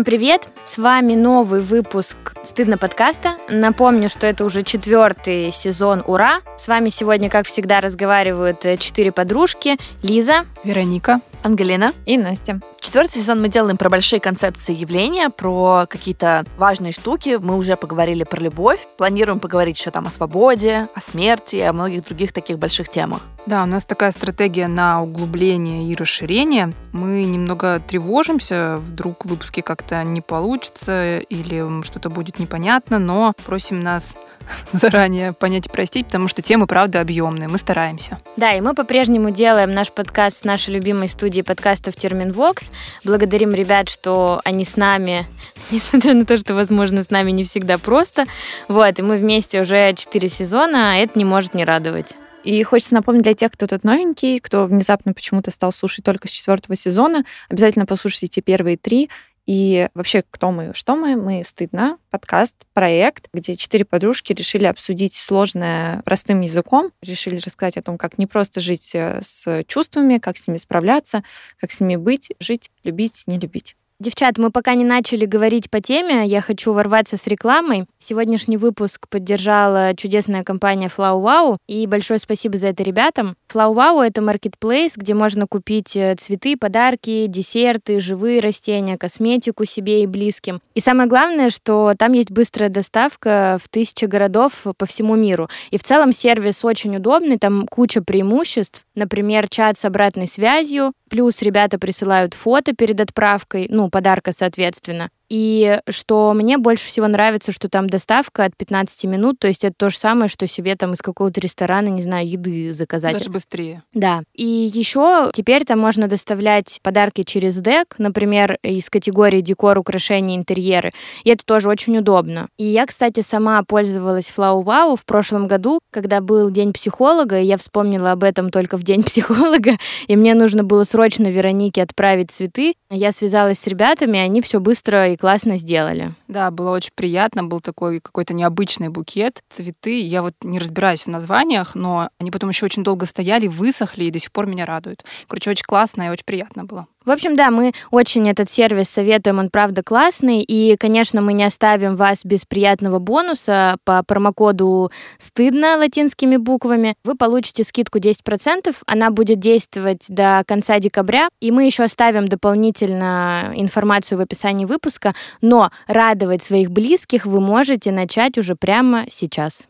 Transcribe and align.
Всем 0.00 0.06
привет! 0.06 0.48
С 0.64 0.78
вами 0.78 1.12
новый 1.12 1.60
выпуск 1.60 2.16
«Стыдно 2.42 2.78
подкаста». 2.78 3.34
Напомню, 3.50 4.08
что 4.08 4.26
это 4.26 4.46
уже 4.46 4.62
четвертый 4.62 5.50
сезон 5.50 6.02
«Ура!». 6.06 6.40
С 6.56 6.68
вами 6.68 6.88
сегодня, 6.88 7.28
как 7.28 7.44
всегда, 7.44 7.82
разговаривают 7.82 8.64
э, 8.64 8.78
четыре 8.78 9.12
подружки. 9.12 9.76
Лиза. 10.02 10.44
Вероника. 10.64 11.20
Ангелина 11.42 11.92
и 12.06 12.18
Настя. 12.18 12.60
Четвертый 12.80 13.18
сезон 13.18 13.40
мы 13.40 13.48
делаем 13.48 13.76
про 13.76 13.88
большие 13.88 14.20
концепции 14.20 14.74
явления, 14.74 15.30
про 15.30 15.86
какие-то 15.88 16.44
важные 16.58 16.92
штуки. 16.92 17.38
Мы 17.40 17.56
уже 17.56 17.76
поговорили 17.76 18.24
про 18.24 18.40
любовь. 18.40 18.86
Планируем 18.98 19.40
поговорить 19.40 19.78
еще 19.78 19.90
там 19.90 20.06
о 20.06 20.10
свободе, 20.10 20.88
о 20.94 21.00
смерти 21.00 21.56
и 21.56 21.60
о 21.60 21.72
многих 21.72 22.04
других 22.04 22.32
таких 22.32 22.58
больших 22.58 22.88
темах. 22.88 23.22
Да, 23.46 23.62
у 23.62 23.66
нас 23.66 23.84
такая 23.84 24.10
стратегия 24.10 24.68
на 24.68 25.02
углубление 25.02 25.90
и 25.90 25.96
расширение. 25.96 26.74
Мы 26.92 27.24
немного 27.24 27.80
тревожимся, 27.86 28.78
вдруг 28.78 29.24
выпуски 29.24 29.60
как-то 29.60 30.04
не 30.04 30.20
получится 30.20 31.18
или 31.18 31.82
что-то 31.82 32.10
будет 32.10 32.38
непонятно, 32.38 32.98
но 32.98 33.32
просим 33.46 33.82
нас 33.82 34.16
заранее 34.72 35.32
понять 35.32 35.66
и 35.66 35.70
простить, 35.70 36.06
потому 36.06 36.28
что 36.28 36.42
темы, 36.42 36.66
правда, 36.66 37.00
объемные. 37.00 37.48
Мы 37.48 37.58
стараемся. 37.58 38.18
Да, 38.36 38.54
и 38.54 38.60
мы 38.60 38.74
по-прежнему 38.74 39.30
делаем 39.30 39.70
наш 39.70 39.92
подкаст 39.92 40.38
с 40.38 40.44
нашей 40.44 40.74
любимой 40.74 41.08
студии 41.08 41.42
подкастов 41.42 41.96
Терминвокс. 41.96 42.72
Благодарим 43.04 43.54
ребят, 43.54 43.88
что 43.88 44.40
они 44.44 44.64
с 44.64 44.76
нами, 44.76 45.26
несмотря 45.70 46.14
на 46.14 46.24
то, 46.24 46.36
что, 46.36 46.54
возможно, 46.54 47.02
с 47.02 47.10
нами 47.10 47.30
не 47.30 47.44
всегда 47.44 47.78
просто. 47.78 48.26
Вот, 48.68 48.98
и 48.98 49.02
мы 49.02 49.16
вместе 49.16 49.60
уже 49.60 49.94
4 49.94 50.28
сезона, 50.28 50.92
а 50.92 50.96
это 50.96 51.18
не 51.18 51.24
может 51.24 51.54
не 51.54 51.64
радовать. 51.64 52.16
И 52.44 52.62
хочется 52.62 52.94
напомнить 52.94 53.22
для 53.22 53.34
тех, 53.34 53.52
кто 53.52 53.66
тут 53.66 53.84
новенький, 53.84 54.38
кто 54.38 54.66
внезапно 54.66 55.12
почему-то 55.12 55.50
стал 55.50 55.72
слушать 55.72 56.04
только 56.04 56.28
с 56.28 56.30
четвертого 56.30 56.74
сезона, 56.74 57.24
обязательно 57.48 57.86
послушайте 57.86 58.28
те 58.28 58.40
первые 58.40 58.76
три. 58.76 59.10
И 59.46 59.88
вообще, 59.94 60.22
кто 60.30 60.50
мы, 60.50 60.72
что 60.74 60.96
мы? 60.96 61.16
Мы 61.16 61.42
«Стыдно», 61.42 61.98
подкаст, 62.10 62.56
проект, 62.72 63.28
где 63.32 63.56
четыре 63.56 63.84
подружки 63.84 64.32
решили 64.32 64.66
обсудить 64.66 65.14
сложное 65.14 66.02
простым 66.02 66.40
языком, 66.40 66.92
решили 67.02 67.38
рассказать 67.38 67.76
о 67.76 67.82
том, 67.82 67.98
как 67.98 68.18
не 68.18 68.26
просто 68.26 68.60
жить 68.60 68.94
э, 68.94 69.20
с 69.22 69.64
чувствами, 69.64 70.18
как 70.18 70.36
с 70.36 70.46
ними 70.46 70.58
справляться, 70.58 71.24
как 71.58 71.70
с 71.70 71.80
ними 71.80 71.96
быть, 71.96 72.32
жить, 72.38 72.70
любить, 72.84 73.24
не 73.26 73.38
любить. 73.38 73.76
Девчат, 74.00 74.38
мы 74.38 74.50
пока 74.50 74.72
не 74.76 74.84
начали 74.84 75.26
говорить 75.26 75.68
по 75.68 75.82
теме, 75.82 76.26
я 76.26 76.40
хочу 76.40 76.72
ворваться 76.72 77.18
с 77.18 77.26
рекламой. 77.26 77.84
Сегодняшний 77.98 78.56
выпуск 78.56 79.06
поддержала 79.10 79.94
чудесная 79.94 80.42
компания 80.42 80.86
Flow 80.88 81.22
Wow, 81.22 81.58
и 81.68 81.86
большое 81.86 82.18
спасибо 82.18 82.56
за 82.56 82.68
это 82.68 82.82
ребятам. 82.82 83.36
Flow 83.52 83.74
Wow— 83.74 84.02
это 84.06 84.22
маркетплейс, 84.22 84.96
где 84.96 85.12
можно 85.12 85.46
купить 85.46 85.94
э, 85.98 86.14
цветы, 86.18 86.56
подарки, 86.56 87.26
десерты, 87.26 88.00
живые 88.00 88.40
растения, 88.40 88.96
косметику 88.96 89.66
себе 89.66 90.02
и 90.02 90.06
близким. 90.06 90.62
И 90.74 90.80
самое 90.80 91.06
главное, 91.06 91.50
что 91.50 91.92
там 91.98 92.14
есть 92.14 92.30
быстрая 92.30 92.70
доставка 92.70 93.58
в 93.62 93.68
тысячи 93.68 94.06
городов 94.06 94.64
по 94.78 94.86
всему 94.86 95.14
миру. 95.14 95.50
И 95.70 95.76
в 95.76 95.82
целом 95.82 96.14
сервис 96.14 96.64
очень 96.64 96.96
удобный, 96.96 97.38
там 97.38 97.66
куча 97.66 98.00
преимуществ. 98.00 98.86
Например, 98.94 99.46
чат 99.46 99.76
с 99.76 99.84
обратной 99.84 100.26
связью, 100.26 100.94
плюс 101.10 101.42
ребята 101.42 101.78
присылают 101.78 102.32
фото 102.32 102.72
перед 102.72 103.00
отправкой, 103.00 103.66
ну, 103.68 103.90
подарка, 103.90 104.32
соответственно. 104.32 105.10
И 105.30 105.78
что 105.88 106.32
мне 106.34 106.58
больше 106.58 106.86
всего 106.86 107.06
нравится, 107.06 107.52
что 107.52 107.68
там 107.68 107.88
доставка 107.88 108.44
от 108.44 108.56
15 108.56 109.04
минут, 109.04 109.38
то 109.38 109.46
есть 109.46 109.64
это 109.64 109.74
то 109.76 109.88
же 109.88 109.96
самое, 109.96 110.28
что 110.28 110.48
себе 110.48 110.74
там 110.74 110.92
из 110.92 111.02
какого-то 111.02 111.40
ресторана, 111.40 111.86
не 111.86 112.02
знаю, 112.02 112.28
еды 112.28 112.72
заказать. 112.72 113.12
Даже 113.12 113.30
быстрее. 113.30 113.84
Да. 113.94 114.22
И 114.34 114.44
еще 114.44 115.30
теперь 115.32 115.64
там 115.64 115.78
можно 115.78 116.08
доставлять 116.08 116.80
подарки 116.82 117.22
через 117.22 117.56
дек, 117.60 117.94
например, 117.98 118.58
из 118.64 118.90
категории 118.90 119.40
декор, 119.40 119.78
украшения, 119.78 120.36
интерьеры. 120.36 120.90
И 121.22 121.30
это 121.30 121.44
тоже 121.44 121.68
очень 121.68 121.96
удобно. 121.96 122.48
И 122.58 122.64
я, 122.64 122.84
кстати, 122.86 123.20
сама 123.20 123.62
пользовалась 123.62 124.32
Flow 124.36 124.64
Wow 124.64 124.96
в 124.96 125.04
прошлом 125.04 125.46
году, 125.46 125.78
когда 125.92 126.20
был 126.20 126.50
День 126.50 126.72
психолога, 126.72 127.40
и 127.40 127.46
я 127.46 127.56
вспомнила 127.56 128.10
об 128.10 128.24
этом 128.24 128.50
только 128.50 128.76
в 128.76 128.82
День 128.82 129.04
психолога, 129.04 129.76
и 130.08 130.16
мне 130.16 130.34
нужно 130.34 130.64
было 130.64 130.82
срочно 130.82 131.28
Веронике 131.28 131.82
отправить 131.82 132.32
цветы. 132.32 132.74
Я 132.90 133.12
связалась 133.12 133.60
с 133.60 133.66
ребятами, 133.68 134.18
они 134.18 134.40
все 134.40 134.58
быстро 134.58 135.12
и 135.12 135.19
классно 135.20 135.58
сделали. 135.58 136.12
Да, 136.28 136.50
было 136.50 136.70
очень 136.70 136.92
приятно, 136.94 137.44
был 137.44 137.60
такой 137.60 138.00
какой-то 138.00 138.34
необычный 138.34 138.88
букет, 138.88 139.42
цветы. 139.50 140.00
Я 140.00 140.22
вот 140.22 140.34
не 140.42 140.58
разбираюсь 140.58 141.04
в 141.04 141.08
названиях, 141.08 141.74
но 141.74 142.10
они 142.18 142.30
потом 142.30 142.50
еще 142.50 142.64
очень 142.66 142.82
долго 142.82 143.06
стояли, 143.06 143.46
высохли 143.46 144.04
и 144.04 144.10
до 144.10 144.18
сих 144.18 144.32
пор 144.32 144.46
меня 144.46 144.66
радуют. 144.66 145.04
Короче, 145.28 145.50
очень 145.50 145.64
классно 145.64 146.04
и 146.04 146.08
очень 146.08 146.24
приятно 146.24 146.64
было. 146.64 146.86
В 147.06 147.10
общем, 147.10 147.34
да, 147.34 147.50
мы 147.50 147.72
очень 147.90 148.28
этот 148.28 148.50
сервис 148.50 148.90
советуем, 148.90 149.38
он 149.38 149.48
правда 149.48 149.82
классный. 149.82 150.42
И, 150.42 150.76
конечно, 150.76 151.22
мы 151.22 151.32
не 151.32 151.44
оставим 151.44 151.96
вас 151.96 152.26
без 152.26 152.44
приятного 152.44 152.98
бонуса 152.98 153.78
по 153.84 154.02
промокоду 154.02 154.92
«Стыдно» 155.16 155.78
латинскими 155.78 156.36
буквами. 156.36 156.94
Вы 157.02 157.16
получите 157.16 157.64
скидку 157.64 157.98
10%, 157.98 158.76
она 158.86 159.10
будет 159.10 159.38
действовать 159.38 160.04
до 160.08 160.42
конца 160.46 160.78
декабря. 160.78 161.30
И 161.40 161.50
мы 161.50 161.64
еще 161.64 161.84
оставим 161.84 162.28
дополнительно 162.28 163.54
информацию 163.56 164.18
в 164.18 164.20
описании 164.20 164.66
выпуска. 164.66 165.14
Но 165.40 165.70
радовать 165.86 166.42
своих 166.42 166.70
близких 166.70 167.24
вы 167.24 167.40
можете 167.40 167.92
начать 167.92 168.36
уже 168.36 168.56
прямо 168.56 169.06
сейчас. 169.08 169.66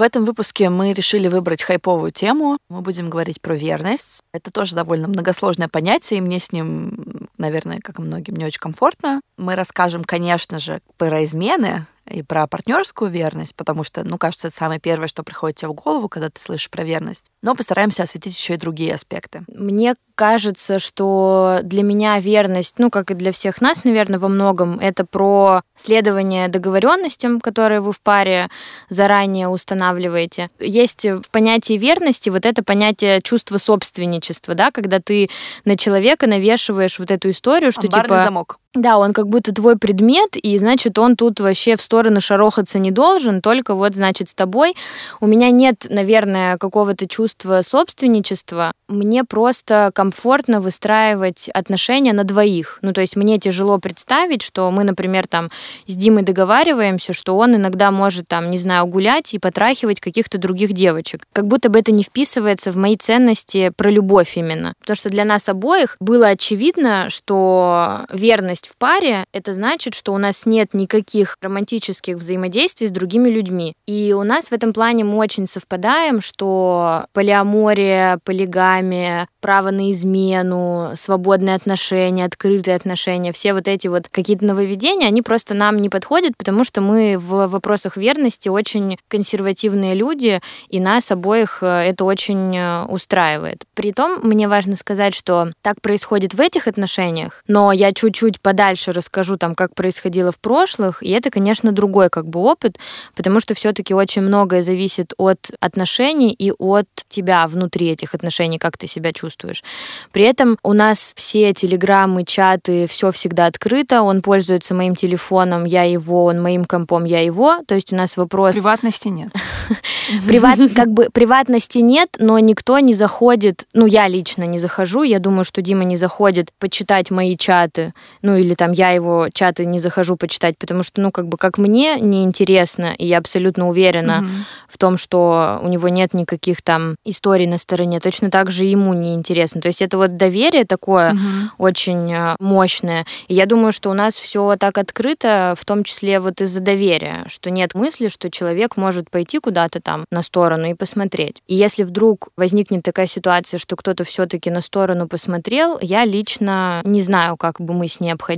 В 0.00 0.02
этом 0.02 0.24
выпуске 0.24 0.70
мы 0.70 0.94
решили 0.94 1.28
выбрать 1.28 1.62
хайповую 1.62 2.10
тему. 2.10 2.56
Мы 2.70 2.80
будем 2.80 3.10
говорить 3.10 3.38
про 3.42 3.54
верность. 3.54 4.22
Это 4.32 4.50
тоже 4.50 4.74
довольно 4.74 5.08
многосложное 5.08 5.68
понятие, 5.68 6.16
и 6.16 6.20
мне 6.22 6.38
с 6.38 6.52
ним, 6.52 7.28
наверное, 7.36 7.80
как 7.80 7.98
и 7.98 8.02
многим, 8.02 8.36
не 8.36 8.46
очень 8.46 8.60
комфортно. 8.60 9.20
Мы 9.36 9.56
расскажем, 9.56 10.04
конечно 10.04 10.58
же, 10.58 10.80
про 10.96 11.22
измены, 11.24 11.84
и 12.08 12.22
про 12.22 12.46
партнерскую 12.46 13.10
верность, 13.10 13.54
потому 13.54 13.84
что, 13.84 14.04
ну, 14.04 14.18
кажется, 14.18 14.48
это 14.48 14.56
самое 14.56 14.80
первое, 14.80 15.08
что 15.08 15.22
приходит 15.22 15.58
тебе 15.58 15.68
в 15.68 15.74
голову, 15.74 16.08
когда 16.08 16.28
ты 16.28 16.40
слышишь 16.40 16.70
про 16.70 16.84
верность. 16.84 17.30
Но 17.42 17.54
постараемся 17.54 18.02
осветить 18.02 18.36
еще 18.36 18.54
и 18.54 18.58
другие 18.58 18.94
аспекты. 18.94 19.44
Мне 19.48 19.94
кажется, 20.14 20.78
что 20.78 21.60
для 21.62 21.82
меня 21.82 22.18
верность, 22.20 22.74
ну, 22.78 22.90
как 22.90 23.10
и 23.10 23.14
для 23.14 23.32
всех 23.32 23.62
нас, 23.62 23.84
наверное, 23.84 24.18
во 24.18 24.28
многом, 24.28 24.78
это 24.78 25.06
про 25.06 25.62
следование 25.76 26.48
договоренностям, 26.48 27.40
которые 27.40 27.80
вы 27.80 27.92
в 27.92 28.02
паре 28.02 28.50
заранее 28.90 29.48
устанавливаете. 29.48 30.50
Есть 30.58 31.06
в 31.06 31.30
понятии 31.30 31.78
верности 31.78 32.28
вот 32.28 32.44
это 32.44 32.62
понятие 32.62 33.22
чувства 33.22 33.56
собственничества, 33.56 34.54
да, 34.54 34.70
когда 34.70 35.00
ты 35.00 35.30
на 35.64 35.78
человека 35.78 36.26
навешиваешь 36.26 36.98
вот 36.98 37.10
эту 37.10 37.30
историю, 37.30 37.72
что 37.72 37.82
Амбарный 37.82 38.04
типа... 38.04 38.22
замок. 38.22 38.58
Да, 38.74 38.98
он 38.98 39.12
как 39.12 39.26
будто 39.26 39.52
твой 39.52 39.76
предмет, 39.76 40.36
и 40.36 40.56
значит, 40.56 40.96
он 40.96 41.16
тут 41.16 41.40
вообще 41.40 41.74
в 41.74 41.82
сторону 41.82 42.20
шарохаться 42.20 42.78
не 42.78 42.92
должен, 42.92 43.42
только 43.42 43.74
вот, 43.74 43.96
значит, 43.96 44.28
с 44.28 44.34
тобой. 44.34 44.76
У 45.20 45.26
меня 45.26 45.50
нет, 45.50 45.86
наверное, 45.88 46.56
какого-то 46.56 47.08
чувства 47.08 47.62
собственничества. 47.62 48.70
Мне 48.86 49.24
просто 49.24 49.90
комфортно 49.92 50.60
выстраивать 50.60 51.48
отношения 51.48 52.12
на 52.12 52.22
двоих. 52.22 52.78
Ну, 52.82 52.92
то 52.92 53.00
есть 53.00 53.16
мне 53.16 53.38
тяжело 53.38 53.78
представить, 53.78 54.42
что 54.42 54.70
мы, 54.70 54.84
например, 54.84 55.26
там 55.26 55.48
с 55.88 55.96
Димой 55.96 56.22
договариваемся, 56.22 57.12
что 57.12 57.36
он 57.36 57.56
иногда 57.56 57.90
может, 57.90 58.28
там, 58.28 58.52
не 58.52 58.58
знаю, 58.58 58.86
гулять 58.86 59.34
и 59.34 59.40
потрахивать 59.40 59.98
каких-то 59.98 60.38
других 60.38 60.74
девочек. 60.74 61.24
Как 61.32 61.48
будто 61.48 61.70
бы 61.70 61.80
это 61.80 61.90
не 61.90 62.04
вписывается 62.04 62.70
в 62.70 62.76
мои 62.76 62.96
ценности 62.96 63.72
про 63.76 63.90
любовь 63.90 64.36
именно. 64.36 64.74
Потому 64.80 64.96
что 64.96 65.10
для 65.10 65.24
нас 65.24 65.48
обоих 65.48 65.96
было 65.98 66.28
очевидно, 66.28 67.10
что 67.10 68.02
верность 68.12 68.59
верность 68.60 68.68
в 68.68 68.76
паре, 68.76 69.24
это 69.32 69.52
значит, 69.52 69.94
что 69.94 70.12
у 70.12 70.18
нас 70.18 70.46
нет 70.46 70.74
никаких 70.74 71.36
романтических 71.42 72.16
взаимодействий 72.16 72.88
с 72.88 72.90
другими 72.90 73.28
людьми. 73.28 73.74
И 73.86 74.14
у 74.16 74.22
нас 74.22 74.50
в 74.50 74.52
этом 74.52 74.72
плане 74.72 75.04
мы 75.04 75.16
очень 75.16 75.46
совпадаем, 75.46 76.20
что 76.20 77.06
полиамория, 77.12 78.18
полигамия, 78.24 79.28
право 79.40 79.70
на 79.70 79.90
измену, 79.90 80.92
свободные 80.94 81.56
отношения, 81.56 82.24
открытые 82.24 82.76
отношения, 82.76 83.32
все 83.32 83.54
вот 83.54 83.68
эти 83.68 83.88
вот 83.88 84.08
какие-то 84.08 84.44
нововведения, 84.44 85.08
они 85.08 85.22
просто 85.22 85.54
нам 85.54 85.78
не 85.78 85.88
подходят, 85.88 86.36
потому 86.36 86.64
что 86.64 86.80
мы 86.80 87.16
в 87.18 87.46
вопросах 87.46 87.96
верности 87.96 88.48
очень 88.48 88.98
консервативные 89.08 89.94
люди, 89.94 90.40
и 90.68 90.80
нас 90.80 91.10
обоих 91.10 91.58
э, 91.62 91.66
это 91.66 92.04
очень 92.04 92.56
э, 92.56 92.84
устраивает. 92.86 93.64
При 93.74 93.92
том, 93.92 94.20
мне 94.22 94.48
важно 94.48 94.76
сказать, 94.76 95.14
что 95.14 95.48
так 95.62 95.80
происходит 95.80 96.34
в 96.34 96.40
этих 96.40 96.66
отношениях, 96.66 97.42
но 97.48 97.72
я 97.72 97.92
чуть-чуть 97.92 98.40
подальше 98.50 98.90
расскажу 98.90 99.36
там, 99.36 99.54
как 99.54 99.76
происходило 99.76 100.32
в 100.32 100.40
прошлых, 100.40 101.04
и 101.04 101.10
это, 101.10 101.30
конечно, 101.30 101.70
другой 101.70 102.10
как 102.10 102.26
бы 102.26 102.40
опыт, 102.40 102.78
потому 103.14 103.38
что 103.38 103.54
все-таки 103.54 103.94
очень 103.94 104.22
многое 104.22 104.62
зависит 104.62 105.14
от 105.18 105.52
отношений 105.60 106.32
и 106.32 106.50
от 106.50 106.88
тебя 107.08 107.46
внутри 107.46 107.86
этих 107.86 108.12
отношений, 108.12 108.58
как 108.58 108.76
ты 108.76 108.88
себя 108.88 109.12
чувствуешь. 109.12 109.62
При 110.10 110.24
этом 110.24 110.58
у 110.64 110.72
нас 110.72 111.12
все 111.14 111.52
телеграммы, 111.52 112.24
чаты, 112.24 112.88
все 112.88 113.12
всегда 113.12 113.46
открыто, 113.46 114.02
он 114.02 114.20
пользуется 114.20 114.74
моим 114.74 114.96
телефоном, 114.96 115.64
я 115.64 115.84
его, 115.84 116.24
он 116.24 116.42
моим 116.42 116.64
компом, 116.64 117.04
я 117.04 117.20
его, 117.20 117.58
то 117.68 117.76
есть 117.76 117.92
у 117.92 117.96
нас 117.96 118.16
вопрос... 118.16 118.56
Приватности 118.56 119.06
нет. 119.06 119.28
Приват, 120.26 120.58
как 120.74 120.88
бы 120.88 121.08
приватности 121.12 121.78
нет, 121.78 122.16
но 122.18 122.36
никто 122.40 122.80
не 122.80 122.94
заходит, 122.94 123.68
ну 123.74 123.86
я 123.86 124.08
лично 124.08 124.42
не 124.42 124.58
захожу, 124.58 125.04
я 125.04 125.20
думаю, 125.20 125.44
что 125.44 125.62
Дима 125.62 125.84
не 125.84 125.94
заходит 125.94 126.48
почитать 126.58 127.12
мои 127.12 127.36
чаты, 127.36 127.94
ну 128.22 128.39
или 128.40 128.54
там 128.54 128.72
я 128.72 128.90
его 128.90 129.28
чаты 129.32 129.64
не 129.64 129.78
захожу 129.78 130.16
почитать, 130.16 130.58
потому 130.58 130.82
что, 130.82 131.00
ну 131.00 131.10
как 131.10 131.28
бы 131.28 131.36
как 131.36 131.58
мне 131.58 132.00
неинтересно, 132.00 132.94
и 132.96 133.06
я 133.06 133.18
абсолютно 133.18 133.68
уверена 133.68 134.22
mm-hmm. 134.22 134.66
в 134.68 134.78
том, 134.78 134.96
что 134.96 135.60
у 135.62 135.68
него 135.68 135.88
нет 135.88 136.14
никаких 136.14 136.62
там 136.62 136.96
историй 137.04 137.46
на 137.46 137.58
стороне, 137.58 138.00
точно 138.00 138.30
так 138.30 138.50
же 138.50 138.64
ему 138.64 138.94
неинтересно. 138.94 139.60
То 139.60 139.68
есть 139.68 139.82
это 139.82 139.96
вот 139.98 140.16
доверие 140.16 140.64
такое 140.64 141.12
mm-hmm. 141.12 141.48
очень 141.58 142.12
э, 142.12 142.36
мощное. 142.38 143.04
И 143.28 143.34
я 143.34 143.46
думаю, 143.46 143.72
что 143.72 143.90
у 143.90 143.94
нас 143.94 144.16
все 144.16 144.56
так 144.58 144.78
открыто, 144.78 145.54
в 145.58 145.64
том 145.64 145.84
числе 145.84 146.20
вот 146.20 146.40
из-за 146.40 146.60
доверия, 146.60 147.24
что 147.28 147.50
нет 147.50 147.74
мысли, 147.74 148.08
что 148.08 148.30
человек 148.30 148.76
может 148.76 149.10
пойти 149.10 149.38
куда-то 149.38 149.80
там 149.80 150.04
на 150.10 150.22
сторону 150.22 150.70
и 150.70 150.74
посмотреть. 150.74 151.42
И 151.46 151.54
если 151.54 151.84
вдруг 151.84 152.28
возникнет 152.36 152.82
такая 152.82 153.06
ситуация, 153.06 153.58
что 153.58 153.76
кто-то 153.76 154.04
все-таки 154.04 154.50
на 154.50 154.60
сторону 154.60 155.08
посмотрел, 155.08 155.78
я 155.80 156.04
лично 156.04 156.80
не 156.84 157.02
знаю, 157.02 157.36
как 157.36 157.60
бы 157.60 157.74
мы 157.74 157.88
с 157.88 158.00
ней 158.00 158.12
обходились, 158.12 158.29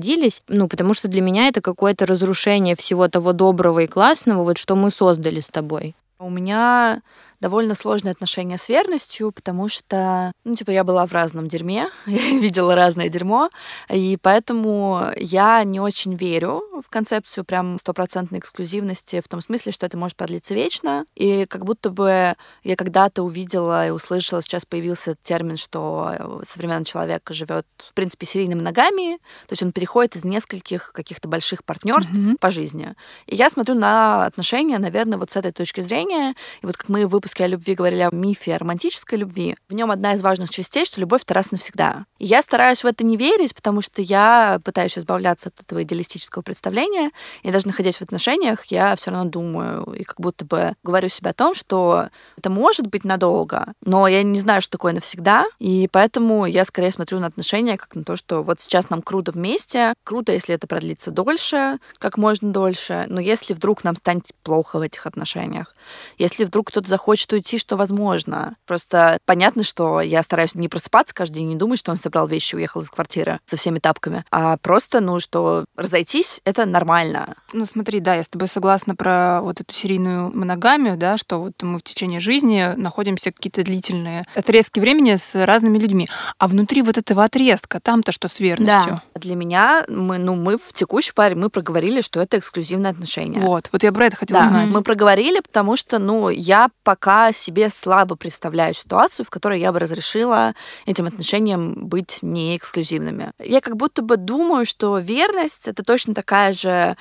ну, 0.48 0.68
потому 0.68 0.94
что 0.94 1.08
для 1.08 1.22
меня 1.22 1.48
это 1.48 1.60
какое-то 1.60 2.06
разрушение 2.06 2.74
всего 2.76 3.08
того 3.08 3.32
доброго 3.32 3.80
и 3.80 3.86
классного, 3.86 4.44
вот 4.44 4.58
что 4.58 4.76
мы 4.76 4.90
создали 4.90 5.40
с 5.40 5.48
тобой. 5.48 5.94
У 6.18 6.30
меня 6.30 7.02
довольно 7.42 7.74
сложные 7.74 8.12
отношения 8.12 8.56
с 8.56 8.68
верностью, 8.68 9.32
потому 9.32 9.68
что, 9.68 10.30
ну, 10.44 10.54
типа, 10.54 10.70
я 10.70 10.84
была 10.84 11.04
в 11.06 11.12
разном 11.12 11.48
дерьме, 11.48 11.90
видела 12.06 12.76
разное 12.76 13.08
дерьмо, 13.08 13.50
и 13.90 14.16
поэтому 14.22 15.08
я 15.16 15.64
не 15.64 15.80
очень 15.80 16.14
верю 16.14 16.62
в 16.80 16.88
концепцию 16.88 17.44
прям 17.44 17.78
стопроцентной 17.80 18.38
эксклюзивности 18.38 19.20
в 19.20 19.26
том 19.26 19.40
смысле, 19.40 19.72
что 19.72 19.86
это 19.86 19.98
может 19.98 20.16
продлиться 20.16 20.54
вечно, 20.54 21.04
и 21.16 21.44
как 21.46 21.64
будто 21.64 21.90
бы 21.90 22.36
я 22.62 22.76
когда-то 22.76 23.24
увидела 23.24 23.88
и 23.88 23.90
услышала, 23.90 24.40
сейчас 24.40 24.64
появился 24.64 25.16
термин, 25.20 25.56
что 25.56 26.42
современный 26.46 26.84
человек 26.84 27.28
живет, 27.30 27.66
в 27.76 27.94
принципе, 27.94 28.24
серийными 28.24 28.60
ногами, 28.60 29.16
то 29.48 29.52
есть 29.52 29.64
он 29.64 29.72
переходит 29.72 30.14
из 30.14 30.24
нескольких 30.24 30.92
каких-то 30.92 31.26
больших 31.26 31.64
партнерств 31.64 32.12
mm-hmm. 32.12 32.36
по 32.38 32.52
жизни. 32.52 32.94
И 33.26 33.34
я 33.34 33.50
смотрю 33.50 33.74
на 33.74 34.26
отношения, 34.26 34.78
наверное, 34.78 35.18
вот 35.18 35.32
с 35.32 35.36
этой 35.36 35.50
точки 35.50 35.80
зрения, 35.80 36.36
и 36.62 36.66
вот 36.66 36.76
как 36.76 36.88
мы 36.88 37.04
в 37.04 37.16
выпуске 37.32 37.44
о 37.44 37.49
любви 37.49 37.75
говорили 37.75 38.02
о 38.02 38.11
мифе 38.14 38.55
о 38.55 38.58
романтической 38.58 39.19
любви, 39.19 39.56
в 39.69 39.75
нем 39.75 39.90
одна 39.90 40.12
из 40.12 40.20
важных 40.20 40.50
частей, 40.50 40.84
что 40.84 41.00
любовь 41.00 41.23
это 41.23 41.34
раз 41.34 41.50
навсегда. 41.50 42.05
И 42.19 42.26
я 42.26 42.43
стараюсь 42.43 42.84
в 42.84 42.87
это 42.87 43.05
не 43.05 43.17
верить, 43.17 43.55
потому 43.55 43.81
что 43.81 44.02
я 44.02 44.61
пытаюсь 44.64 44.99
избавляться 44.99 45.49
от 45.49 45.61
этого 45.61 45.82
идеалистического 45.82 46.43
представления, 46.43 47.11
и 47.43 47.50
даже 47.50 47.67
находясь 47.67 47.96
в 47.96 48.02
отношениях, 48.02 48.67
я 48.67 48.94
все 48.96 49.11
равно 49.11 49.31
думаю 49.31 49.84
и 49.94 50.05
как 50.05 50.20
будто 50.20 50.44
бы 50.44 50.75
говорю 50.82 51.08
себе 51.08 51.31
о 51.31 51.32
том, 51.32 51.55
что 51.55 52.08
это 52.37 52.50
может 52.50 52.87
быть 52.87 53.05
надолго, 53.05 53.73
но 53.81 54.06
я 54.08 54.23
не 54.23 54.40
знаю, 54.40 54.61
что 54.61 54.73
такое 54.73 54.93
навсегда, 54.93 55.46
и 55.58 55.88
поэтому 55.90 56.44
я 56.44 56.64
скорее 56.64 56.90
смотрю 56.90 57.19
на 57.19 57.28
отношения 57.28 57.78
как 57.78 57.94
на 57.94 58.05
то, 58.05 58.17
что 58.17 58.43
вот 58.43 58.61
сейчас 58.61 58.90
нам 58.90 59.00
круто 59.00 59.32
вместе, 59.32 59.94
круто, 60.05 60.32
если 60.32 60.55
это 60.55 60.67
продлится 60.67 61.11
дольше, 61.11 61.78
как 61.99 62.19
можно 62.19 62.52
дольше, 62.52 63.06
но 63.08 63.20
если 63.20 63.55
вдруг 63.55 63.85
нам 63.85 63.96
станет 63.96 64.31
плохо 64.43 64.78
в 64.78 64.82
этих 64.82 65.06
отношениях, 65.06 65.75
если 66.19 66.44
вдруг 66.44 66.69
кто-то 66.69 66.88
захочет 66.88 67.21
хочет 67.22 67.32
уйти, 67.32 67.58
что 67.58 67.76
возможно. 67.76 68.56
Просто 68.66 69.19
понятно, 69.24 69.62
что 69.64 70.00
я 70.00 70.22
стараюсь 70.22 70.54
не 70.54 70.69
просыпаться 70.69 71.14
каждый 71.14 71.34
день, 71.36 71.48
не 71.48 71.56
думать, 71.56 71.78
что 71.78 71.92
он 71.92 71.96
собрал 71.96 72.26
вещи 72.26 72.54
и 72.54 72.58
уехал 72.58 72.80
из 72.80 72.90
квартиры 72.90 73.38
со 73.44 73.56
всеми 73.56 73.78
тапками, 73.78 74.24
а 74.30 74.56
просто, 74.56 75.00
ну, 75.00 75.20
что 75.20 75.64
разойтись— 75.76 76.40
это 76.44 76.66
нормально. 76.66 77.34
Ну, 77.52 77.64
смотри, 77.64 78.00
да, 78.00 78.16
я 78.16 78.22
с 78.22 78.28
тобой 78.28 78.48
согласна 78.48 78.96
про 78.96 79.40
вот 79.42 79.60
эту 79.60 79.72
серийную 79.72 80.34
моногамию, 80.34 80.96
да, 80.96 81.16
что 81.16 81.40
вот 81.40 81.62
мы 81.62 81.78
в 81.78 81.82
течение 81.82 82.20
жизни 82.20 82.72
находимся 82.76 83.30
какие-то 83.30 83.62
длительные 83.62 84.25
отрезки 84.34 84.80
времени 84.80 85.16
с 85.16 85.46
разными 85.46 85.78
людьми. 85.78 86.08
А 86.38 86.48
внутри 86.48 86.82
вот 86.82 86.98
этого 86.98 87.25
отрезка, 87.25 87.80
там-то 87.80 88.12
что 88.12 88.28
с 88.28 88.40
верностью? 88.40 89.00
Да. 89.14 89.20
Для 89.20 89.36
меня, 89.36 89.84
мы, 89.88 90.18
ну, 90.18 90.34
мы 90.34 90.56
в 90.56 90.72
текущей 90.72 91.12
паре, 91.12 91.36
мы 91.36 91.50
проговорили, 91.50 92.00
что 92.00 92.20
это 92.20 92.38
эксклюзивное 92.38 92.90
отношение. 92.90 93.40
Вот, 93.40 93.68
вот 93.72 93.82
я 93.82 93.92
про 93.92 94.06
это 94.06 94.16
хотела 94.16 94.40
да. 94.40 94.46
узнать. 94.48 94.75
Мы 94.75 94.82
проговорили, 94.82 95.40
потому 95.40 95.76
что, 95.76 95.98
ну, 95.98 96.28
я 96.30 96.68
пока 96.82 97.01
пока 97.02 97.32
себе 97.32 97.69
слабо 97.69 98.14
представляю 98.14 98.75
ситуацию, 98.75 99.26
в 99.26 99.31
которой 99.31 99.58
я 99.58 99.72
бы 99.72 99.81
разрешила 99.81 100.54
этим 100.87 101.06
отношениям 101.06 101.75
быть 101.75 102.20
не 102.22 102.56
эксклюзивными. 102.56 103.32
Я 103.40 103.60
как 103.60 103.76
будто 103.76 104.02
бы 104.02 104.16
думаю, 104.16 104.64
что 104.64 104.99
верность— 104.99 105.66
это 105.66 105.82
точно 105.82 106.14
такая 106.14 106.52
же 106.52 106.96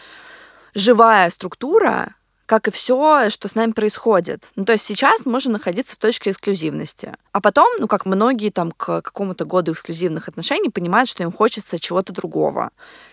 живая 0.73 1.29
структура, 1.29 2.15
как 2.47 2.67
и 2.67 2.71
все, 2.71 3.29
что 3.29 3.47
с 3.47 3.53
нами 3.53 3.73
происходит. 3.73 4.45
Ну, 4.55 4.65
то 4.65 4.71
есть 4.71 4.85
сейчас 4.85 5.23
мы 5.23 5.33
можем 5.33 5.53
находиться 5.53 5.95
в 5.95 5.99
точке 5.99 6.31
эксклюзивности. 6.31 7.13
А 7.31 7.39
потом, 7.39 7.67
ну, 7.77 7.87
как 7.87 8.07
многие 8.07 8.49
там 8.49 8.71
к 8.71 9.03
какому-то 9.03 9.45
году 9.45 9.73
эксклюзивных 9.73 10.27
отношений 10.27 10.69
понимают, 10.69 11.09
что 11.09 11.21
им 11.21 11.31
хочется 11.31 11.77
чего-то 11.77 12.11
другого 12.11 12.71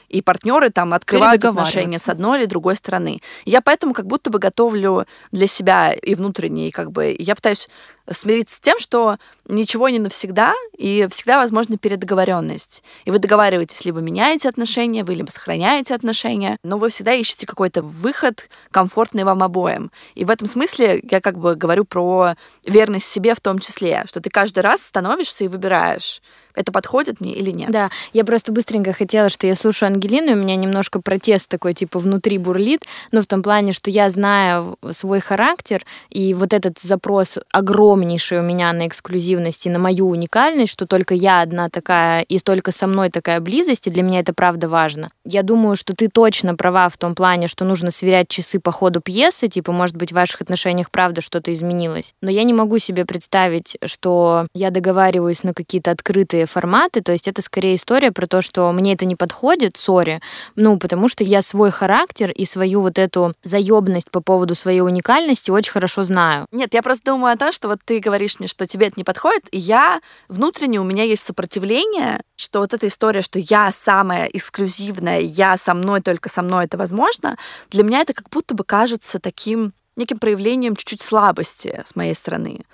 и 0.08 0.22
партнеры 0.22 0.70
там 0.70 0.94
открывают 0.94 1.44
отношения 1.44 1.98
с 1.98 2.08
одной 2.08 2.40
или 2.40 2.46
другой 2.46 2.76
стороны. 2.76 3.20
я 3.44 3.60
поэтому 3.60 3.94
как 3.94 4.06
будто 4.06 4.30
бы 4.30 4.38
готовлю 4.38 5.06
для 5.32 5.46
себя 5.46 5.92
и 5.92 6.14
внутренне, 6.14 6.68
и 6.68 6.70
как 6.70 6.92
бы 6.92 7.14
я 7.18 7.34
пытаюсь 7.34 7.68
смириться 8.10 8.56
с 8.56 8.60
тем, 8.60 8.78
что 8.78 9.18
ничего 9.46 9.88
не 9.88 9.98
навсегда, 9.98 10.54
и 10.76 11.06
всегда 11.10 11.38
возможна 11.38 11.76
передоговоренность. 11.78 12.82
И 13.04 13.10
вы 13.10 13.18
договариваетесь, 13.18 13.84
либо 13.84 14.00
меняете 14.00 14.48
отношения, 14.48 15.04
вы 15.04 15.14
либо 15.14 15.30
сохраняете 15.30 15.94
отношения, 15.94 16.58
но 16.62 16.78
вы 16.78 16.90
всегда 16.90 17.12
ищете 17.12 17.46
какой-то 17.46 17.82
выход, 17.82 18.48
комфортный 18.70 19.24
вам 19.24 19.42
обоим. 19.42 19.90
И 20.14 20.24
в 20.24 20.30
этом 20.30 20.46
смысле 20.46 21.02
я 21.10 21.20
как 21.20 21.38
бы 21.38 21.54
говорю 21.54 21.84
про 21.84 22.34
верность 22.64 23.06
себе 23.06 23.34
в 23.34 23.40
том 23.40 23.58
числе, 23.58 24.04
что 24.06 24.20
ты 24.20 24.30
каждый 24.30 24.60
раз 24.60 24.82
становишься 24.82 25.44
и 25.44 25.48
выбираешь, 25.48 26.22
это 26.58 26.72
подходит 26.72 27.20
мне 27.20 27.32
или 27.32 27.50
нет. 27.50 27.70
Да, 27.70 27.90
я 28.12 28.24
просто 28.24 28.52
быстренько 28.52 28.92
хотела, 28.92 29.28
что 29.28 29.46
я 29.46 29.54
слушаю 29.54 29.92
Ангелину, 29.92 30.32
и 30.32 30.34
у 30.34 30.36
меня 30.36 30.56
немножко 30.56 31.00
протест 31.00 31.48
такой, 31.48 31.74
типа, 31.74 31.98
внутри 31.98 32.38
бурлит, 32.38 32.84
но 33.12 33.22
в 33.22 33.26
том 33.26 33.42
плане, 33.42 33.72
что 33.72 33.90
я 33.90 34.10
знаю 34.10 34.76
свой 34.90 35.20
характер, 35.20 35.84
и 36.10 36.34
вот 36.34 36.52
этот 36.52 36.78
запрос 36.80 37.38
огромнейший 37.52 38.40
у 38.40 38.42
меня 38.42 38.72
на 38.72 38.86
эксклюзивность 38.86 39.66
и 39.66 39.70
на 39.70 39.78
мою 39.78 40.08
уникальность, 40.08 40.72
что 40.72 40.86
только 40.86 41.14
я 41.14 41.40
одна 41.40 41.68
такая, 41.68 42.22
и 42.22 42.38
только 42.38 42.72
со 42.72 42.86
мной 42.86 43.10
такая 43.10 43.40
близость, 43.40 43.86
и 43.86 43.90
для 43.90 44.02
меня 44.02 44.20
это 44.20 44.32
правда 44.32 44.68
важно. 44.68 45.08
Я 45.24 45.42
думаю, 45.42 45.76
что 45.76 45.94
ты 45.94 46.08
точно 46.08 46.54
права 46.54 46.88
в 46.88 46.96
том 46.96 47.14
плане, 47.14 47.46
что 47.48 47.64
нужно 47.64 47.90
сверять 47.90 48.28
часы 48.28 48.58
по 48.58 48.72
ходу 48.72 49.00
пьесы, 49.00 49.48
типа, 49.48 49.72
может 49.72 49.96
быть, 49.96 50.10
в 50.10 50.14
ваших 50.14 50.40
отношениях 50.40 50.90
правда 50.90 51.20
что-то 51.20 51.52
изменилось. 51.52 52.14
Но 52.22 52.30
я 52.30 52.42
не 52.42 52.52
могу 52.52 52.78
себе 52.78 53.04
представить, 53.04 53.76
что 53.84 54.46
я 54.54 54.70
договариваюсь 54.70 55.44
на 55.44 55.54
какие-то 55.54 55.90
открытые 55.90 56.46
форматы, 56.48 57.00
то 57.00 57.12
есть 57.12 57.28
это 57.28 57.42
скорее 57.42 57.76
история 57.76 58.10
про 58.10 58.26
то, 58.26 58.42
что 58.42 58.72
мне 58.72 58.94
это 58.94 59.04
не 59.04 59.14
подходит, 59.14 59.76
сори, 59.76 60.20
ну, 60.56 60.78
потому 60.78 61.08
что 61.08 61.22
я 61.22 61.42
свой 61.42 61.70
характер 61.70 62.32
и 62.32 62.44
свою 62.44 62.80
вот 62.80 62.98
эту 62.98 63.34
заебность 63.44 64.10
по 64.10 64.20
поводу 64.20 64.54
своей 64.54 64.80
уникальности 64.80 65.50
очень 65.50 65.72
хорошо 65.72 66.04
знаю. 66.04 66.46
Нет, 66.50 66.74
я 66.74 66.82
просто 66.82 67.12
думаю 67.12 67.34
о 67.34 67.36
том, 67.36 67.52
что 67.52 67.68
вот 67.68 67.78
ты 67.84 68.00
говоришь 68.00 68.40
мне, 68.40 68.48
что 68.48 68.66
тебе 68.66 68.88
это 68.88 68.94
не 68.96 69.04
подходит, 69.04 69.44
и 69.52 69.58
я 69.58 70.00
внутренне, 70.28 70.80
у 70.80 70.84
меня 70.84 71.04
есть 71.04 71.26
сопротивление, 71.26 72.22
что 72.36 72.60
вот 72.60 72.74
эта 72.74 72.86
история, 72.88 73.22
что 73.22 73.38
я 73.38 73.70
самая 73.72 74.26
эксклюзивная, 74.26 75.20
я 75.20 75.56
со 75.56 75.74
мной, 75.74 76.00
только 76.00 76.28
со 76.28 76.42
мной 76.42 76.64
это 76.64 76.76
возможно, 76.76 77.36
для 77.70 77.84
меня 77.84 78.00
это 78.00 78.14
как 78.14 78.28
будто 78.30 78.54
бы 78.54 78.64
кажется 78.64 79.18
таким 79.18 79.72
неким 79.98 80.18
проявлением 80.18 80.76
чуть-чуть 80.76 81.02
слабости 81.02 81.82
с 81.84 81.94
моей 81.96 82.14
стороны 82.14 82.64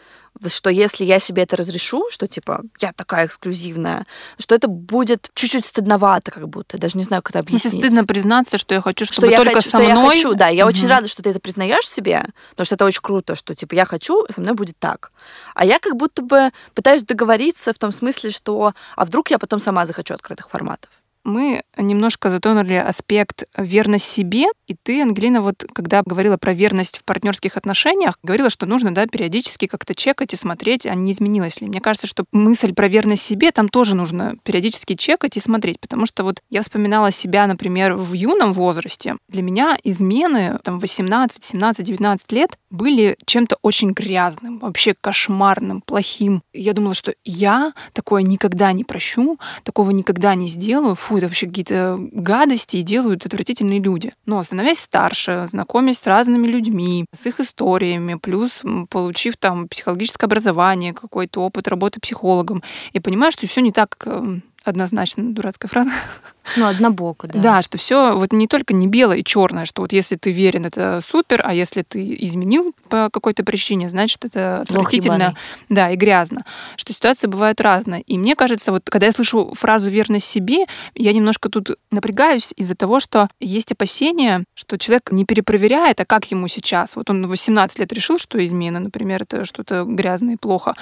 что 0.49 0.71
если 0.71 1.05
я 1.05 1.19
себе 1.19 1.43
это 1.43 1.57
разрешу, 1.57 2.07
что 2.11 2.27
типа 2.27 2.63
я 2.81 2.93
такая 2.93 3.27
эксклюзивная, 3.27 4.07
что 4.39 4.55
это 4.55 4.69
будет 4.69 5.31
чуть-чуть 5.35 5.65
стыдновато, 5.65 6.31
как 6.31 6.49
будто, 6.49 6.79
даже 6.79 6.99
не 6.99 7.05
знаю, 7.05 7.23
как 7.23 7.31
это 7.31 7.39
объяснить. 7.41 7.65
Если 7.73 7.79
стыдно 7.79 8.05
признаться, 8.05 8.59
что 8.59 8.75
я 8.75 8.81
хочу, 8.81 9.05
чтобы 9.05 9.29
что 9.29 9.37
только 9.37 9.51
я 9.51 9.57
хочу, 9.57 9.71
со 9.71 9.79
мной. 9.79 9.91
Что 9.91 10.01
я 10.01 10.09
хочу, 10.09 10.35
да, 10.35 10.49
я 10.49 10.65
угу. 10.65 10.71
очень 10.71 10.89
рада, 10.89 11.09
что 11.09 11.23
ты 11.23 11.31
это 11.31 11.41
признаешь 11.41 11.89
себе, 11.89 12.27
потому 12.51 12.67
что 12.67 12.75
это 12.75 12.85
очень 12.85 13.03
круто, 13.03 13.35
что 13.35 13.55
типа 13.55 13.75
я 13.75 13.85
хочу, 13.85 14.27
со 14.31 14.41
мной 14.41 14.55
будет 14.55 14.79
так. 14.79 15.13
А 15.55 15.65
я 15.65 15.79
как 15.79 15.97
будто 15.97 16.23
бы 16.23 16.51
пытаюсь 16.75 17.05
договориться 17.05 17.73
в 17.73 17.79
том 17.79 17.93
смысле, 17.93 18.31
что 18.31 18.75
а 18.97 19.05
вдруг 19.05 19.31
я 19.31 19.39
потом 19.39 19.61
сама 19.61 19.87
захочу 19.87 20.15
открытых 20.15 20.49
форматов. 20.49 20.91
Мы 21.25 21.63
немножко 21.79 22.29
затонули 22.29 22.75
аспект 22.75 23.45
верность 23.57 24.05
себе, 24.05 24.45
и 24.67 24.75
ты, 24.75 25.01
Ангелина, 25.01 25.41
вот 25.41 25.65
когда 25.73 26.03
говорила 26.05 26.37
про 26.37 26.53
верность 26.53 26.99
в 26.99 27.05
партнерских 27.05 27.57
отношениях, 27.57 28.19
говорила, 28.23 28.51
что 28.51 28.67
нужно, 28.67 28.95
да, 28.95 29.07
периодически 29.07 29.67
как-то 29.67 29.95
чекать 29.95 30.35
и 30.35 30.37
смотреть, 30.37 30.87
а 30.87 30.95
не 30.95 31.13
изменилось 31.13 31.61
ли. 31.63 31.67
Мне 31.67 31.81
кажется, 31.81 32.07
что 32.07 32.25
мысль 32.33 32.75
про 32.75 32.89
верность 32.89 33.23
себе 33.23 33.53
там 33.53 33.71
тоже 33.71 33.95
нужно 33.95 34.37
периодически 34.43 34.95
чекать 34.95 35.39
и 35.39 35.41
смотреть, 35.41 35.81
потому 35.81 36.05
что 36.05 36.25
вот 36.25 36.43
я 36.51 36.61
вспоминала 36.61 37.11
себя, 37.11 37.47
например, 37.47 37.95
в 37.95 38.13
юном 38.13 38.53
возрасте. 38.53 39.17
Для 39.29 39.43
меня 39.43 39.79
измены 39.83 40.59
там 40.63 40.79
18, 40.79 41.43
17, 41.43 41.87
19 41.87 42.33
лет 42.33 42.59
были 42.71 43.17
чем-то 43.25 43.57
очень 43.63 43.93
грязным, 43.93 44.59
вообще 44.59 44.95
кошмарным, 45.01 45.81
плохим. 45.81 46.43
Я 46.53 46.75
думала, 46.75 46.95
что 46.95 47.15
я 47.25 47.73
такое 47.93 48.23
никогда 48.23 48.73
не 48.73 48.85
прощу, 48.85 49.39
такого 49.63 49.91
никогда 49.91 50.35
не 50.35 50.49
сделаю. 50.49 50.95
Фу, 50.95 51.14
это 51.17 51.27
вообще 51.27 51.47
какие-то 51.47 51.99
гадости 52.13 52.77
и 52.77 52.83
делают 52.83 53.27
отвратительные 53.27 53.81
люди. 53.81 54.13
Но 54.27 54.43
становясь 54.43 54.81
старше, 54.81 55.47
знакомясь 55.49 55.99
с 55.99 56.07
разными 56.07 56.47
людьми, 56.47 57.07
с 57.13 57.27
их 57.27 57.41
историями, 57.41 58.15
плюс 58.15 58.63
получив 58.91 59.37
там 59.37 59.69
психологическое 59.69 60.27
образование, 60.27 60.93
какой-то 60.93 61.41
опыт 61.41 61.69
работы 61.69 62.01
психологом, 62.01 62.63
и 62.93 63.01
понимаю, 63.01 63.33
что 63.33 63.47
все 63.47 63.61
не 63.61 63.73
так 63.73 63.97
эм, 64.07 64.43
однозначно, 64.65 65.33
дурацкая 65.33 65.69
фраза. 65.69 65.91
Ну, 66.57 66.67
однобоко, 66.67 67.27
да. 67.27 67.39
Да, 67.39 67.63
что 67.63 67.79
все 67.79 68.17
вот 68.17 68.33
не 68.33 68.47
только 68.47 68.75
не 68.75 68.87
белое 68.87 69.19
и 69.19 69.25
черное, 69.25 69.65
что 69.65 69.83
вот 69.83 69.93
если 69.93 70.17
ты 70.17 70.31
верен, 70.31 70.67
это 70.67 71.01
супер, 71.07 71.43
а 71.45 71.55
если 71.55 71.83
ты 71.83 72.17
изменил 72.21 72.75
по 72.89 73.09
какой-то 73.11 73.45
причине, 73.45 73.89
значит, 73.91 74.25
это 74.25 74.61
отвратительно, 74.61 75.35
да, 75.69 75.91
и 75.91 75.97
грязно. 75.97 76.45
Что 76.77 76.93
ситуация 76.93 77.29
бывает 77.29 77.61
разная. 77.61 78.01
И 78.01 78.19
мне 78.19 78.37
кажется, 78.37 78.73
вот 78.73 78.83
когда 78.89 79.07
я 79.07 79.13
слышу 79.13 79.53
фразу 79.55 79.91
«верность 79.91 80.27
себе», 80.27 80.67
я 80.95 81.13
немножко 81.13 81.49
тут 81.49 81.71
напрягаюсь 81.91 82.53
из-за 82.57 82.75
того, 82.75 83.01
что 83.01 83.29
есть 83.41 83.73
опасения, 83.73 84.45
что 84.55 84.79
человек 84.79 85.11
не 85.13 85.25
перепроверяет, 85.25 86.01
а 86.01 86.05
как 86.05 86.31
ему 86.31 86.49
сейчас. 86.49 86.97
Вот 86.97 87.11
он 87.11 87.27
в 87.27 87.31
18 87.31 87.79
лет 87.79 87.93
решил, 87.93 88.19
что 88.19 88.45
измена, 88.45 88.81
например, 88.81 89.23
это 89.23 89.45
что-то 89.45 89.85
грязное 89.85 90.35
и 90.35 90.39
плохо, 90.39 90.75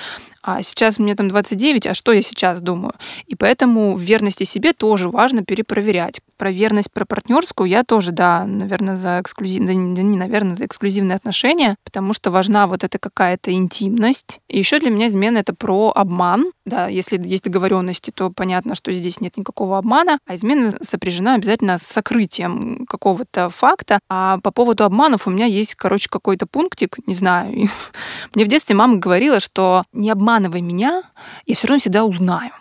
а 0.43 0.61
сейчас 0.63 0.99
мне 0.99 1.15
там 1.15 1.29
29, 1.29 1.87
а 1.87 1.95
что 1.95 2.13
я 2.13 2.21
сейчас 2.21 2.61
думаю? 2.61 2.95
И 3.27 3.37
поэтому 3.37 3.95
в 3.95 4.01
верности 4.01 4.45
себе 4.45 4.73
тоже 4.73 5.09
важно 5.09 5.45
перепроверять. 5.53 6.23
Про 6.39 6.51
верность 6.51 6.91
про 6.91 7.05
партнерскую 7.05 7.69
я 7.69 7.85
тоже, 7.85 8.11
да, 8.11 8.47
наверное, 8.47 8.97
за 8.97 9.21
эксклюзивные, 9.21 9.95
да 9.95 10.01
не, 10.01 10.17
наверное, 10.17 10.57
за 10.57 10.65
эксклюзивные 10.65 11.15
отношения, 11.15 11.77
потому 11.85 12.15
что 12.15 12.31
важна 12.31 12.67
вот 12.67 12.85
эта 12.85 12.99
какая-то 12.99 13.53
интимность. 13.53 14.41
И 14.49 14.57
еще 14.57 14.81
для 14.81 14.89
меня 14.89 15.09
измена 15.09 15.37
это 15.37 15.55
про 15.55 15.93
обман. 15.95 16.53
Да, 16.65 16.87
если 16.89 17.21
есть 17.23 17.45
договоренности, 17.45 18.11
то 18.11 18.31
понятно, 18.31 18.75
что 18.75 18.91
здесь 18.93 19.21
нет 19.21 19.37
никакого 19.37 19.77
обмана, 19.77 20.19
а 20.27 20.35
измена 20.35 20.73
сопряжена 20.81 21.35
обязательно 21.35 21.77
с 21.77 21.83
сокрытием 21.83 22.87
какого-то 22.87 23.51
факта. 23.51 23.99
А 24.09 24.39
по 24.39 24.53
поводу 24.53 24.85
обманов 24.85 25.27
у 25.27 25.31
меня 25.31 25.45
есть, 25.45 25.75
короче, 25.75 26.09
какой-то 26.09 26.47
пунктик, 26.47 26.97
не 27.07 27.15
знаю. 27.15 27.69
Мне 28.35 28.47
в 28.47 28.49
детстве 28.49 28.75
мама 28.75 28.97
говорила, 28.97 29.39
что 29.39 29.83
не 29.93 30.09
обманывай 30.09 30.63
меня, 30.63 31.03
я 31.45 31.55
все 31.55 31.67
равно 31.67 31.79
всегда 31.79 32.05
узнаю. 32.07 32.53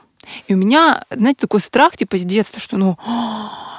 И 0.47 0.53
у 0.53 0.57
меня, 0.57 1.03
знаете, 1.09 1.39
такой 1.41 1.61
страх, 1.61 1.97
типа, 1.97 2.17
с 2.17 2.23
детства, 2.23 2.59
что, 2.59 2.77
ну, 2.77 2.97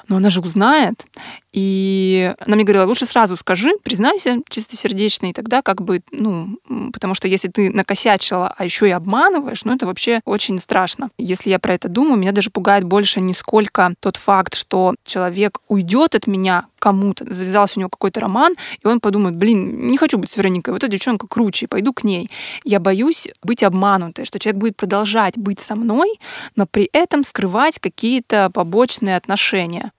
но 0.08 0.16
она 0.16 0.30
же 0.30 0.40
узнает. 0.40 1.06
И 1.52 2.34
она 2.40 2.56
мне 2.56 2.64
говорила, 2.64 2.86
лучше 2.86 3.06
сразу 3.06 3.36
скажи, 3.36 3.72
признайся 3.82 4.38
чистосердечно, 4.48 5.26
и 5.26 5.32
тогда 5.32 5.62
как 5.62 5.82
бы, 5.82 6.02
ну, 6.10 6.58
потому 6.92 7.14
что 7.14 7.28
если 7.28 7.48
ты 7.48 7.70
накосячила, 7.70 8.52
а 8.56 8.64
еще 8.64 8.88
и 8.88 8.92
обманываешь, 8.92 9.64
ну, 9.64 9.74
это 9.74 9.86
вообще 9.86 10.20
очень 10.24 10.58
страшно. 10.58 11.10
Если 11.18 11.50
я 11.50 11.58
про 11.58 11.74
это 11.74 11.88
думаю, 11.88 12.16
меня 12.18 12.32
даже 12.32 12.50
пугает 12.50 12.84
больше 12.84 13.20
не 13.20 13.34
сколько 13.34 13.94
тот 14.00 14.16
факт, 14.16 14.54
что 14.54 14.94
человек 15.04 15.60
уйдет 15.68 16.14
от 16.14 16.26
меня 16.26 16.66
кому-то, 16.82 17.32
завязался 17.32 17.78
у 17.78 17.80
него 17.80 17.90
какой-то 17.90 18.18
роман, 18.18 18.54
и 18.82 18.88
он 18.88 18.98
подумает, 18.98 19.36
блин, 19.36 19.88
не 19.88 19.96
хочу 19.96 20.18
быть 20.18 20.30
с 20.32 20.36
Вероникой, 20.36 20.74
вот 20.74 20.82
эта 20.82 20.90
девчонка 20.90 21.28
круче, 21.28 21.68
пойду 21.68 21.92
к 21.92 22.02
ней. 22.02 22.28
Я 22.64 22.80
боюсь 22.80 23.28
быть 23.44 23.62
обманутой, 23.62 24.24
что 24.24 24.40
человек 24.40 24.60
будет 24.60 24.76
продолжать 24.76 25.38
быть 25.38 25.60
со 25.60 25.76
мной, 25.76 26.18
но 26.56 26.66
при 26.66 26.90
этом 26.92 27.22
скрывать 27.22 27.78
какие-то 27.78 28.50
побочные 28.52 29.16
отношения. 29.16 29.92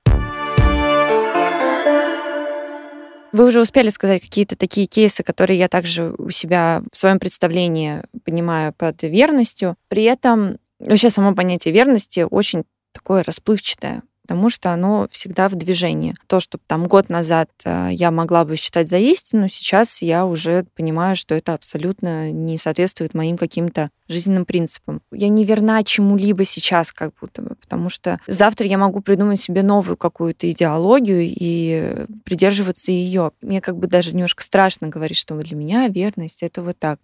Вы 3.31 3.47
уже 3.47 3.61
успели 3.61 3.89
сказать 3.89 4.21
какие-то 4.21 4.57
такие 4.57 4.85
кейсы, 4.85 5.23
которые 5.23 5.57
я 5.57 5.69
также 5.69 6.13
у 6.17 6.29
себя 6.31 6.83
в 6.91 6.97
своем 6.97 7.17
представлении 7.17 8.03
понимаю 8.25 8.73
под 8.73 9.01
верностью. 9.03 9.75
При 9.87 10.03
этом 10.03 10.57
вообще 10.79 11.09
само 11.09 11.33
понятие 11.33 11.73
верности 11.73 12.27
очень 12.29 12.63
такое 12.91 13.23
расплывчатое 13.23 14.03
потому 14.23 14.49
что 14.49 14.71
оно 14.71 15.07
всегда 15.11 15.49
в 15.49 15.55
движении. 15.55 16.15
То, 16.27 16.39
что 16.39 16.57
там 16.65 16.87
год 16.87 17.09
назад 17.09 17.49
э, 17.65 17.89
я 17.91 18.09
могла 18.09 18.45
бы 18.45 18.55
считать 18.55 18.89
за 18.89 18.97
истину, 18.97 19.49
сейчас 19.49 20.01
я 20.01 20.25
уже 20.25 20.65
понимаю, 20.75 21.15
что 21.15 21.35
это 21.35 21.53
абсолютно 21.53 22.31
не 22.31 22.57
соответствует 22.57 23.13
моим 23.13 23.37
каким-то 23.37 23.89
жизненным 24.07 24.45
принципам. 24.45 25.01
Я 25.11 25.27
не 25.27 25.43
верна 25.43 25.83
чему-либо 25.83 26.45
сейчас 26.45 26.91
как 26.91 27.13
будто 27.19 27.41
бы, 27.41 27.55
потому 27.55 27.89
что 27.89 28.19
завтра 28.27 28.67
я 28.67 28.77
могу 28.77 29.01
придумать 29.01 29.39
себе 29.39 29.61
новую 29.61 29.97
какую-то 29.97 30.49
идеологию 30.49 31.21
и 31.23 32.05
придерживаться 32.23 32.91
ее. 32.91 33.31
Мне 33.41 33.61
как 33.61 33.77
бы 33.77 33.87
даже 33.87 34.13
немножко 34.13 34.43
страшно 34.43 34.87
говорить, 34.87 35.17
что 35.17 35.35
для 35.35 35.57
меня 35.57 35.87
верность— 35.89 36.43
это 36.43 36.61
вот 36.61 36.79
так 36.79 36.99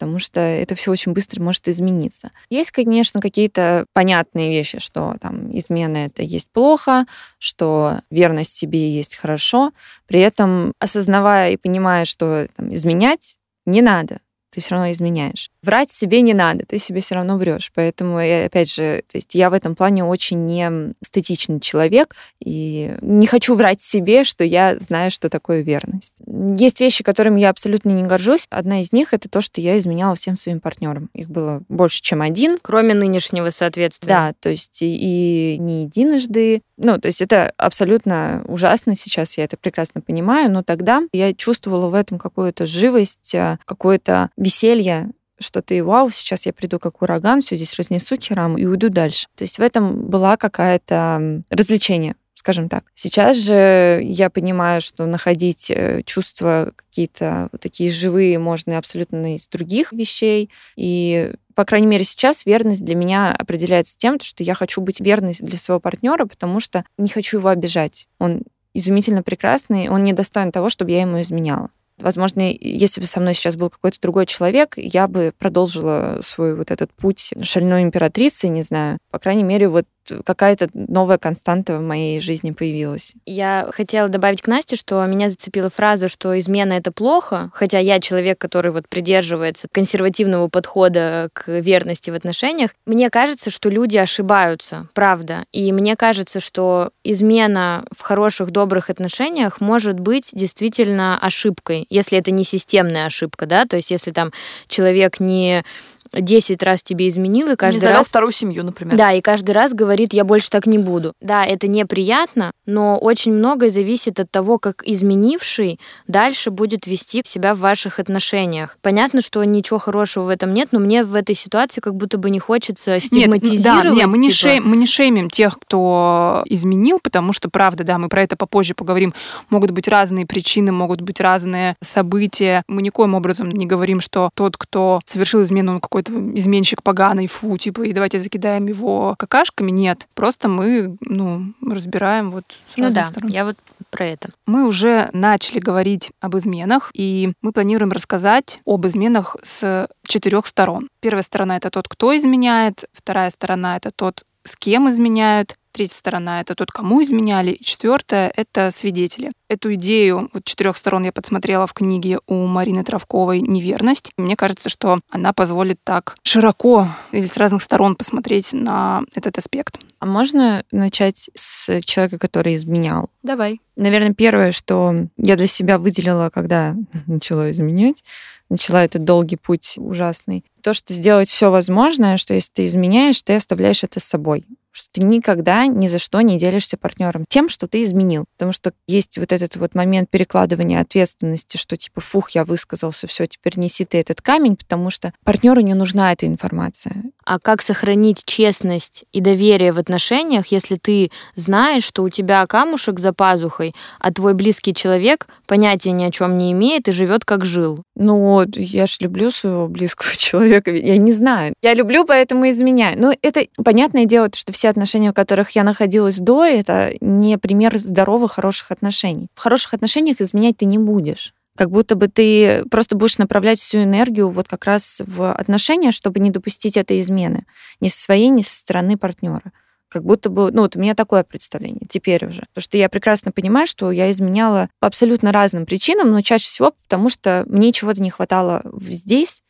потому 0.00 0.18
что 0.18 0.40
это 0.40 0.74
все 0.74 0.90
очень 0.90 1.12
быстро 1.12 1.42
может 1.42 1.68
измениться. 1.68 2.30
Есть, 2.48 2.70
конечно, 2.70 3.20
какие-то 3.20 3.84
понятные 3.92 4.48
вещи, 4.48 4.80
что 4.80 5.16
там 5.20 5.54
измена 5.54 5.98
это 5.98 6.22
есть 6.22 6.50
плохо, 6.50 7.04
что 7.38 8.00
верность 8.10 8.56
себе 8.56 8.90
есть 8.90 9.16
хорошо, 9.16 9.72
при 10.06 10.20
этом 10.20 10.72
осознавая 10.78 11.52
и 11.52 11.58
понимая, 11.58 12.06
что 12.06 12.48
там, 12.56 12.72
изменять 12.72 13.36
не 13.66 13.82
надо, 13.82 14.20
ты 14.50 14.60
все 14.60 14.74
равно 14.74 14.90
изменяешь. 14.90 15.50
Врать 15.62 15.90
себе 15.90 16.22
не 16.22 16.34
надо, 16.34 16.64
ты 16.66 16.78
себе 16.78 17.00
все 17.00 17.14
равно 17.14 17.36
врешь. 17.36 17.70
Поэтому, 17.74 18.18
опять 18.18 18.72
же, 18.72 19.02
то 19.08 19.18
есть 19.18 19.34
я 19.34 19.50
в 19.50 19.52
этом 19.52 19.74
плане 19.74 20.04
очень 20.04 20.44
не 20.46 20.94
эстетичный 21.02 21.60
человек 21.60 22.14
и 22.40 22.96
не 23.00 23.26
хочу 23.26 23.54
врать 23.54 23.80
себе, 23.80 24.24
что 24.24 24.44
я 24.44 24.78
знаю, 24.78 25.10
что 25.10 25.28
такое 25.28 25.60
верность. 25.60 26.22
Есть 26.26 26.80
вещи, 26.80 27.04
которыми 27.04 27.40
я 27.40 27.50
абсолютно 27.50 27.90
не 27.90 28.02
горжусь. 28.02 28.46
Одна 28.50 28.80
из 28.80 28.92
них— 28.92 29.12
это 29.14 29.28
то, 29.28 29.40
что 29.40 29.60
я 29.60 29.76
изменяла 29.76 30.14
всем 30.14 30.36
своим 30.36 30.60
партнерам. 30.60 31.10
Их 31.14 31.28
было 31.28 31.62
больше, 31.68 32.02
чем 32.02 32.22
один. 32.22 32.58
Кроме 32.60 32.94
нынешнего, 32.94 33.50
соответственно. 33.50 34.08
Да, 34.08 34.34
то 34.40 34.48
есть 34.48 34.82
и, 34.82 35.54
и 35.54 35.58
не 35.58 35.82
единожды. 35.82 36.62
Ну, 36.76 36.98
то 36.98 37.06
есть 37.06 37.20
это 37.20 37.52
абсолютно 37.56 38.42
ужасно 38.46 38.94
сейчас, 38.94 39.36
я 39.36 39.44
это 39.44 39.56
прекрасно 39.56 40.00
понимаю, 40.00 40.50
но 40.50 40.62
тогда 40.62 41.02
я 41.12 41.34
чувствовала 41.34 41.88
в 41.88 41.94
этом 41.94 42.18
какую-то 42.18 42.64
живость, 42.64 43.34
а, 43.34 43.58
какое-то 43.64 44.30
веселье, 44.40 45.10
что 45.38 45.62
ты, 45.62 45.84
вау, 45.84 46.10
сейчас 46.10 46.46
я 46.46 46.52
приду 46.52 46.78
как 46.78 47.00
ураган, 47.02 47.40
все 47.40 47.56
здесь 47.56 47.76
разнесу 47.76 48.16
херам 48.16 48.58
и 48.58 48.66
уйду 48.66 48.88
дальше. 48.88 49.26
То 49.36 49.44
есть 49.44 49.58
в 49.58 49.62
этом 49.62 50.08
была 50.08 50.36
какая-то 50.36 51.42
развлечение 51.50 52.16
скажем 52.40 52.70
так. 52.70 52.84
Сейчас 52.94 53.36
же 53.36 54.00
я 54.02 54.30
понимаю, 54.30 54.80
что 54.80 55.04
находить 55.04 55.70
э, 55.70 56.00
чувства 56.06 56.72
какие-то 56.74 57.50
вот 57.52 57.60
такие 57.60 57.90
живые 57.90 58.38
можно 58.38 58.78
абсолютно 58.78 59.34
из 59.34 59.46
других 59.46 59.92
вещей. 59.92 60.48
И, 60.74 61.34
по 61.54 61.66
крайней 61.66 61.86
мере, 61.86 62.02
сейчас 62.02 62.46
верность 62.46 62.82
для 62.82 62.94
меня 62.94 63.36
определяется 63.38 63.98
тем, 63.98 64.18
что 64.20 64.42
я 64.42 64.54
хочу 64.54 64.80
быть 64.80 65.00
верной 65.00 65.36
для 65.38 65.58
своего 65.58 65.80
партнера, 65.80 66.24
потому 66.24 66.60
что 66.60 66.82
не 66.96 67.10
хочу 67.10 67.36
его 67.36 67.50
обижать. 67.50 68.08
Он 68.18 68.42
изумительно 68.72 69.22
прекрасный, 69.22 69.90
он 69.90 70.02
не 70.02 70.14
достоин 70.14 70.50
того, 70.50 70.70
чтобы 70.70 70.92
я 70.92 71.02
ему 71.02 71.20
изменяла. 71.20 71.68
Возможно, 72.00 72.42
если 72.60 73.00
бы 73.00 73.06
со 73.06 73.20
мной 73.20 73.34
сейчас 73.34 73.56
был 73.56 73.70
какой-то 73.70 74.00
другой 74.00 74.26
человек, 74.26 74.74
я 74.76 75.08
бы 75.08 75.32
продолжила 75.38 76.18
свой 76.22 76.54
вот 76.54 76.70
этот 76.70 76.92
путь 76.92 77.32
шальной 77.42 77.82
императрицы, 77.82 78.48
не 78.48 78.62
знаю. 78.62 78.98
По 79.10 79.18
крайней 79.18 79.42
мере, 79.42 79.68
вот 79.68 79.86
какая-то 80.24 80.68
новая 80.74 81.18
константа 81.18 81.78
в 81.78 81.82
моей 81.82 82.20
жизни 82.20 82.50
появилась. 82.50 83.14
Я 83.26 83.68
хотела 83.72 84.08
добавить 84.08 84.42
к 84.42 84.48
Насте, 84.48 84.76
что 84.76 85.04
меня 85.06 85.28
зацепила 85.28 85.70
фраза, 85.70 86.08
что 86.08 86.38
измена 86.38 86.74
это 86.74 86.92
плохо, 86.92 87.50
хотя 87.54 87.78
я 87.78 88.00
человек, 88.00 88.38
который 88.38 88.72
вот 88.72 88.88
придерживается 88.88 89.68
консервативного 89.70 90.48
подхода 90.48 91.28
к 91.32 91.48
верности 91.48 92.10
в 92.10 92.14
отношениях. 92.14 92.70
Мне 92.86 93.10
кажется, 93.10 93.50
что 93.50 93.68
люди 93.68 93.96
ошибаются, 93.96 94.88
правда. 94.94 95.44
И 95.52 95.72
мне 95.72 95.96
кажется, 95.96 96.40
что 96.40 96.90
измена 97.04 97.84
в 97.96 98.02
хороших, 98.02 98.50
добрых 98.50 98.90
отношениях 98.90 99.60
может 99.60 100.00
быть 100.00 100.30
действительно 100.32 101.18
ошибкой, 101.18 101.86
если 101.90 102.18
это 102.18 102.30
не 102.30 102.44
системная 102.44 103.06
ошибка, 103.06 103.46
да, 103.46 103.64
то 103.66 103.76
есть 103.76 103.90
если 103.90 104.10
там 104.10 104.32
человек 104.68 105.20
не 105.20 105.64
10 106.12 106.62
раз 106.62 106.82
тебе 106.82 107.08
изменил, 107.08 107.50
и 107.50 107.56
каждый 107.56 107.82
Не 107.82 107.88
раз... 107.88 108.08
вторую 108.08 108.32
семью, 108.32 108.64
например. 108.64 108.96
Да, 108.96 109.12
и 109.12 109.20
каждый 109.20 109.52
раз 109.52 109.72
говорит, 109.72 110.12
я 110.12 110.24
больше 110.24 110.50
так 110.50 110.66
не 110.66 110.78
буду. 110.78 111.12
Да, 111.20 111.46
это 111.46 111.68
неприятно, 111.68 112.50
но 112.66 112.98
очень 112.98 113.32
многое 113.32 113.70
зависит 113.70 114.18
от 114.18 114.30
того, 114.30 114.58
как 114.58 114.82
изменивший 114.84 115.78
дальше 116.08 116.50
будет 116.50 116.86
вести 116.86 117.22
себя 117.24 117.54
в 117.54 117.58
ваших 117.58 117.98
отношениях. 117.98 118.76
Понятно, 118.82 119.20
что 119.20 119.42
ничего 119.44 119.78
хорошего 119.78 120.24
в 120.24 120.28
этом 120.28 120.52
нет, 120.52 120.68
но 120.72 120.80
мне 120.80 121.04
в 121.04 121.14
этой 121.14 121.34
ситуации 121.34 121.80
как 121.80 121.94
будто 121.94 122.18
бы 122.18 122.30
не 122.30 122.38
хочется 122.38 122.98
стигматизировать. 122.98 123.84
Нет, 123.84 123.84
да, 123.84 123.90
не, 123.90 124.06
мы, 124.06 124.18
не 124.18 124.30
типа... 124.30 124.36
шей, 124.36 124.60
мы 124.60 124.76
не 124.76 124.86
шеймим 124.86 125.30
тех, 125.30 125.58
кто 125.58 126.42
изменил, 126.46 126.98
потому 127.02 127.32
что, 127.32 127.50
правда, 127.50 127.84
да, 127.84 127.98
мы 127.98 128.08
про 128.08 128.22
это 128.22 128.36
попозже 128.36 128.74
поговорим, 128.74 129.14
могут 129.48 129.70
быть 129.70 129.88
разные 129.88 130.26
причины, 130.26 130.72
могут 130.72 131.00
быть 131.00 131.20
разные 131.20 131.76
события. 131.80 132.62
Мы 132.68 132.82
никоим 132.82 133.14
образом 133.14 133.50
не 133.50 133.66
говорим, 133.66 134.00
что 134.00 134.30
тот, 134.34 134.56
кто 134.56 135.00
совершил 135.04 135.42
измену, 135.42 135.72
он 135.72 135.80
какой-то 136.02 136.38
изменщик 136.38 136.82
поганый, 136.82 137.26
фу, 137.26 137.56
типа, 137.56 137.82
и 137.82 137.92
давайте 137.92 138.18
закидаем 138.18 138.66
его 138.66 139.14
какашками. 139.18 139.70
Нет, 139.70 140.06
просто 140.14 140.48
мы, 140.48 140.96
ну, 141.00 141.52
разбираем 141.66 142.30
вот 142.30 142.44
с 142.74 142.76
ну 142.76 142.90
да, 142.90 143.06
сторон. 143.06 143.30
я 143.30 143.44
вот 143.44 143.56
про 143.90 144.06
это. 144.06 144.30
Мы 144.46 144.66
уже 144.66 145.10
начали 145.12 145.58
говорить 145.58 146.12
об 146.20 146.36
изменах, 146.36 146.90
и 146.94 147.32
мы 147.42 147.52
планируем 147.52 147.92
рассказать 147.92 148.60
об 148.64 148.86
изменах 148.86 149.36
с 149.42 149.88
четырех 150.06 150.46
сторон. 150.46 150.88
Первая 151.00 151.22
сторона— 151.22 151.56
это 151.58 151.70
тот, 151.70 151.88
кто 151.88 152.16
изменяет, 152.16 152.84
вторая 152.92 153.30
сторона— 153.30 153.76
это 153.78 153.90
тот, 153.90 154.24
с 154.44 154.56
кем 154.56 154.88
изменяют, 154.90 155.56
Третья 155.72 155.96
сторона— 155.96 156.40
это 156.42 156.54
тот, 156.54 156.72
кому 156.72 157.02
изменяли. 157.02 157.52
И 157.52 157.64
четвертая— 157.64 158.32
это 158.36 158.70
свидетели. 158.70 159.30
Эту 159.48 159.74
идею 159.74 160.28
вот 160.32 160.44
четырех 160.44 160.76
сторон 160.76 161.04
я 161.04 161.12
подсмотрела 161.12 161.66
в 161.66 161.72
книге 161.72 162.18
у 162.26 162.46
Марины 162.46 162.82
Травковой 162.82 163.40
«Неверность». 163.40 164.12
Мне 164.16 164.36
кажется, 164.36 164.68
что 164.68 164.98
она 165.10 165.32
позволит 165.32 165.78
так 165.84 166.16
широко 166.22 166.88
или 167.12 167.26
с 167.26 167.36
разных 167.36 167.62
сторон 167.62 167.94
посмотреть 167.94 168.52
на 168.52 169.02
этот 169.14 169.38
аспект. 169.38 169.78
А 170.00 170.06
можно 170.06 170.64
начать 170.72 171.30
с 171.34 171.80
человека, 171.82 172.18
который 172.18 172.56
изменял? 172.56 173.10
Давай. 173.22 173.60
Наверное, 173.76 174.14
первое, 174.14 174.50
что 174.52 174.94
я 175.16 175.36
для 175.36 175.46
себя 175.46 175.78
выделила, 175.78 176.30
когда 176.30 176.74
начала 177.06 177.50
изменять, 177.50 178.02
начала 178.48 178.84
этот 178.84 179.04
долгий 179.04 179.36
путь 179.36 179.74
ужасный. 179.76 180.44
То, 180.62 180.72
что 180.72 180.94
сделать 180.94 181.28
все 181.28 181.50
возможное, 181.50 182.16
что 182.16 182.34
если 182.34 182.50
ты 182.52 182.64
изменяешь, 182.64 183.22
ты 183.22 183.34
оставляешь 183.34 183.84
это 183.84 184.00
с 184.00 184.04
собой 184.04 184.44
что 184.72 184.88
ты 184.92 185.02
никогда 185.02 185.66
ни 185.66 185.88
за 185.88 185.98
что 185.98 186.20
не 186.20 186.38
делишься 186.38 186.76
партнером 186.76 187.24
тем, 187.28 187.48
что 187.48 187.66
ты 187.66 187.82
изменил. 187.82 188.26
Потому 188.36 188.52
что 188.52 188.72
есть 188.86 189.18
вот 189.18 189.32
этот 189.32 189.56
вот 189.56 189.74
момент 189.74 190.10
перекладывания 190.10 190.80
ответственности, 190.80 191.56
что 191.56 191.76
типа, 191.76 192.00
фух, 192.00 192.30
я 192.30 192.44
высказался, 192.44 193.06
все, 193.06 193.26
теперь 193.26 193.58
неси 193.58 193.84
ты 193.84 193.98
этот 193.98 194.20
камень, 194.20 194.56
потому 194.56 194.90
что 194.90 195.12
партнеру 195.24 195.60
не 195.60 195.74
нужна 195.74 196.12
эта 196.12 196.26
информация. 196.26 197.04
А 197.24 197.38
как 197.38 197.62
сохранить 197.62 198.24
честность 198.24 199.04
и 199.12 199.20
доверие 199.20 199.72
в 199.72 199.78
отношениях, 199.78 200.48
если 200.48 200.76
ты 200.76 201.10
знаешь, 201.34 201.84
что 201.84 202.02
у 202.02 202.08
тебя 202.08 202.46
камушек 202.46 202.98
за 202.98 203.12
пазухой, 203.12 203.74
а 203.98 204.12
твой 204.12 204.34
близкий 204.34 204.74
человек 204.74 205.28
понятия 205.46 205.92
ни 205.92 206.04
о 206.04 206.10
чем 206.10 206.38
не 206.38 206.52
имеет 206.52 206.88
и 206.88 206.92
живет 206.92 207.24
как 207.24 207.44
жил? 207.44 207.82
Ну, 208.02 208.46
я 208.56 208.86
ж 208.86 208.96
люблю 209.00 209.30
своего 209.30 209.68
близкого 209.68 210.10
человека. 210.16 210.70
Я 210.70 210.96
не 210.96 211.12
знаю. 211.12 211.52
Я 211.60 211.74
люблю, 211.74 212.06
поэтому 212.06 212.48
изменяю. 212.48 212.98
Но 212.98 213.12
это 213.20 213.46
понятное 213.62 214.06
дело, 214.06 214.30
что 214.34 214.54
все 214.54 214.70
отношения, 214.70 215.10
в 215.10 215.14
которых 215.14 215.50
я 215.50 215.64
находилась 215.64 216.18
до, 216.18 216.42
это 216.42 216.94
не 217.02 217.36
пример 217.36 217.76
здоровых, 217.76 218.32
хороших 218.32 218.70
отношений. 218.70 219.28
В 219.34 219.40
хороших 219.40 219.74
отношениях 219.74 220.20
изменять 220.20 220.56
ты 220.56 220.64
не 220.64 220.78
будешь 220.78 221.34
как 221.56 221.70
будто 221.70 221.94
бы 221.94 222.08
ты 222.08 222.64
просто 222.70 222.96
будешь 222.96 223.18
направлять 223.18 223.58
всю 223.58 223.82
энергию 223.82 224.30
вот 224.30 224.48
как 224.48 224.64
раз 224.64 225.02
в 225.06 225.30
отношения, 225.30 225.90
чтобы 225.90 226.18
не 226.18 226.30
допустить 226.30 226.78
этой 226.78 227.00
измены 227.00 227.44
ни 227.80 227.88
со 227.88 228.00
своей, 228.00 228.30
ни 228.30 228.40
со 228.40 228.56
стороны 228.56 228.96
партнера. 228.96 229.52
Как 229.90 230.04
будто 230.04 230.30
бы, 230.30 230.52
ну 230.52 230.62
вот 230.62 230.76
у 230.76 230.78
меня 230.78 230.94
такое 230.94 231.24
представление 231.24 231.86
теперь 231.88 232.24
уже. 232.24 232.42
Потому 232.54 232.62
что 232.62 232.78
я 232.78 232.88
прекрасно 232.88 233.32
понимаю, 233.32 233.66
что 233.66 233.90
я 233.90 234.10
изменяла 234.10 234.70
по 234.78 234.86
абсолютно 234.86 235.32
разным 235.32 235.66
причинам, 235.66 236.12
но 236.12 236.20
чаще 236.20 236.44
всего 236.44 236.72
потому, 236.88 237.10
что 237.10 237.44
мне 237.48 237.72
чего-то 237.72 238.00
не 238.00 238.10
хватало 238.10 238.62
здесь, 238.80 239.42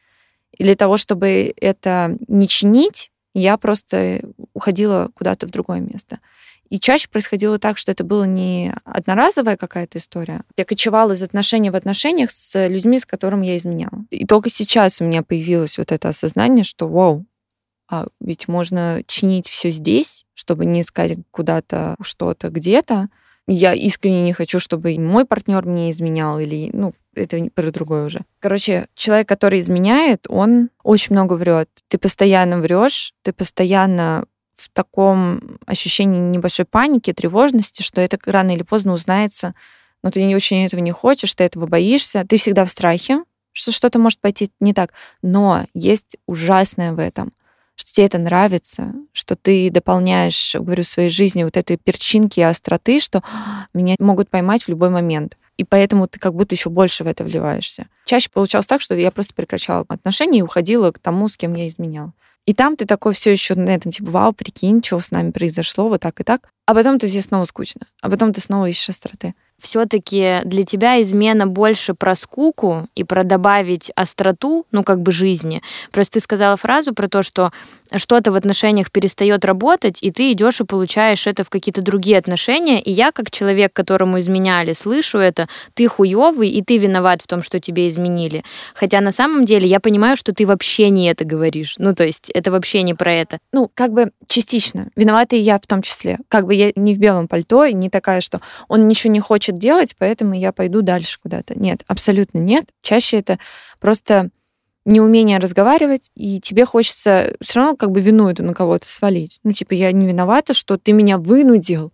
и 0.57 0.65
для 0.65 0.75
того, 0.75 0.97
чтобы 0.97 1.53
это 1.61 2.17
не 2.27 2.49
чинить, 2.49 3.13
я 3.35 3.57
просто 3.57 4.23
уходила 4.55 5.11
куда-то 5.15 5.47
в 5.47 5.51
другое 5.51 5.81
место. 5.81 6.19
И 6.71 6.79
чаще 6.79 7.09
происходило 7.09 7.59
так, 7.59 7.79
что 7.79 7.91
это 7.91 8.05
было 8.05 8.25
не 8.25 8.73
одноразовая 8.85 9.57
какая-то 9.57 9.99
история. 9.99 10.43
Я 10.57 10.65
кочевала 10.65 11.13
из 11.13 11.23
отношений 11.23 11.71
в 11.71 11.77
отношениях 11.77 12.31
с 12.31 12.69
людьми, 12.69 12.99
с 12.99 13.05
которыми 13.05 13.47
я 13.47 13.57
изменяла. 13.57 14.05
И 14.11 14.25
только 14.25 14.51
сейчас 14.51 15.01
у 15.01 15.05
меня 15.05 15.23
появилось 15.23 15.79
вот 15.79 15.91
это 15.91 16.09
осознание, 16.09 16.65
что 16.65 16.89
вау, 16.89 17.27
а 17.91 18.07
ведь 18.21 18.47
можно 18.47 19.03
чинить 19.07 19.49
все 19.49 19.71
здесь, 19.71 20.25
чтобы 20.35 20.65
не 20.65 20.83
искать 20.83 21.19
куда-то 21.33 21.97
что-то 22.01 22.49
где-то. 22.49 23.09
Я 23.49 23.75
искренне 23.75 24.23
не 24.23 24.33
хочу, 24.33 24.61
чтобы 24.61 24.97
мой 25.01 25.25
партнер 25.25 25.67
мне 25.67 25.91
изменял 25.91 26.39
или, 26.39 26.71
ну, 26.73 26.95
это 27.15 27.45
про 27.53 27.73
другое 27.73 28.07
уже. 28.07 28.21
Короче, 28.39 28.87
человек, 28.95 29.29
который 29.29 29.59
изменяет, 29.59 30.27
он 30.29 30.71
очень 30.85 31.15
много 31.15 31.35
врет. 31.35 31.69
Ты 31.89 31.99
постоянно 31.99 32.61
врешь, 32.61 33.13
ты 33.23 33.33
постоянно 33.33 34.25
в 34.55 34.69
таком 34.69 35.59
ощущении 35.67 36.21
небольшой 36.21 36.67
паники, 36.67 37.13
тревожности, 37.13 37.83
что 37.83 38.01
это 38.01 38.19
рано 38.27 38.53
или 38.53 38.63
поздно 38.63 38.93
узнается, 38.93 39.55
но 40.03 40.11
ты 40.11 40.25
не 40.25 40.37
очень 40.37 40.65
этого 40.65 40.81
не 40.81 40.93
хочешь, 40.93 41.35
ты 41.35 41.45
этого 41.45 41.67
боишься, 41.67 42.25
ты 42.29 42.37
всегда 42.37 42.65
в 42.65 42.71
страхе, 42.71 43.25
что 43.53 43.73
что-то 43.73 43.99
может 43.99 44.21
пойти 44.21 44.51
не 44.61 44.75
так. 44.75 44.93
Но 45.23 45.65
есть 45.75 46.19
ужасное 46.27 46.93
в 46.93 46.99
этом, 46.99 47.33
что 47.81 47.95
тебе 47.95 48.07
это 48.07 48.19
нравится, 48.19 48.93
что 49.15 49.37
ты 49.37 49.71
дополняешь, 49.71 50.55
говорю, 50.55 50.85
своей 50.85 51.09
жизни 51.09 51.45
вот 51.45 51.57
этой 51.57 51.79
перчинки 51.79 52.39
и 52.39 52.43
остроты, 52.43 53.01
что 53.01 53.23
меня 53.73 53.95
могут 53.99 54.29
поймать 54.29 54.65
в 54.65 54.69
любой 54.69 54.91
момент. 54.91 55.39
И 55.57 55.65
поэтому 55.65 56.07
ты 56.07 56.21
как 56.21 56.35
будто 56.35 56.55
еще 56.55 56.69
больше 56.69 57.05
в 57.05 57.07
это 57.07 57.25
вливаешься. 57.25 57.87
Чаще 58.05 58.29
получалось 58.29 58.67
так, 58.67 58.83
что 58.83 58.95
я 58.95 59.11
просто 59.11 59.33
прекращала 59.33 59.87
отношения 59.89 60.41
и 60.41 60.43
уходила 60.43 60.91
к 60.93 60.99
тому, 60.99 61.29
с 61.31 61.39
кем 61.39 61.55
я 61.55 61.69
изменяла. 61.69 62.13
И 62.45 62.53
там 62.53 62.77
ты 62.77 62.85
такой 62.85 63.15
все 63.15 63.33
еще 63.33 63.55
на 63.55 63.71
этом, 63.71 63.93
типа, 63.93 64.11
вау, 64.11 64.33
прикинь, 64.35 64.83
что 64.85 65.01
с 65.01 65.11
нами 65.11 65.31
произошло, 65.31 65.89
вот 65.89 66.03
так 66.03 66.21
и 66.21 66.25
так. 66.25 66.51
А 66.67 66.75
потом 66.75 66.99
ты 66.99 67.07
здесь 67.07 67.27
снова 67.27 67.45
скучно. 67.45 67.87
А 68.03 68.11
потом 68.11 68.35
ты 68.35 68.43
снова 68.43 68.67
ищешь 68.67 68.91
остроты 68.91 69.35
все-таки 69.61 70.41
для 70.45 70.65
тебя 70.65 71.01
измена 71.03 71.47
больше 71.47 71.95
про 71.95 72.15
скуку 72.15 72.89
и 72.95 73.05
про 73.05 73.25
добавить 73.25 73.91
остроту, 73.95 74.67
ну, 74.73 74.83
как 74.83 75.01
бы 75.01 75.13
жизни. 75.13 75.63
Просто 75.93 76.15
ты 76.15 76.21
сказала 76.21 76.57
фразу 76.57 76.95
про 76.95 77.09
то, 77.09 77.23
что 77.23 77.53
что-то 77.95 78.33
в 78.33 78.37
отношениях 78.37 78.91
перестает 78.91 79.45
работать, 79.45 79.99
и 80.01 80.11
ты 80.11 80.33
идешь 80.33 80.61
и 80.61 80.65
получаешь 80.65 81.27
это 81.27 81.45
в 81.45 81.51
какие-то 81.51 81.83
другие 81.83 82.19
отношения. 82.19 82.81
И 82.81 82.91
я, 82.91 83.13
как 83.13 83.31
человек, 83.31 83.73
которому 83.73 84.19
изменяли, 84.21 84.73
слышу 84.73 85.19
это, 85.19 85.49
ты 85.75 85.89
хуёвый, 85.89 86.49
и 86.49 86.63
ты 86.63 86.79
виноват 86.79 87.23
в 87.23 87.27
том, 87.27 87.43
что 87.43 87.61
тебе 87.61 87.89
изменили. 87.89 88.45
Хотя 88.75 89.01
на 89.01 89.13
самом 89.13 89.45
деле 89.45 89.67
я 89.67 89.81
понимаю, 89.81 90.17
что 90.17 90.33
ты 90.33 90.47
вообще 90.47 90.91
не 90.91 91.09
это 91.09 91.25
говоришь. 91.25 91.75
Ну, 91.79 91.95
то 91.95 92.05
есть 92.05 92.31
это 92.31 92.51
вообще 92.51 92.83
не 92.83 92.95
про 92.95 93.13
это. 93.13 93.39
Ну, 93.53 93.71
как 93.75 93.93
бы 93.93 94.13
частично. 94.27 94.89
Виновата 94.97 95.37
и 95.37 95.41
я 95.41 95.59
в 95.59 95.67
том 95.67 95.83
числе. 95.83 96.19
Как 96.29 96.47
бы 96.47 96.55
я 96.55 96.73
не 96.77 96.95
в 96.95 96.99
белом 96.99 97.29
пальто, 97.29 97.65
и 97.65 97.75
не 97.75 97.91
такая, 97.91 98.21
что 98.21 98.41
он 98.69 98.87
ничего 98.89 99.13
не 99.13 99.21
хочет 99.21 99.50
хочет 99.51 99.59
делать, 99.59 99.95
поэтому 99.99 100.35
я 100.35 100.53
пойду 100.53 100.83
дальше 100.83 101.19
куда-то. 101.23 101.59
Нет, 101.59 101.83
абсолютно 101.87 102.39
нет. 102.39 102.67
Чаще 102.83 103.19
это 103.19 103.39
просто 103.81 104.31
неумение 104.87 105.39
разговаривать, 105.39 106.11
и 106.15 106.41
тебе 106.41 106.65
хочется 106.65 107.35
все 107.41 107.61
равно 107.61 107.77
как 107.77 107.91
бы 107.91 108.01
вину 108.01 108.29
эту 108.29 108.43
на 108.43 108.55
кого-то 108.55 108.89
свалить. 108.89 109.39
Ну, 109.45 109.53
типа, 109.53 109.75
я 109.75 109.93
не 109.93 110.07
виновата, 110.07 110.55
что 110.55 110.79
ты 110.79 110.93
меня 110.93 111.19
вынудил, 111.19 111.93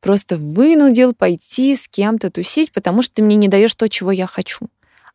просто 0.00 0.36
вынудил 0.36 1.14
пойти 1.14 1.74
с 1.74 1.88
кем-то 1.88 2.30
тусить, 2.30 2.72
потому 2.72 3.02
что 3.02 3.16
ты 3.16 3.22
мне 3.22 3.36
не 3.36 3.48
даешь 3.48 3.74
то, 3.74 3.88
чего 3.88 4.12
я 4.12 4.26
хочу. 4.26 4.68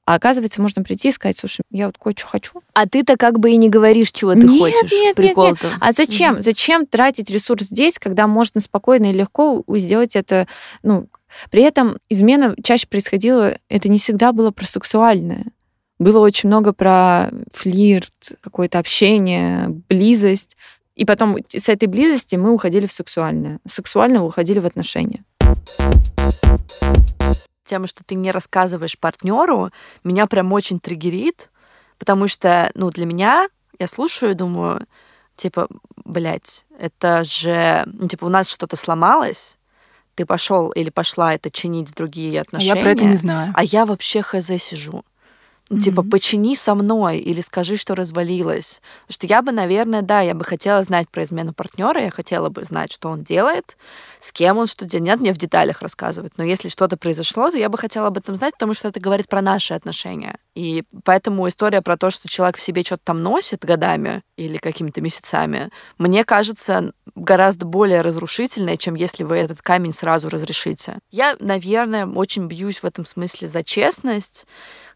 А 0.05 0.15
оказывается, 0.15 0.61
можно 0.61 0.83
прийти 0.83 1.07
и 1.07 1.11
сказать, 1.11 1.37
слушай, 1.37 1.61
я 1.71 1.85
вот 1.85 1.97
кое-что 1.97 2.27
хочу. 2.27 2.61
А 2.73 2.87
ты-то 2.87 3.15
как 3.15 3.39
бы 3.39 3.51
и 3.51 3.55
не 3.55 3.69
говоришь, 3.69 4.11
чего 4.11 4.33
ты 4.33 4.45
нет, 4.45 4.59
хочешь. 4.59 4.91
Нет, 4.91 5.15
Прикол 5.15 5.47
нет, 5.47 5.63
нет. 5.63 5.73
А 5.79 5.93
зачем? 5.93 6.35
Mm-hmm. 6.35 6.41
Зачем 6.41 6.85
тратить 6.85 7.29
ресурс 7.31 7.67
здесь, 7.67 7.99
когда 7.99 8.27
можно 8.27 8.59
спокойно 8.59 9.11
и 9.11 9.13
легко 9.13 9.63
сделать 9.77 10.17
это, 10.17 10.47
ну, 10.83 11.07
при 11.49 11.63
этом 11.63 11.97
измена 12.09 12.55
чаще 12.63 12.87
происходила, 12.87 13.57
это 13.69 13.89
не 13.89 13.97
всегда 13.97 14.31
было 14.31 14.51
про 14.51 14.65
сексуальное. 14.65 15.45
Было 15.99 16.19
очень 16.19 16.49
много 16.49 16.73
про 16.73 17.31
флирт, 17.51 18.33
какое-то 18.41 18.79
общение, 18.79 19.69
близость. 19.89 20.57
И 20.95 21.05
потом 21.05 21.37
с 21.49 21.69
этой 21.69 21.87
близости 21.87 22.35
мы 22.35 22.51
уходили 22.51 22.85
в 22.85 22.91
сексуальное. 22.91 23.59
С 23.65 23.73
сексуального 23.73 24.25
уходили 24.25 24.59
в 24.59 24.65
отношения. 24.65 25.23
Тема, 27.65 27.87
что 27.87 28.03
ты 28.03 28.15
не 28.15 28.31
рассказываешь 28.31 28.99
партнеру, 28.99 29.71
меня 30.03 30.27
прям 30.27 30.51
очень 30.51 30.79
триггерит, 30.79 31.51
потому 31.97 32.27
что, 32.27 32.69
ну, 32.75 32.89
для 32.89 33.05
меня, 33.05 33.47
я 33.79 33.87
слушаю 33.87 34.33
и 34.33 34.35
думаю, 34.35 34.85
типа, 35.37 35.67
блядь, 36.03 36.65
это 36.77 37.23
же, 37.23 37.83
ну, 37.85 38.07
типа, 38.07 38.25
у 38.25 38.29
нас 38.29 38.49
что-то 38.49 38.75
сломалось, 38.75 39.57
ты 40.15 40.25
пошел 40.25 40.69
или 40.69 40.89
пошла 40.89 41.33
это 41.33 41.49
чинить 41.49 41.89
в 41.89 41.95
другие 41.95 42.41
отношения. 42.41 42.73
А 42.73 42.75
я 42.75 42.81
про 42.81 42.91
это 42.91 43.03
не 43.05 43.15
знаю. 43.17 43.53
А 43.55 43.63
я 43.63 43.85
вообще 43.85 44.21
хз 44.21 44.47
сижу. 44.59 45.03
Ну, 45.73 45.81
Типа, 45.81 46.03
почини 46.03 46.55
со 46.55 46.75
мной 46.75 47.17
или 47.17 47.41
скажи, 47.41 47.77
что 47.77 47.95
развалилось. 47.95 48.81
Потому 49.07 49.13
что 49.13 49.27
я 49.27 49.41
бы, 49.41 49.51
наверное, 49.51 50.01
да, 50.01 50.21
я 50.21 50.33
бы 50.33 50.45
хотела 50.45 50.83
знать 50.83 51.09
про 51.09 51.23
измену 51.23 51.53
партнера, 51.53 52.01
я 52.01 52.11
хотела 52.11 52.49
бы 52.49 52.63
знать, 52.63 52.91
что 52.91 53.09
он 53.09 53.23
делает, 53.23 53.75
с 54.19 54.31
кем 54.31 54.57
он 54.57 54.67
что 54.67 54.85
делает. 54.85 55.07
Нет, 55.07 55.19
мне 55.19 55.33
в 55.33 55.37
деталях 55.37 55.81
рассказывать. 55.81 56.33
Но 56.37 56.43
если 56.43 56.69
что-то 56.69 56.95
произошло, 56.95 57.49
то 57.49 57.57
я 57.57 57.69
бы 57.69 57.77
хотела 57.77 58.07
об 58.07 58.17
этом 58.17 58.35
знать, 58.35 58.53
потому 58.53 58.73
что 58.73 58.87
это 58.87 58.99
говорит 58.99 59.27
про 59.27 59.41
наши 59.41 59.73
отношения. 59.73 60.37
И 60.55 60.83
поэтому 61.03 61.47
история 61.47 61.81
про 61.81 61.97
то, 61.97 62.11
что 62.11 62.29
человек 62.29 62.57
в 62.57 62.61
себе 62.61 62.83
что-то 62.83 63.01
там 63.05 63.23
носит 63.23 63.65
годами 63.65 64.21
или 64.37 64.57
какими-то 64.57 65.01
месяцами, 65.01 65.69
мне 65.97 66.23
кажется 66.23 66.93
гораздо 67.15 67.65
более 67.65 68.01
разрушительная, 68.01 68.77
чем 68.77 68.95
если 68.95 69.23
вы 69.23 69.37
этот 69.37 69.61
камень 69.61 69.93
сразу 69.93 70.29
разрешите. 70.29 70.99
Я, 71.11 71.35
наверное, 71.39 72.05
очень 72.05 72.45
бьюсь 72.47 72.79
в 72.79 72.85
этом 72.85 73.05
смысле 73.05 73.47
за 73.47 73.63
честность, 73.63 74.45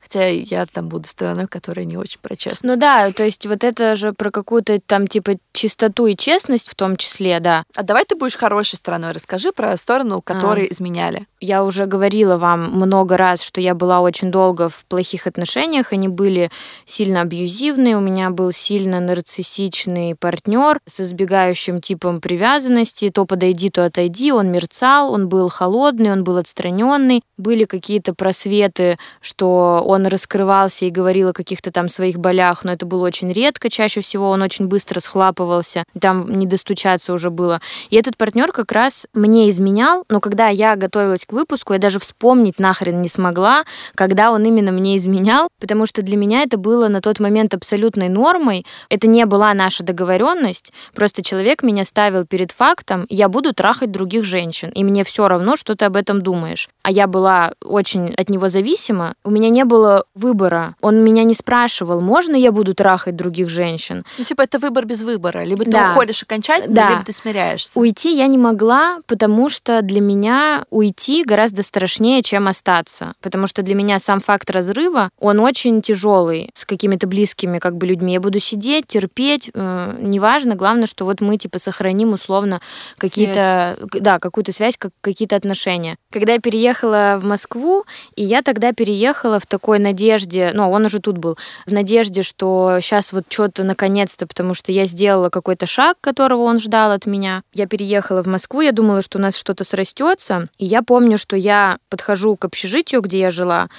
Хотя 0.07 0.27
я 0.27 0.65
там 0.65 0.87
буду 0.87 1.05
стороной, 1.05 1.47
которая 1.47 1.85
не 1.85 1.97
очень 1.97 2.21
про 2.21 2.37
честность. 2.37 2.63
Ну 2.63 2.77
да, 2.77 3.11
то 3.11 3.25
есть 3.25 3.45
вот 3.45 3.65
это 3.65 3.97
же 3.97 4.13
про 4.13 4.31
какую-то 4.31 4.79
там 4.79 5.05
типа 5.05 5.33
чистоту 5.51 6.05
и 6.05 6.15
честность 6.15 6.69
в 6.69 6.75
том 6.75 6.95
числе, 6.95 7.39
да. 7.41 7.63
А 7.75 7.83
давай 7.83 8.05
ты 8.05 8.15
будешь 8.15 8.37
хорошей 8.37 8.75
стороной. 8.75 9.11
Расскажи 9.11 9.51
про 9.51 9.75
сторону, 9.75 10.21
которой 10.21 10.67
а. 10.67 10.71
изменяли. 10.71 11.27
Я 11.41 11.63
уже 11.65 11.87
говорила 11.87 12.37
вам 12.37 12.71
много 12.71 13.17
раз, 13.17 13.41
что 13.41 13.59
я 13.59 13.75
была 13.75 13.99
очень 13.99 14.31
долго 14.31 14.69
в 14.69 14.85
плохих 14.85 15.27
отношениях. 15.27 15.91
Они 15.91 16.07
были 16.07 16.51
сильно 16.85 17.21
абьюзивные. 17.21 17.97
У 17.97 17.99
меня 17.99 18.29
был 18.29 18.51
сильно 18.51 18.99
нарциссичный 18.99 20.15
партнер 20.15 20.79
с 20.85 21.01
избегающим 21.01 21.81
типом 21.81 22.21
привязанности. 22.21 23.09
То 23.09 23.25
подойди, 23.25 23.69
то 23.69 23.83
отойди. 23.83 24.31
Он 24.31 24.51
мерцал, 24.51 25.11
он 25.11 25.27
был 25.27 25.49
холодный, 25.49 26.11
он 26.11 26.23
был 26.23 26.37
отстраненный. 26.37 27.23
Были 27.37 27.65
какие-то 27.65 28.13
просветы, 28.13 28.97
что 29.21 29.83
он 29.85 29.96
он 29.97 30.05
раскрывался 30.05 30.85
и 30.85 30.91
говорил 30.91 31.29
о 31.29 31.33
каких-то 31.33 31.71
там 31.71 31.89
своих 31.89 32.19
болях, 32.19 32.63
но 32.63 32.71
это 32.71 32.85
было 32.85 33.05
очень 33.05 33.33
редко, 33.33 33.69
чаще 33.69 34.01
всего 34.01 34.29
он 34.29 34.43
очень 34.43 34.67
быстро 34.67 34.99
схлапывался, 34.99 35.83
там 35.99 36.29
не 36.29 36.45
достучаться 36.45 37.13
уже 37.13 37.29
было. 37.31 37.59
И 37.89 37.95
этот 37.95 38.15
партнер 38.15 38.51
как 38.51 38.71
раз 38.71 39.07
мне 39.13 39.49
изменял, 39.49 40.05
но 40.09 40.19
когда 40.19 40.47
я 40.49 40.75
готовилась 40.75 41.25
к 41.25 41.33
выпуску, 41.33 41.73
я 41.73 41.79
даже 41.79 41.99
вспомнить 41.99 42.59
нахрен 42.59 43.01
не 43.01 43.09
смогла, 43.09 43.63
когда 43.95 44.31
он 44.31 44.43
именно 44.43 44.71
мне 44.71 44.97
изменял, 44.97 45.47
потому 45.59 45.87
что 45.87 46.03
для 46.03 46.15
меня 46.15 46.43
это 46.43 46.57
было 46.57 46.87
на 46.87 47.01
тот 47.01 47.19
момент 47.19 47.55
абсолютной 47.55 48.09
нормой. 48.09 48.65
Это 48.89 49.07
не 49.07 49.25
была 49.25 49.53
наша 49.55 49.83
договоренность, 49.83 50.71
просто 50.93 51.23
человек 51.23 51.63
меня 51.63 51.83
ставил 51.83 52.25
перед 52.25 52.51
фактом, 52.51 53.07
я 53.09 53.29
буду 53.29 53.53
трахать 53.53 53.91
других 53.91 54.23
женщин, 54.23 54.69
и 54.69 54.83
мне 54.83 55.03
все 55.03 55.27
равно, 55.27 55.55
что 55.55 55.75
ты 55.75 55.85
об 55.85 55.95
этом 55.95 56.21
думаешь. 56.21 56.69
А 56.83 56.91
я 56.91 57.07
была 57.07 57.53
очень 57.65 58.13
от 58.13 58.29
него 58.29 58.47
зависима, 58.49 59.15
у 59.23 59.31
меня 59.31 59.49
не 59.49 59.65
было 59.65 59.86
было 59.87 60.03
выбора. 60.15 60.75
Он 60.81 61.03
меня 61.03 61.23
не 61.23 61.33
спрашивал, 61.33 62.01
можно 62.01 62.35
я 62.35 62.51
буду 62.51 62.73
трахать 62.73 63.15
других 63.15 63.49
женщин. 63.49 64.03
Ну, 64.17 64.23
типа, 64.23 64.41
это 64.41 64.59
выбор 64.59 64.85
без 64.85 65.01
выбора. 65.01 65.43
Либо 65.43 65.65
да. 65.65 65.85
ты 65.85 65.91
уходишь 65.91 66.23
окончательно, 66.23 66.75
да. 66.75 66.89
либо 66.89 67.03
ты 67.05 67.11
смиряешься. 67.11 67.71
Уйти 67.75 68.15
я 68.15 68.27
не 68.27 68.37
могла, 68.37 68.99
потому 69.07 69.49
что 69.49 69.81
для 69.81 70.01
меня 70.01 70.65
уйти 70.69 71.23
гораздо 71.23 71.63
страшнее, 71.63 72.21
чем 72.23 72.47
остаться. 72.47 73.13
Потому 73.21 73.47
что 73.47 73.61
для 73.61 73.75
меня 73.75 73.99
сам 73.99 74.19
факт 74.19 74.49
разрыва, 74.49 75.09
он 75.19 75.39
очень 75.39 75.81
тяжелый 75.81 76.49
с 76.53 76.65
какими-то 76.65 77.07
близкими 77.07 77.57
как 77.59 77.77
бы 77.77 77.85
людьми. 77.87 78.13
Я 78.13 78.19
буду 78.19 78.39
сидеть, 78.39 78.87
терпеть, 78.87 79.51
э, 79.53 79.97
неважно. 79.99 80.55
Главное, 80.55 80.87
что 80.87 81.05
вот 81.05 81.21
мы 81.21 81.37
типа 81.37 81.59
сохраним 81.59 82.13
условно 82.13 82.59
какие-то, 82.97 83.77
да, 83.93 84.19
какую-то 84.19 84.51
связь, 84.51 84.77
как, 84.77 84.91
какие-то 85.01 85.35
отношения. 85.35 85.97
Когда 86.11 86.33
я 86.33 86.39
переехала 86.39 87.19
в 87.21 87.25
Москву, 87.25 87.85
и 88.15 88.23
я 88.23 88.41
тогда 88.41 88.73
переехала 88.73 89.39
в 89.39 89.45
такой 89.45 89.76
такой 89.77 89.79
надежде, 89.79 90.51
ну, 90.53 90.71
он 90.71 90.85
уже 90.85 90.99
тут 90.99 91.17
был, 91.17 91.37
в 91.65 91.71
надежде, 91.71 92.23
что 92.23 92.77
сейчас 92.81 93.13
вот 93.13 93.25
что-то 93.29 93.63
наконец-то, 93.63 94.25
потому 94.27 94.53
что 94.53 94.71
я 94.71 94.85
сделала 94.85 95.29
какой-то 95.29 95.65
шаг, 95.65 95.97
которого 96.01 96.43
он 96.43 96.59
ждал 96.59 96.91
от 96.91 97.05
меня. 97.05 97.41
Я 97.53 97.67
переехала 97.67 98.23
в 98.23 98.27
Москву, 98.27 98.61
я 98.61 98.71
думала, 98.71 99.01
что 99.01 99.17
у 99.17 99.21
нас 99.21 99.37
что-то 99.37 99.63
срастется, 99.63 100.49
и 100.57 100.65
я 100.65 100.81
помню, 100.81 101.17
что 101.17 101.35
я 101.35 101.77
подхожу 101.89 102.35
к 102.35 102.45
общежитию, 102.45 103.01
где 103.01 103.19
я 103.19 103.31
жила, 103.31 103.69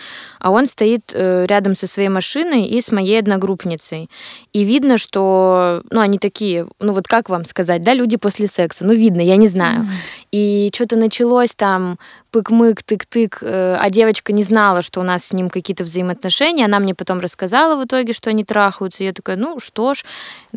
а 0.41 0.51
он 0.51 0.67
стоит 0.67 1.13
э, 1.15 1.47
рядом 1.47 1.75
со 1.75 1.87
своей 1.87 2.09
машиной 2.09 2.67
и 2.67 2.81
с 2.81 2.93
моей 2.93 3.19
одногруппницей. 3.19 4.09
И 4.53 4.65
видно, 4.65 4.99
что, 4.99 5.83
ну, 5.91 6.01
они 6.01 6.19
такие, 6.19 6.67
ну, 6.81 6.93
вот 6.93 7.07
как 7.07 7.29
вам 7.29 7.45
сказать, 7.45 7.83
да, 7.83 7.95
люди 7.95 8.17
после 8.17 8.47
секса, 8.47 8.85
ну, 8.85 8.93
видно, 8.93 9.21
я 9.21 9.37
не 9.37 9.49
знаю. 9.49 9.83
Mm-hmm. 9.83 10.27
И 10.33 10.71
что-то 10.75 10.97
началось 10.97 11.55
там 11.55 11.99
пык-мык, 12.31 12.83
тык-тык, 12.83 13.39
э, 13.43 13.77
а 13.81 13.91
девочка 13.91 14.33
не 14.33 14.43
знала, 14.43 14.83
что 14.83 15.01
у 15.01 15.03
нас 15.03 15.25
с 15.25 15.33
ним 15.33 15.51
какие-то 15.51 15.85
взаимоотношения. 15.85 16.65
Она 16.65 16.79
мне 16.79 16.95
потом 16.95 17.21
рассказала 17.21 17.81
в 17.81 17.85
итоге, 17.85 18.13
что 18.13 18.31
они 18.31 18.45
трахаются. 18.45 19.05
Я 19.05 19.13
такая, 19.13 19.37
ну 19.37 19.61
что 19.61 19.95
ж, 19.95 20.05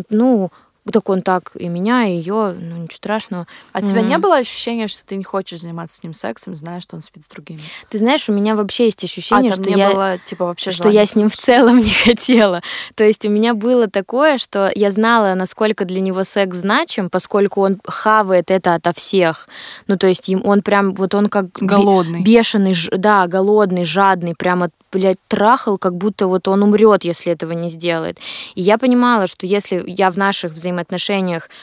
ну 0.09 0.51
так 0.91 1.09
он 1.09 1.21
так 1.21 1.51
и 1.55 1.67
меня, 1.67 2.05
и 2.05 2.17
ее, 2.17 2.55
ну 2.59 2.77
ничего 2.77 2.97
страшного. 2.97 3.47
А 3.73 3.79
у 3.79 3.85
тебя 3.85 4.01
не 4.01 4.17
было 4.17 4.37
ощущения, 4.37 4.87
что 4.87 5.05
ты 5.05 5.15
не 5.15 5.23
хочешь 5.23 5.61
заниматься 5.61 5.97
с 5.97 6.03
ним 6.03 6.13
сексом, 6.13 6.55
зная, 6.55 6.81
что 6.81 6.95
он 6.95 7.01
спит 7.01 7.23
с 7.23 7.27
другими? 7.27 7.61
Ты 7.89 7.97
знаешь, 7.97 8.27
у 8.29 8.33
меня 8.33 8.55
вообще 8.55 8.85
есть 8.85 9.03
ощущение, 9.03 9.51
а, 9.51 9.55
что 9.55 9.69
я 9.69 9.91
было, 9.91 10.17
типа, 10.17 10.45
вообще 10.45 10.71
что 10.71 10.89
я 10.89 11.05
с 11.05 11.15
ним 11.15 11.29
в 11.29 11.37
целом 11.37 11.77
не 11.79 11.91
хотела. 11.91 12.61
То 12.95 13.03
есть 13.03 13.25
у 13.25 13.29
меня 13.29 13.53
было 13.53 13.87
такое, 13.87 14.37
что 14.37 14.71
я 14.75 14.91
знала, 14.91 15.33
насколько 15.33 15.85
для 15.85 16.01
него 16.01 16.23
секс 16.23 16.57
значим, 16.57 17.09
поскольку 17.09 17.61
он 17.61 17.79
хавает 17.85 18.51
это 18.51 18.75
ото 18.75 18.93
всех. 18.93 19.47
Ну 19.87 19.97
то 19.97 20.07
есть 20.07 20.29
он 20.43 20.61
прям 20.61 20.93
вот 20.93 21.15
он 21.15 21.27
как 21.27 21.51
голодный, 21.53 22.21
бешеный, 22.21 22.75
да, 22.91 23.27
голодный, 23.27 23.85
жадный, 23.85 24.35
прямо 24.35 24.69
блядь, 24.91 25.17
трахал, 25.27 25.77
как 25.77 25.95
будто 25.95 26.27
вот 26.27 26.47
он 26.47 26.63
умрет, 26.63 27.03
если 27.03 27.31
этого 27.31 27.53
не 27.53 27.69
сделает. 27.69 28.19
И 28.55 28.61
я 28.61 28.77
понимала, 28.77 29.27
что 29.27 29.47
если 29.47 29.83
я 29.87 30.11
в 30.11 30.17
наших 30.17 30.51
взаимоотношениях 30.51 30.80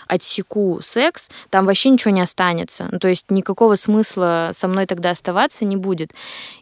отсеку 0.06 0.80
секс, 0.82 1.30
там 1.50 1.66
вообще 1.66 1.90
ничего 1.90 2.12
не 2.12 2.20
останется. 2.20 2.88
Ну, 2.90 2.98
то 2.98 3.08
есть 3.08 3.30
никакого 3.30 3.76
смысла 3.76 4.50
со 4.52 4.68
мной 4.68 4.86
тогда 4.86 5.10
оставаться 5.10 5.64
не 5.64 5.76
будет. 5.76 6.12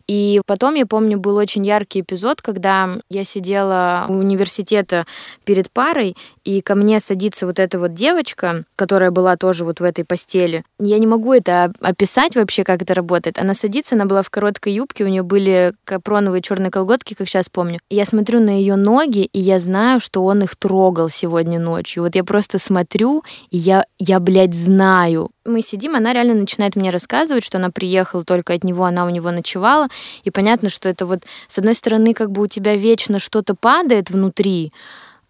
И 0.09 0.41
потом, 0.47 0.75
я 0.75 0.87
помню, 0.87 1.19
был 1.19 1.37
очень 1.37 1.67
яркий 1.67 2.01
эпизод, 2.01 2.41
когда 2.43 2.91
я 3.11 3.25
сидела 3.25 4.07
у 4.09 4.15
университета 4.15 5.07
перед 5.45 5.71
парой, 5.71 6.17
и 6.45 6.61
ко 6.61 6.75
мне 6.75 7.01
садится 7.01 7.47
вот 7.47 7.59
эта 7.59 7.79
вот 7.79 7.93
девочка, 7.93 8.65
которая 8.77 9.11
была 9.11 9.37
тоже 9.37 9.65
вот 9.65 9.81
в 9.81 9.85
этой 9.85 10.05
постели. 10.05 10.65
Я 10.79 10.99
не 10.99 11.07
могу 11.07 11.33
это 11.33 11.73
описать 11.81 12.37
вообще, 12.37 12.63
как 12.63 12.83
это 12.83 12.95
работает. 12.95 13.39
Она 13.39 13.55
садится, 13.55 13.97
она 13.97 14.05
была 14.05 14.23
в 14.23 14.31
короткой 14.31 14.75
юбке, 14.75 15.05
у 15.05 15.09
нее 15.09 15.23
были 15.23 15.75
капроновые 15.85 16.43
черные 16.43 16.71
колготки, 16.71 17.15
как 17.15 17.29
сейчас 17.29 17.49
помню. 17.49 17.81
Я 17.91 18.05
смотрю 18.05 18.41
на 18.41 18.51
ее 18.51 18.77
ноги, 18.77 19.29
и 19.33 19.41
я 19.41 19.59
знаю, 19.59 19.99
что 20.01 20.25
он 20.25 20.43
их 20.43 20.55
трогал 20.57 21.09
сегодня 21.09 21.59
ночью. 21.59 22.05
Вот 22.05 22.15
я 22.15 22.23
просто 22.23 22.59
смотрю, 22.59 23.25
и 23.51 23.59
я, 23.59 23.85
я 23.99 24.21
блядь, 24.21 24.55
знаю, 24.55 25.31
мы 25.47 25.63
сидим, 25.63 25.95
она 25.97 26.13
реально 26.13 26.35
начинает 26.35 26.77
мне 26.77 26.91
рассказывать, 26.91 27.45
что 27.45 27.59
она 27.59 27.71
приехала 27.71 28.25
только 28.25 28.53
от 28.53 28.65
него, 28.65 28.85
она 28.85 29.07
у 29.07 29.11
него 29.11 29.31
ночевала. 29.31 29.89
И 30.25 30.31
понятно, 30.31 30.71
что 30.71 30.89
это 30.89 31.07
вот, 31.07 31.25
с 31.47 31.59
одной 31.59 31.75
стороны, 31.75 32.15
как 32.15 32.31
бы 32.31 32.43
у 32.43 32.47
тебя 32.47 32.77
вечно 32.77 33.19
что-то 33.19 33.55
падает 33.55 34.11
внутри, 34.11 34.73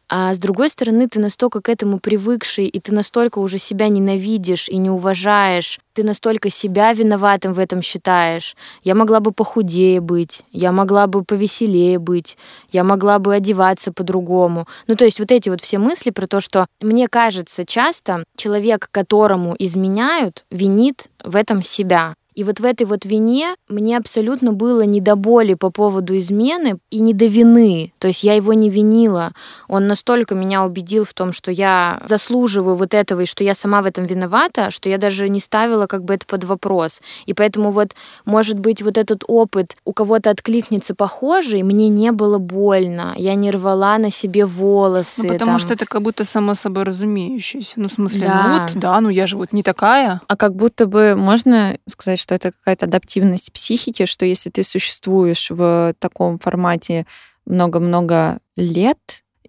а 0.08 0.32
с 0.32 0.38
другой 0.38 0.70
стороны, 0.70 1.08
ты 1.08 1.18
настолько 1.18 1.60
к 1.60 1.68
этому 1.68 1.98
привыкший, 1.98 2.66
и 2.66 2.78
ты 2.78 2.94
настолько 2.94 3.40
уже 3.40 3.58
себя 3.58 3.88
ненавидишь 3.88 4.68
и 4.68 4.76
не 4.76 4.88
уважаешь, 4.88 5.80
ты 5.94 6.04
настолько 6.04 6.48
себя 6.48 6.92
виноватым 6.92 7.52
в 7.52 7.58
этом 7.58 7.82
считаешь. 7.82 8.54
Я 8.84 8.94
могла 8.94 9.18
бы 9.18 9.32
похудее 9.32 10.00
быть, 10.00 10.44
я 10.52 10.70
могла 10.70 11.08
бы 11.08 11.24
повеселее 11.24 11.98
быть, 11.98 12.38
я 12.70 12.84
могла 12.84 13.18
бы 13.18 13.34
одеваться 13.34 13.92
по-другому. 13.92 14.68
Ну, 14.86 14.94
то 14.94 15.04
есть 15.04 15.18
вот 15.18 15.32
эти 15.32 15.48
вот 15.48 15.60
все 15.60 15.78
мысли 15.78 16.10
про 16.10 16.28
то, 16.28 16.40
что 16.40 16.66
мне 16.80 17.08
кажется, 17.08 17.64
часто 17.64 18.22
человек, 18.36 18.88
которому 18.92 19.56
изменяют, 19.58 20.44
винит 20.52 21.08
в 21.24 21.34
этом 21.34 21.64
себя. 21.64 22.14
И 22.36 22.44
вот 22.44 22.60
в 22.60 22.64
этой 22.66 22.84
вот 22.84 23.06
вине 23.06 23.56
мне 23.66 23.96
абсолютно 23.96 24.52
было 24.52 24.82
не 24.82 25.00
до 25.00 25.16
боли 25.16 25.54
по 25.54 25.70
поводу 25.70 26.16
измены 26.18 26.76
и 26.90 26.98
не 27.00 27.14
до 27.14 27.24
вины. 27.26 27.92
То 27.98 28.08
есть 28.08 28.22
я 28.24 28.34
его 28.34 28.52
не 28.52 28.68
винила. 28.68 29.32
Он 29.68 29.86
настолько 29.86 30.34
меня 30.34 30.62
убедил 30.64 31.04
в 31.04 31.14
том, 31.14 31.32
что 31.32 31.50
я 31.50 32.02
заслуживаю 32.06 32.76
вот 32.76 32.92
этого 32.92 33.22
и 33.22 33.26
что 33.26 33.42
я 33.42 33.54
сама 33.54 33.80
в 33.80 33.86
этом 33.86 34.04
виновата, 34.04 34.70
что 34.70 34.90
я 34.90 34.98
даже 34.98 35.30
не 35.30 35.40
ставила 35.40 35.86
как 35.86 36.04
бы 36.04 36.12
это 36.12 36.26
под 36.26 36.44
вопрос. 36.44 37.00
И 37.24 37.32
поэтому 37.32 37.70
вот, 37.70 37.94
может 38.26 38.58
быть, 38.58 38.82
вот 38.82 38.98
этот 38.98 39.24
опыт 39.26 39.74
у 39.86 39.94
кого-то 39.94 40.28
откликнется 40.28 40.94
похожий, 40.94 41.62
мне 41.62 41.88
не 41.88 42.12
было 42.12 42.36
больно. 42.36 43.14
Я 43.16 43.34
не 43.34 43.50
рвала 43.50 43.96
на 43.96 44.10
себе 44.10 44.44
волосы. 44.44 45.22
Ну, 45.22 45.32
потому 45.32 45.52
там. 45.52 45.58
что 45.58 45.72
это 45.72 45.86
как 45.86 46.02
будто 46.02 46.26
само 46.26 46.54
собой 46.54 46.84
разумеющееся. 46.84 47.80
Ну, 47.80 47.88
в 47.88 47.92
смысле, 47.92 48.26
да. 48.26 48.42
ну 48.42 48.60
вот, 48.60 48.72
да, 48.74 49.00
ну 49.00 49.08
я 49.08 49.26
же 49.26 49.38
вот 49.38 49.54
не 49.54 49.62
такая. 49.62 50.20
А 50.28 50.36
как 50.36 50.54
будто 50.54 50.84
бы 50.84 51.14
можно 51.16 51.78
сказать, 51.88 52.25
что 52.26 52.34
это 52.34 52.50
какая-то 52.50 52.86
адаптивность 52.86 53.52
психики, 53.52 54.04
что 54.04 54.26
если 54.26 54.50
ты 54.50 54.64
существуешь 54.64 55.50
в 55.50 55.94
таком 56.00 56.38
формате 56.40 57.06
много-много 57.46 58.40
лет, 58.56 58.98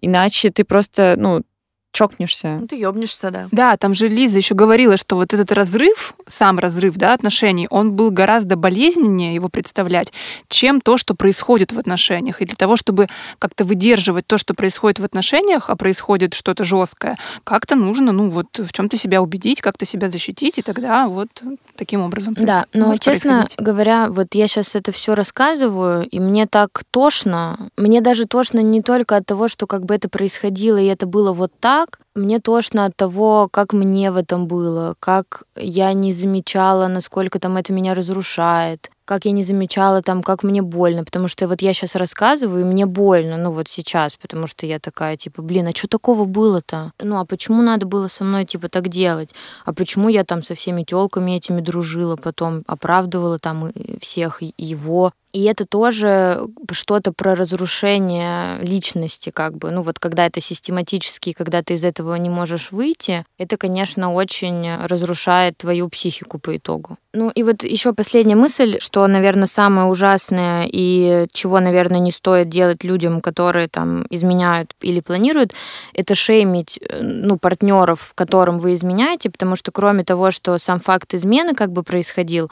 иначе 0.00 0.50
ты 0.50 0.62
просто, 0.62 1.14
ну, 1.18 1.42
чокнешься. 1.92 2.58
Ну, 2.60 2.66
ты 2.66 2.76
ёбнешься, 2.76 3.30
да. 3.30 3.48
Да, 3.50 3.76
там 3.76 3.94
же 3.94 4.06
Лиза 4.06 4.38
еще 4.38 4.54
говорила, 4.54 4.96
что 4.96 5.16
вот 5.16 5.34
этот 5.34 5.50
разрыв, 5.52 6.14
сам 6.26 6.58
разрыв 6.58 6.96
да, 6.96 7.12
отношений, 7.12 7.66
он 7.70 7.92
был 7.92 8.10
гораздо 8.10 8.56
болезненнее 8.56 9.34
его 9.34 9.48
представлять, 9.48 10.12
чем 10.48 10.80
то, 10.80 10.96
что 10.96 11.14
происходит 11.14 11.72
в 11.72 11.78
отношениях. 11.78 12.40
И 12.40 12.44
для 12.44 12.56
того, 12.56 12.76
чтобы 12.76 13.08
как-то 13.38 13.64
выдерживать 13.64 14.26
то, 14.26 14.38
что 14.38 14.54
происходит 14.54 14.98
в 15.00 15.04
отношениях, 15.04 15.70
а 15.70 15.76
происходит 15.76 16.34
что-то 16.34 16.64
жесткое, 16.64 17.16
как-то 17.44 17.74
нужно, 17.74 18.12
ну 18.12 18.30
вот, 18.30 18.58
в 18.58 18.72
чем-то 18.72 18.96
себя 18.96 19.22
убедить, 19.22 19.60
как-то 19.60 19.84
себя 19.84 20.10
защитить, 20.10 20.58
и 20.58 20.62
тогда 20.62 21.08
вот 21.08 21.28
таким 21.76 22.02
образом 22.02 22.34
Да, 22.34 22.66
но, 22.72 22.96
честно 22.96 23.48
говоря, 23.56 24.08
вот 24.08 24.34
я 24.34 24.46
сейчас 24.46 24.76
это 24.76 24.92
все 24.92 25.14
рассказываю, 25.14 26.06
и 26.06 26.20
мне 26.20 26.46
так 26.46 26.82
тошно. 26.90 27.58
Мне 27.76 28.00
даже 28.00 28.26
тошно 28.26 28.60
не 28.60 28.82
только 28.82 29.16
от 29.16 29.26
того, 29.26 29.48
что 29.48 29.66
как 29.66 29.84
бы 29.84 29.94
это 29.94 30.08
происходило, 30.08 30.76
и 30.76 30.86
это 30.86 31.06
было 31.06 31.32
вот 31.32 31.52
так, 31.60 31.77
мне 32.14 32.40
тошно 32.40 32.84
от 32.86 32.96
того, 32.96 33.48
как 33.50 33.72
мне 33.72 34.10
в 34.10 34.16
этом 34.16 34.46
было, 34.46 34.94
как 35.00 35.44
я 35.56 35.92
не 35.92 36.12
замечала, 36.12 36.88
насколько 36.88 37.38
там 37.38 37.56
это 37.56 37.72
меня 37.72 37.94
разрушает, 37.94 38.90
как 39.08 39.24
я 39.24 39.30
не 39.30 39.42
замечала 39.42 40.02
там, 40.02 40.22
как 40.22 40.42
мне 40.42 40.60
больно, 40.60 41.02
потому 41.02 41.28
что 41.28 41.48
вот 41.48 41.62
я 41.62 41.72
сейчас 41.72 41.94
рассказываю, 41.94 42.60
и 42.60 42.64
мне 42.64 42.84
больно, 42.84 43.38
ну 43.38 43.52
вот 43.52 43.66
сейчас, 43.66 44.16
потому 44.16 44.46
что 44.46 44.66
я 44.66 44.78
такая, 44.78 45.16
типа, 45.16 45.40
блин, 45.40 45.66
а 45.66 45.70
что 45.74 45.88
такого 45.88 46.26
было-то? 46.26 46.92
Ну, 47.00 47.18
а 47.18 47.24
почему 47.24 47.62
надо 47.62 47.86
было 47.86 48.08
со 48.08 48.24
мной, 48.24 48.44
типа, 48.44 48.68
так 48.68 48.88
делать? 48.88 49.34
А 49.64 49.72
почему 49.72 50.10
я 50.10 50.24
там 50.24 50.42
со 50.42 50.54
всеми 50.54 50.82
телками 50.82 51.32
этими 51.32 51.62
дружила, 51.62 52.16
потом 52.16 52.64
оправдывала 52.66 53.38
там 53.38 53.72
всех 53.98 54.42
его? 54.58 55.12
И 55.32 55.44
это 55.44 55.66
тоже 55.66 56.48
что-то 56.72 57.12
про 57.12 57.34
разрушение 57.34 58.58
личности, 58.62 59.30
как 59.30 59.56
бы. 59.56 59.70
Ну 59.70 59.82
вот 59.82 59.98
когда 59.98 60.26
это 60.26 60.40
систематически, 60.40 61.32
когда 61.32 61.62
ты 61.62 61.74
из 61.74 61.84
этого 61.84 62.14
не 62.14 62.30
можешь 62.30 62.72
выйти, 62.72 63.24
это, 63.36 63.56
конечно, 63.56 64.12
очень 64.12 64.76
разрушает 64.76 65.58
твою 65.58 65.88
психику 65.88 66.38
по 66.38 66.56
итогу. 66.56 66.96
Ну 67.12 67.30
и 67.30 67.42
вот 67.42 67.62
еще 67.62 67.92
последняя 67.92 68.36
мысль, 68.36 68.78
что, 68.80 69.06
наверное, 69.06 69.46
самое 69.46 69.88
ужасное 69.88 70.68
и 70.70 71.26
чего, 71.32 71.60
наверное, 71.60 72.00
не 72.00 72.12
стоит 72.12 72.48
делать 72.48 72.84
людям, 72.84 73.20
которые 73.20 73.68
там 73.68 74.06
изменяют 74.10 74.74
или 74.80 75.00
планируют, 75.00 75.52
это 75.94 76.14
шеймить, 76.14 76.80
ну, 77.00 77.38
партнеров, 77.38 78.12
которым 78.14 78.58
вы 78.58 78.74
изменяете, 78.74 79.30
потому 79.30 79.56
что 79.56 79.72
кроме 79.72 80.04
того, 80.04 80.30
что 80.30 80.56
сам 80.58 80.80
факт 80.80 81.12
измены 81.14 81.54
как 81.54 81.72
бы 81.72 81.82
происходил, 81.82 82.50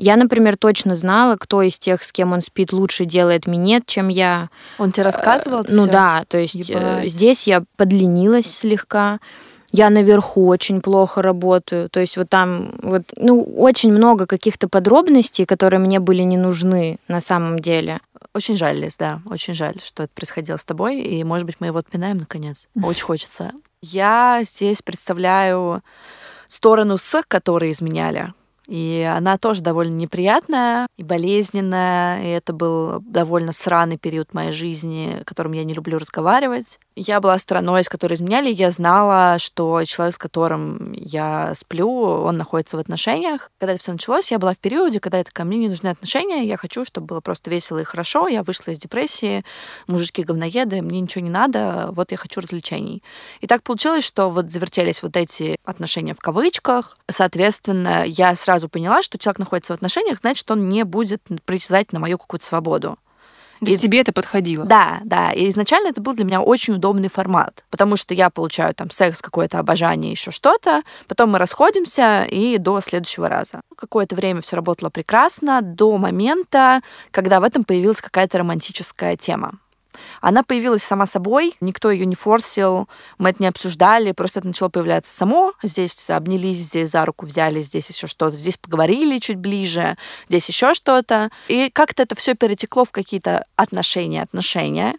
я, 0.00 0.16
например, 0.16 0.56
точно 0.56 0.94
знала, 0.94 1.36
кто 1.36 1.60
из 1.60 1.78
тех, 1.78 2.02
с 2.02 2.10
кем 2.10 2.32
он 2.32 2.40
спит, 2.40 2.72
лучше 2.72 3.04
делает 3.04 3.46
минет, 3.46 3.84
чем 3.86 4.08
я. 4.08 4.48
Он 4.78 4.92
тебе 4.92 5.04
рассказывал? 5.04 5.64
Ну 5.68 5.82
всё? 5.82 5.92
да, 5.92 6.24
то 6.26 6.38
есть 6.38 6.54
Ебать. 6.54 7.10
здесь 7.10 7.46
я 7.46 7.64
подлинилась 7.76 8.46
слегка. 8.46 9.20
Я 9.72 9.90
наверху 9.90 10.48
очень 10.48 10.80
плохо 10.80 11.20
работаю. 11.20 11.90
То 11.90 12.00
есть 12.00 12.16
вот 12.16 12.30
там 12.30 12.72
вот, 12.82 13.02
ну, 13.18 13.42
очень 13.42 13.92
много 13.92 14.26
каких-то 14.26 14.68
подробностей, 14.68 15.44
которые 15.44 15.80
мне 15.80 16.00
были 16.00 16.22
не 16.22 16.38
нужны 16.38 16.98
на 17.06 17.20
самом 17.20 17.58
деле. 17.58 18.00
Очень 18.34 18.56
жаль, 18.56 18.78
Лиз, 18.78 18.96
да, 18.96 19.20
очень 19.26 19.52
жаль, 19.52 19.76
что 19.84 20.04
это 20.04 20.12
происходило 20.14 20.56
с 20.56 20.64
тобой. 20.64 21.00
И, 21.00 21.22
может 21.24 21.46
быть, 21.46 21.56
мы 21.60 21.66
его 21.66 21.78
отпинаем 21.78 22.16
наконец. 22.16 22.68
Очень 22.82 23.04
хочется. 23.04 23.52
Я 23.82 24.40
здесь 24.44 24.80
представляю 24.80 25.82
сторону 26.48 26.96
с, 26.96 27.22
которые 27.28 27.72
изменяли. 27.72 28.32
И 28.70 29.02
она 29.02 29.36
тоже 29.36 29.62
довольно 29.62 29.96
неприятная 29.96 30.86
и 30.96 31.02
болезненная. 31.02 32.22
И 32.22 32.28
это 32.28 32.52
был 32.52 33.00
довольно 33.00 33.50
сраный 33.50 33.98
период 33.98 34.32
моей 34.32 34.52
жизни, 34.52 35.16
о 35.20 35.24
котором 35.24 35.52
я 35.52 35.64
не 35.64 35.74
люблю 35.74 35.98
разговаривать. 35.98 36.78
Я 36.96 37.20
была 37.20 37.38
стороной, 37.38 37.84
с 37.84 37.88
которой 37.88 38.14
изменяли. 38.14 38.50
Я 38.50 38.70
знала, 38.72 39.38
что 39.38 39.84
человек, 39.84 40.16
с 40.16 40.18
которым 40.18 40.92
я 40.92 41.54
сплю, 41.54 41.88
он 41.88 42.36
находится 42.36 42.76
в 42.76 42.80
отношениях. 42.80 43.50
Когда 43.58 43.74
это 43.74 43.82
все 43.82 43.92
началось, 43.92 44.30
я 44.30 44.38
была 44.38 44.54
в 44.54 44.58
периоде, 44.58 44.98
когда 44.98 45.18
это 45.18 45.30
ко 45.30 45.44
мне 45.44 45.58
не 45.58 45.68
нужны 45.68 45.88
отношения. 45.88 46.44
Я 46.44 46.56
хочу, 46.56 46.84
чтобы 46.84 47.06
было 47.06 47.20
просто 47.20 47.48
весело 47.48 47.78
и 47.78 47.84
хорошо. 47.84 48.26
Я 48.26 48.42
вышла 48.42 48.72
из 48.72 48.78
депрессии. 48.78 49.44
Мужички 49.86 50.24
говноеды, 50.24 50.82
мне 50.82 51.00
ничего 51.00 51.22
не 51.22 51.30
надо. 51.30 51.90
Вот 51.92 52.10
я 52.10 52.18
хочу 52.18 52.40
развлечений. 52.40 53.02
И 53.40 53.46
так 53.46 53.62
получилось, 53.62 54.04
что 54.04 54.28
вот 54.28 54.50
завертелись 54.50 55.02
вот 55.02 55.16
эти 55.16 55.58
отношения 55.64 56.12
в 56.12 56.18
кавычках. 56.20 56.98
Соответственно, 57.08 58.04
я 58.04 58.34
сразу 58.34 58.68
поняла, 58.68 59.02
что 59.04 59.16
человек 59.16 59.38
находится 59.38 59.72
в 59.72 59.76
отношениях, 59.76 60.18
значит, 60.18 60.50
он 60.50 60.68
не 60.68 60.84
будет 60.84 61.22
притязать 61.44 61.92
на 61.92 62.00
мою 62.00 62.18
какую-то 62.18 62.44
свободу. 62.44 62.98
То 63.60 63.70
и 63.70 63.76
тебе 63.76 64.00
это 64.00 64.12
подходило? 64.12 64.64
Да, 64.64 65.00
да. 65.04 65.32
И 65.32 65.50
изначально 65.50 65.88
это 65.88 66.00
был 66.00 66.14
для 66.14 66.24
меня 66.24 66.40
очень 66.40 66.74
удобный 66.74 67.08
формат, 67.08 67.64
потому 67.70 67.96
что 67.96 68.14
я 68.14 68.30
получаю 68.30 68.74
там 68.74 68.90
секс, 68.90 69.20
какое-то 69.20 69.58
обожание, 69.58 70.12
еще 70.12 70.30
что-то, 70.30 70.82
потом 71.08 71.30
мы 71.30 71.38
расходимся 71.38 72.24
и 72.24 72.58
до 72.58 72.80
следующего 72.80 73.28
раза. 73.28 73.60
Какое-то 73.76 74.16
время 74.16 74.40
все 74.40 74.56
работало 74.56 74.90
прекрасно 74.90 75.60
до 75.62 75.96
момента, 75.98 76.80
когда 77.10 77.40
в 77.40 77.44
этом 77.44 77.64
появилась 77.64 78.00
какая-то 78.00 78.38
романтическая 78.38 79.16
тема. 79.16 79.58
Она 80.20 80.42
появилась 80.42 80.82
сама 80.82 81.06
собой, 81.06 81.54
никто 81.60 81.90
ее 81.90 82.06
не 82.06 82.14
форсил, 82.14 82.88
мы 83.18 83.30
это 83.30 83.42
не 83.42 83.48
обсуждали, 83.48 84.12
просто 84.12 84.40
это 84.40 84.48
начало 84.48 84.68
появляться 84.68 85.12
само. 85.12 85.52
Здесь 85.62 86.10
обнялись, 86.10 86.58
здесь 86.58 86.90
за 86.90 87.04
руку 87.04 87.26
взяли, 87.26 87.60
здесь 87.60 87.88
еще 87.90 88.06
что-то, 88.06 88.36
здесь 88.36 88.56
поговорили 88.56 89.18
чуть 89.18 89.38
ближе, 89.38 89.96
здесь 90.28 90.48
еще 90.48 90.74
что-то. 90.74 91.30
И 91.48 91.70
как-то 91.72 92.02
это 92.02 92.14
все 92.14 92.34
перетекло 92.34 92.84
в 92.84 92.92
какие-то 92.92 93.44
отношения, 93.56 94.22
отношения. 94.22 94.94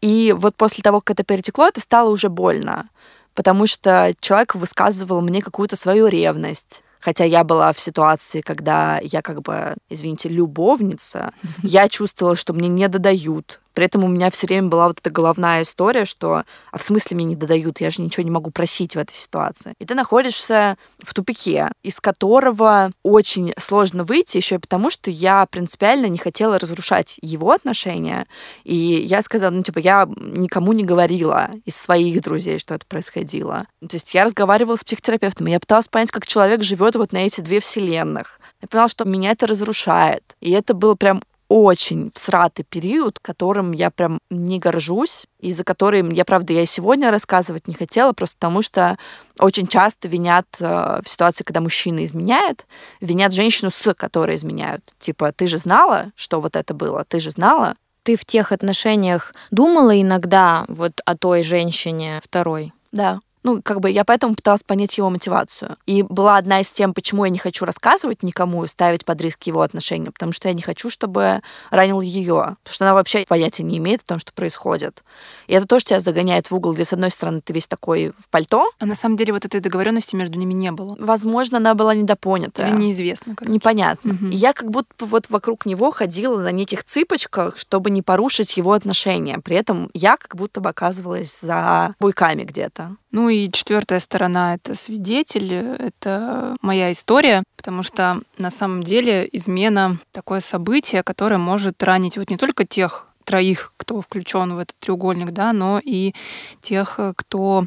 И 0.00 0.34
вот 0.36 0.56
после 0.56 0.82
того, 0.82 1.00
как 1.00 1.16
это 1.16 1.24
перетекло, 1.24 1.68
это 1.68 1.80
стало 1.80 2.10
уже 2.10 2.28
больно 2.28 2.88
потому 3.34 3.66
что 3.66 4.14
человек 4.20 4.54
высказывал 4.54 5.20
мне 5.20 5.42
какую-то 5.42 5.76
свою 5.76 6.06
ревность, 6.06 6.82
хотя 7.00 7.24
я 7.24 7.44
была 7.44 7.72
в 7.72 7.80
ситуации, 7.80 8.40
когда 8.40 8.98
я 9.02 9.20
как 9.22 9.42
бы, 9.42 9.74
извините, 9.90 10.28
любовница, 10.28 11.32
я 11.62 11.88
чувствовала, 11.88 12.36
что 12.36 12.52
мне 12.52 12.68
не 12.68 12.88
додают, 12.88 13.60
при 13.74 13.84
этом 13.84 14.04
у 14.04 14.08
меня 14.08 14.30
все 14.30 14.46
время 14.46 14.68
была 14.68 14.88
вот 14.88 15.00
эта 15.00 15.10
головная 15.10 15.62
история, 15.62 16.04
что 16.04 16.44
а 16.70 16.78
в 16.78 16.82
смысле 16.82 17.16
мне 17.16 17.24
не 17.26 17.36
додают, 17.36 17.80
я 17.80 17.90
же 17.90 18.02
ничего 18.02 18.22
не 18.22 18.30
могу 18.30 18.50
просить 18.50 18.94
в 18.94 18.98
этой 18.98 19.12
ситуации. 19.12 19.74
И 19.78 19.84
ты 19.84 19.94
находишься 19.94 20.76
в 21.02 21.12
тупике, 21.12 21.70
из 21.82 22.00
которого 22.00 22.92
очень 23.02 23.52
сложно 23.58 24.04
выйти, 24.04 24.36
еще 24.36 24.56
и 24.56 24.58
потому, 24.58 24.90
что 24.90 25.10
я 25.10 25.46
принципиально 25.46 26.06
не 26.06 26.18
хотела 26.18 26.58
разрушать 26.58 27.18
его 27.20 27.50
отношения. 27.50 28.26
И 28.62 28.74
я 28.74 29.22
сказала, 29.22 29.50
ну, 29.50 29.62
типа, 29.62 29.78
я 29.78 30.08
никому 30.16 30.72
не 30.72 30.84
говорила 30.84 31.50
из 31.64 31.76
своих 31.76 32.22
друзей, 32.22 32.58
что 32.58 32.74
это 32.74 32.86
происходило. 32.86 33.66
То 33.80 33.96
есть 33.96 34.14
я 34.14 34.24
разговаривала 34.24 34.76
с 34.76 34.84
психотерапевтом, 34.84 35.48
и 35.48 35.50
я 35.50 35.60
пыталась 35.60 35.88
понять, 35.88 36.12
как 36.12 36.26
человек 36.26 36.62
живет 36.62 36.94
вот 36.94 37.12
на 37.12 37.18
эти 37.18 37.40
две 37.40 37.60
вселенных. 37.60 38.40
Я 38.62 38.68
поняла, 38.68 38.88
что 38.88 39.04
меня 39.04 39.32
это 39.32 39.46
разрушает. 39.46 40.36
И 40.40 40.50
это 40.52 40.74
было 40.74 40.94
прям 40.94 41.22
очень 41.48 42.10
всратый 42.14 42.64
период, 42.64 43.18
которым 43.20 43.72
я 43.72 43.90
прям 43.90 44.18
не 44.30 44.58
горжусь, 44.58 45.26
и 45.40 45.52
за 45.52 45.64
которым 45.64 46.10
я, 46.10 46.24
правда, 46.24 46.52
я 46.52 46.62
и 46.62 46.66
сегодня 46.66 47.10
рассказывать 47.10 47.68
не 47.68 47.74
хотела, 47.74 48.12
просто 48.12 48.36
потому 48.36 48.62
что 48.62 48.98
очень 49.38 49.66
часто 49.66 50.08
винят 50.08 50.46
э, 50.60 51.00
в 51.04 51.08
ситуации, 51.08 51.44
когда 51.44 51.60
мужчина 51.60 52.04
изменяет, 52.04 52.66
винят 53.00 53.32
женщину, 53.32 53.70
с 53.70 53.94
которой 53.94 54.36
изменяют. 54.36 54.82
Типа, 54.98 55.32
ты 55.32 55.46
же 55.46 55.58
знала, 55.58 56.12
что 56.16 56.40
вот 56.40 56.56
это 56.56 56.74
было, 56.74 57.04
ты 57.04 57.20
же 57.20 57.30
знала. 57.30 57.76
Ты 58.04 58.16
в 58.16 58.24
тех 58.24 58.52
отношениях 58.52 59.34
думала 59.50 60.00
иногда 60.00 60.64
вот 60.68 61.00
о 61.04 61.16
той 61.16 61.42
женщине 61.42 62.20
второй? 62.22 62.72
Да. 62.92 63.20
Ну, 63.44 63.60
как 63.62 63.80
бы 63.80 63.90
я 63.90 64.04
поэтому 64.04 64.34
пыталась 64.34 64.62
понять 64.62 64.96
его 64.96 65.10
мотивацию. 65.10 65.76
И 65.86 66.02
была 66.02 66.38
одна 66.38 66.60
из 66.60 66.72
тем, 66.72 66.94
почему 66.94 67.24
я 67.26 67.30
не 67.30 67.38
хочу 67.38 67.66
рассказывать 67.66 68.22
никому 68.22 68.64
и 68.64 68.68
ставить 68.68 69.04
под 69.04 69.20
риск 69.20 69.42
его 69.44 69.60
отношения, 69.60 70.10
потому 70.10 70.32
что 70.32 70.48
я 70.48 70.54
не 70.54 70.62
хочу, 70.62 70.88
чтобы 70.88 71.42
ранил 71.70 72.00
ее, 72.00 72.56
потому 72.62 72.74
что 72.74 72.84
она 72.86 72.94
вообще 72.94 73.24
понятия 73.28 73.62
не 73.62 73.76
имеет 73.76 74.00
о 74.00 74.06
том, 74.06 74.18
что 74.18 74.32
происходит. 74.32 75.04
И 75.46 75.52
это 75.52 75.66
тоже 75.66 75.84
тебя 75.84 76.00
загоняет 76.00 76.50
в 76.50 76.54
угол, 76.54 76.72
где, 76.72 76.86
с 76.86 76.94
одной 76.94 77.10
стороны, 77.10 77.42
ты 77.42 77.52
весь 77.52 77.68
такой 77.68 78.12
в 78.18 78.30
пальто. 78.30 78.70
А 78.78 78.86
на 78.86 78.96
самом 78.96 79.18
деле 79.18 79.34
вот 79.34 79.44
этой 79.44 79.60
договоренности 79.60 80.16
между 80.16 80.38
ними 80.38 80.54
не 80.54 80.72
было. 80.72 80.96
Возможно, 80.98 81.58
она 81.58 81.74
была 81.74 81.94
недопонята. 81.94 82.66
Или 82.66 82.76
неизвестно. 82.76 83.36
Короче. 83.36 83.52
Непонятно. 83.52 84.14
Угу. 84.14 84.26
И 84.28 84.36
я 84.36 84.54
как 84.54 84.70
будто 84.70 85.04
вот 85.04 85.28
вокруг 85.28 85.66
него 85.66 85.90
ходила 85.90 86.40
на 86.40 86.50
неких 86.50 86.84
цыпочках, 86.84 87.58
чтобы 87.58 87.90
не 87.90 88.00
порушить 88.00 88.56
его 88.56 88.72
отношения. 88.72 89.38
При 89.38 89.56
этом 89.56 89.90
я 89.92 90.16
как 90.16 90.36
будто 90.36 90.62
бы 90.62 90.70
оказывалась 90.70 91.40
за 91.40 91.94
буйками 92.00 92.44
где-то. 92.44 92.96
Ну 93.14 93.28
и 93.28 93.33
четвертая 93.52 94.00
сторона— 94.00 94.54
это 94.56 94.74
свидетель, 94.74 95.52
это 95.52 96.56
моя 96.62 96.92
история, 96.92 97.42
потому 97.56 97.82
что 97.82 98.20
на 98.38 98.50
самом 98.50 98.82
деле 98.82 99.28
измена— 99.32 99.98
такое 100.12 100.40
событие, 100.40 101.02
которое 101.02 101.38
может 101.38 101.82
ранить 101.82 102.16
вот 102.16 102.30
не 102.30 102.36
только 102.36 102.64
тех, 102.64 103.06
троих, 103.24 103.72
кто 103.76 104.00
включен 104.00 104.54
в 104.54 104.58
этот 104.58 104.78
треугольник, 104.78 105.30
да, 105.30 105.52
но 105.52 105.80
и 105.82 106.14
тех, 106.60 107.00
кто 107.16 107.66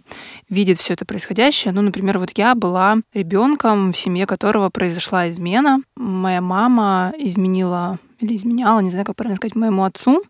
видит 0.49 0.77
все 0.77 0.93
это 0.93 1.05
происходящее. 1.05 1.73
Ну, 1.73 1.81
например, 1.81 2.19
вот 2.19 2.31
я 2.37 2.55
была 2.55 2.97
ребенком, 3.13 3.91
в 3.91 3.97
семье 3.97 4.25
которого 4.25 4.69
произошла 4.69 5.29
измена. 5.29 5.81
Моя 5.95 6.41
мама 6.41 7.11
изменила 7.17 7.99
или 8.19 8.35
изменяла, 8.35 8.79
не 8.79 8.89
знаю, 8.89 9.05
как 9.05 9.15
правильно 9.15 9.37
сказать, 9.37 9.55
моему 9.55 9.83
отцу. 9.83 10.23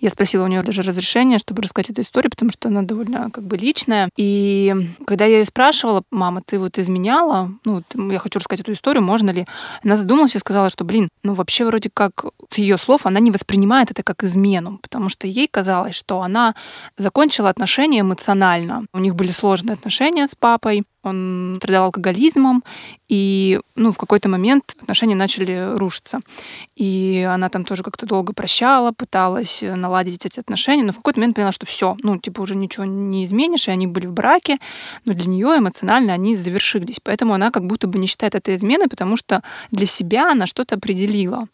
Я 0.00 0.10
спросила 0.10 0.44
у 0.44 0.46
нее 0.46 0.62
даже 0.62 0.82
разрешение, 0.82 1.38
чтобы 1.38 1.62
рассказать 1.62 1.90
эту 1.90 2.02
историю, 2.02 2.30
потому 2.30 2.50
что 2.50 2.68
она 2.68 2.82
довольно 2.82 3.30
как 3.30 3.44
бы 3.44 3.56
личная. 3.56 4.08
И 4.16 4.74
когда 5.06 5.24
я 5.24 5.38
ее 5.38 5.46
спрашивала, 5.46 6.02
мама, 6.10 6.42
ты 6.44 6.58
вот 6.58 6.78
изменяла, 6.78 7.50
ну, 7.64 7.82
я 8.10 8.18
хочу 8.18 8.38
рассказать 8.38 8.60
эту 8.60 8.72
историю, 8.72 9.02
можно 9.02 9.30
ли? 9.30 9.46
Она 9.84 9.96
задумалась 9.96 10.36
и 10.36 10.38
сказала, 10.38 10.70
что, 10.70 10.84
блин, 10.84 11.08
ну 11.22 11.34
вообще 11.34 11.64
вроде 11.64 11.90
как 11.92 12.26
с 12.50 12.58
ее 12.58 12.78
слов 12.78 13.06
она 13.06 13.20
не 13.20 13.30
воспринимает 13.30 13.90
это 13.90 14.02
как 14.02 14.24
измену, 14.24 14.78
потому 14.82 15.08
что 15.08 15.26
ей 15.26 15.48
казалось, 15.48 15.94
что 15.94 16.22
она 16.22 16.54
закончила 16.96 17.48
отношения 17.48 18.00
эмоционально. 18.00 18.84
У 18.92 18.98
них 18.98 19.14
были 19.14 19.30
сложные 19.30 19.74
отношения 19.74 20.28
с 20.28 20.34
папой, 20.34 20.84
он 21.06 21.54
страдал 21.56 21.84
алкоголизмом, 21.84 22.64
и 23.08 23.60
ну, 23.76 23.92
в 23.92 23.96
какой-то 23.96 24.28
момент 24.28 24.74
отношения 24.82 25.14
начали 25.14 25.76
рушиться. 25.76 26.18
И 26.74 27.26
она 27.28 27.48
там 27.48 27.64
тоже 27.64 27.82
как-то 27.82 28.06
долго 28.06 28.32
прощала, 28.32 28.92
пыталась 28.92 29.62
наладить 29.86 30.26
эти 30.26 30.40
отношения, 30.40 30.82
но 30.82 30.92
в 30.92 30.96
какой-то 30.96 31.20
момент 31.20 31.36
поняла, 31.36 31.52
что 31.52 31.66
все, 31.66 31.96
ну, 32.02 32.18
типа 32.18 32.40
уже 32.40 32.54
ничего 32.56 32.84
не 32.84 33.24
изменишь, 33.24 33.68
и 33.68 33.70
они 33.70 33.86
были 33.86 34.06
в 34.06 34.12
браке, 34.12 34.58
но 35.04 35.14
для 35.14 35.26
нее 35.26 35.58
эмоционально 35.58 36.12
они 36.12 36.36
завершились. 36.36 37.00
Поэтому 37.02 37.34
она 37.34 37.50
как 37.50 37.66
будто 37.66 37.86
бы 37.86 37.98
не 37.98 38.06
считает 38.06 38.34
это 38.34 38.54
изменой, 38.54 38.88
потому 38.88 39.16
что 39.16 39.42
для 39.70 39.86
себя 39.86 40.32
она 40.32 40.46
что-то 40.46 40.74
определила. 40.74 41.46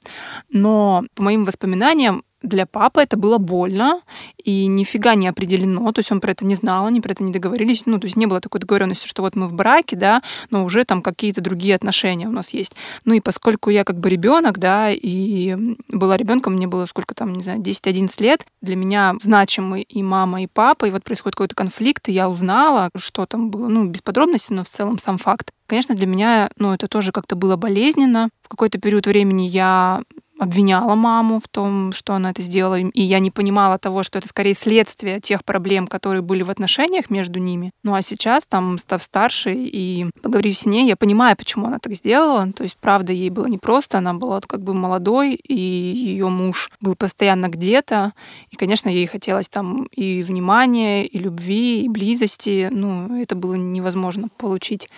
Но 0.51 1.05
по 1.15 1.23
моим 1.23 1.45
воспоминаниям, 1.45 2.25
для 2.43 2.67
папы 2.67 3.01
это 3.01 3.17
было 3.17 3.39
больно 3.39 4.01
и 4.43 4.67
нифига 4.67 5.15
не 5.15 5.29
определено, 5.29 5.93
то 5.93 6.01
есть 6.01 6.13
он 6.13 6.21
про 6.21 6.33
это 6.33 6.45
не 6.45 6.55
знал, 6.55 6.87
они 6.87 7.01
про 7.01 7.13
это 7.13 7.23
не 7.23 7.33
договорились, 7.33 7.87
ну, 7.87 7.99
то 7.99 8.07
есть 8.07 8.17
не 8.17 8.27
было 8.27 8.41
такой 8.41 8.61
договоренности, 8.61 9.07
что 9.07 9.23
вот 9.23 9.37
мы 9.37 9.47
в 9.47 9.55
браке, 9.55 9.97
да, 9.97 10.23
но 10.51 10.65
уже 10.65 10.85
там 10.85 11.03
какие-то 11.03 11.41
другие 11.41 11.75
отношения 11.75 12.29
у 12.29 12.33
нас 12.33 12.55
есть. 12.55 12.75
Ну 13.05 13.15
и 13.15 13.21
поскольку 13.21 13.71
я 13.71 13.85
как 13.85 13.99
бы 13.99 14.09
ребенок, 14.09 14.59
да, 14.59 14.91
и 14.91 15.57
была 15.89 16.17
ребенком, 16.17 16.55
мне 16.55 16.67
было 16.67 16.87
сколько 16.87 17.15
там, 17.15 17.33
не 17.33 17.43
знаю, 17.43 17.61
10-11 17.61 18.23
лет, 18.23 18.47
для 18.61 18.77
меня 18.77 19.15
значимы 19.23 19.83
и 19.83 20.03
мама, 20.03 20.43
и 20.43 20.47
папа, 20.47 20.87
и 20.87 20.91
вот 20.91 21.05
происходит 21.05 21.37
какой-то 21.37 21.55
конфликт, 21.55 22.09
и 22.09 22.13
я 22.13 22.29
узнала, 22.29 22.91
что 22.97 23.27
там 23.27 23.51
было, 23.51 23.69
ну, 23.69 23.87
без 23.87 24.03
подробностей, 24.03 24.55
но 24.55 24.65
в 24.65 24.69
целом 24.69 24.99
сам 24.99 25.19
факт. 25.19 25.51
Конечно, 25.67 25.95
для 25.95 26.07
меня, 26.07 26.51
ну, 26.59 26.75
это 26.75 26.87
тоже 26.87 27.13
как-то 27.13 27.35
было 27.35 27.57
болезненно. 27.57 28.29
В 28.43 28.49
какой-то 28.49 28.79
период 28.79 29.07
времени 29.07 29.43
я 29.43 30.03
обвиняла 30.43 30.97
маму 30.97 31.39
в 31.39 31.47
том, 31.49 31.93
что 31.93 32.15
она 32.15 32.31
это 32.31 32.43
сделала, 32.43 32.75
и 32.75 33.01
я 33.01 33.21
не 33.21 33.31
понимала 33.31 33.79
того, 33.79 34.03
что 34.03 34.19
это 34.19 34.27
скорее 34.27 34.55
следствие 34.55 35.21
тех 35.21 35.45
проблем, 35.45 35.87
которые 35.87 36.23
были 36.23 36.43
в 36.43 36.51
отношениях 36.51 37.11
между 37.11 37.39
ними. 37.39 37.71
Ну 37.85 37.95
а 37.95 38.03
сейчас, 38.03 38.47
там, 38.47 38.79
став 38.79 39.01
старше 39.03 39.55
и 39.55 40.07
поговорив 40.21 40.59
с 40.59 40.67
ней, 40.67 40.89
я 40.89 40.97
понимаю, 40.97 41.37
почему 41.37 41.67
она 41.67 41.79
так 41.79 41.95
сделала. 41.95 42.51
То 42.53 42.65
есть, 42.65 42.77
правда, 42.77 43.13
ей 43.13 43.31
было 43.31 43.47
непросто, 43.47 43.99
она 43.99 44.15
была 44.15 44.41
как 44.41 44.65
бы 44.65 44.75
молодой, 44.75 45.35
и 45.35 45.55
ее 45.55 46.29
муж 46.29 46.71
был 46.81 46.97
постоянно 46.97 47.47
где-то, 47.49 48.13
и, 48.51 48.57
конечно, 48.57 48.89
ей 48.89 49.07
хотелось 49.07 49.49
там 49.49 49.85
и 49.93 50.25
внимания, 50.25 51.07
и 51.07 51.19
любви, 51.19 51.85
и 51.85 51.89
близости. 51.89 52.69
Ну, 52.73 53.21
это 53.21 53.37
было 53.37 53.55
невозможно 53.55 54.29
получить 54.39 54.89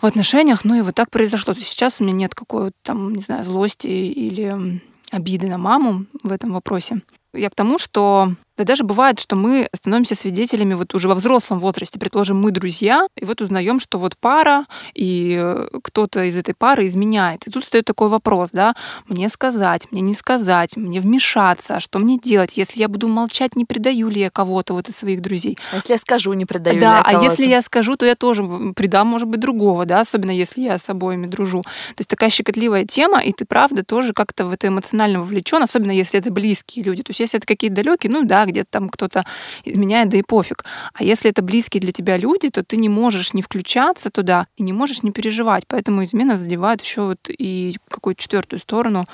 в 0.00 0.06
отношениях, 0.06 0.64
ну 0.64 0.74
и 0.74 0.80
вот 0.80 0.94
так 0.94 1.10
произошло. 1.10 1.54
То 1.54 1.60
есть 1.60 1.70
сейчас 1.70 2.00
у 2.00 2.04
меня 2.04 2.14
нет 2.14 2.34
какой-то 2.34 2.76
там, 2.82 3.14
не 3.14 3.22
знаю, 3.22 3.44
злости 3.44 3.86
или 3.86 4.80
обиды 5.10 5.46
на 5.48 5.58
маму 5.58 6.06
в 6.22 6.32
этом 6.32 6.52
вопросе. 6.52 7.02
Я 7.32 7.50
к 7.50 7.54
тому, 7.54 7.78
что 7.78 8.32
да 8.58 8.64
даже 8.64 8.82
бывает, 8.82 9.20
что 9.20 9.36
мы 9.36 9.68
становимся 9.72 10.16
свидетелями 10.16 10.74
вот 10.74 10.92
уже 10.94 11.06
во 11.06 11.14
взрослом 11.14 11.60
возрасте. 11.60 11.98
Предположим, 11.98 12.40
мы 12.40 12.50
друзья, 12.50 13.06
и 13.16 13.24
вот 13.24 13.40
узнаем, 13.40 13.78
что 13.78 13.98
вот 13.98 14.16
пара, 14.16 14.66
и 14.94 15.38
э, 15.40 15.68
кто-то 15.82 16.24
из 16.24 16.36
этой 16.36 16.54
пары 16.54 16.88
изменяет. 16.88 17.46
И 17.46 17.50
тут 17.52 17.64
стоит 17.64 17.84
такой 17.84 18.08
вопрос, 18.08 18.50
да, 18.52 18.74
мне 19.06 19.28
сказать, 19.28 19.86
мне 19.92 20.00
не 20.00 20.12
сказать, 20.12 20.76
мне 20.76 21.00
вмешаться, 21.00 21.76
а 21.76 21.80
что 21.80 22.00
мне 22.00 22.18
делать, 22.18 22.56
если 22.56 22.80
я 22.80 22.88
буду 22.88 23.06
молчать, 23.06 23.54
не 23.54 23.64
предаю 23.64 24.08
ли 24.08 24.20
я 24.20 24.30
кого-то 24.30 24.74
вот 24.74 24.88
из 24.88 24.96
своих 24.96 25.22
друзей. 25.22 25.56
А 25.72 25.76
если 25.76 25.92
я 25.92 25.98
скажу, 25.98 26.32
не 26.32 26.44
предаю 26.44 26.80
да, 26.80 26.98
ли 26.98 27.12
я 27.12 27.18
а 27.18 27.22
если 27.22 27.46
я 27.46 27.62
скажу, 27.62 27.96
то 27.96 28.04
я 28.04 28.16
тоже 28.16 28.42
предам, 28.74 29.06
может 29.06 29.28
быть, 29.28 29.38
другого, 29.38 29.86
да, 29.86 30.00
особенно 30.00 30.32
если 30.32 30.62
я 30.62 30.78
с 30.78 30.90
обоими 30.90 31.26
дружу. 31.26 31.62
То 31.62 32.00
есть 32.00 32.10
такая 32.10 32.30
щекотливая 32.30 32.84
тема, 32.86 33.20
и 33.20 33.32
ты, 33.32 33.44
правда, 33.44 33.84
тоже 33.84 34.12
как-то 34.12 34.46
в 34.46 34.52
это 34.52 34.66
эмоционально 34.66 35.20
вовлечен, 35.20 35.62
особенно 35.62 35.92
если 35.92 36.18
это 36.18 36.32
близкие 36.32 36.84
люди. 36.84 37.04
То 37.04 37.10
есть 37.10 37.20
если 37.20 37.38
это 37.38 37.46
какие-то 37.46 37.76
далекие, 37.76 38.10
ну 38.10 38.24
да, 38.24 38.47
где-то 38.48 38.68
там 38.70 38.88
кто-то 38.88 39.24
изменяет, 39.64 40.08
да 40.08 40.18
и 40.18 40.22
пофиг. 40.22 40.64
А 40.94 41.04
если 41.04 41.30
это 41.30 41.42
близкие 41.42 41.80
для 41.80 41.92
тебя 41.92 42.16
люди, 42.16 42.50
то 42.50 42.64
ты 42.64 42.76
не 42.76 42.88
можешь 42.88 43.34
не 43.34 43.42
включаться 43.42 44.10
туда 44.10 44.46
и 44.56 44.62
не 44.62 44.72
можешь 44.72 45.02
не 45.02 45.12
переживать. 45.12 45.64
Поэтому 45.66 46.04
измена 46.04 46.38
задевает 46.38 46.82
еще 46.82 47.02
вот 47.02 47.28
и 47.28 47.76
какую-то 47.88 48.22
четвертую 48.22 48.60
сторону 48.60 49.04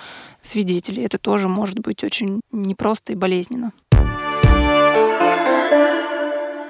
свидетелей. 0.43 1.05
Это 1.05 1.19
тоже 1.19 1.49
может 1.49 1.79
быть 1.81 2.05
очень 2.05 2.41
непросто 2.53 3.13
и 3.13 3.17
болезненно. 3.17 3.73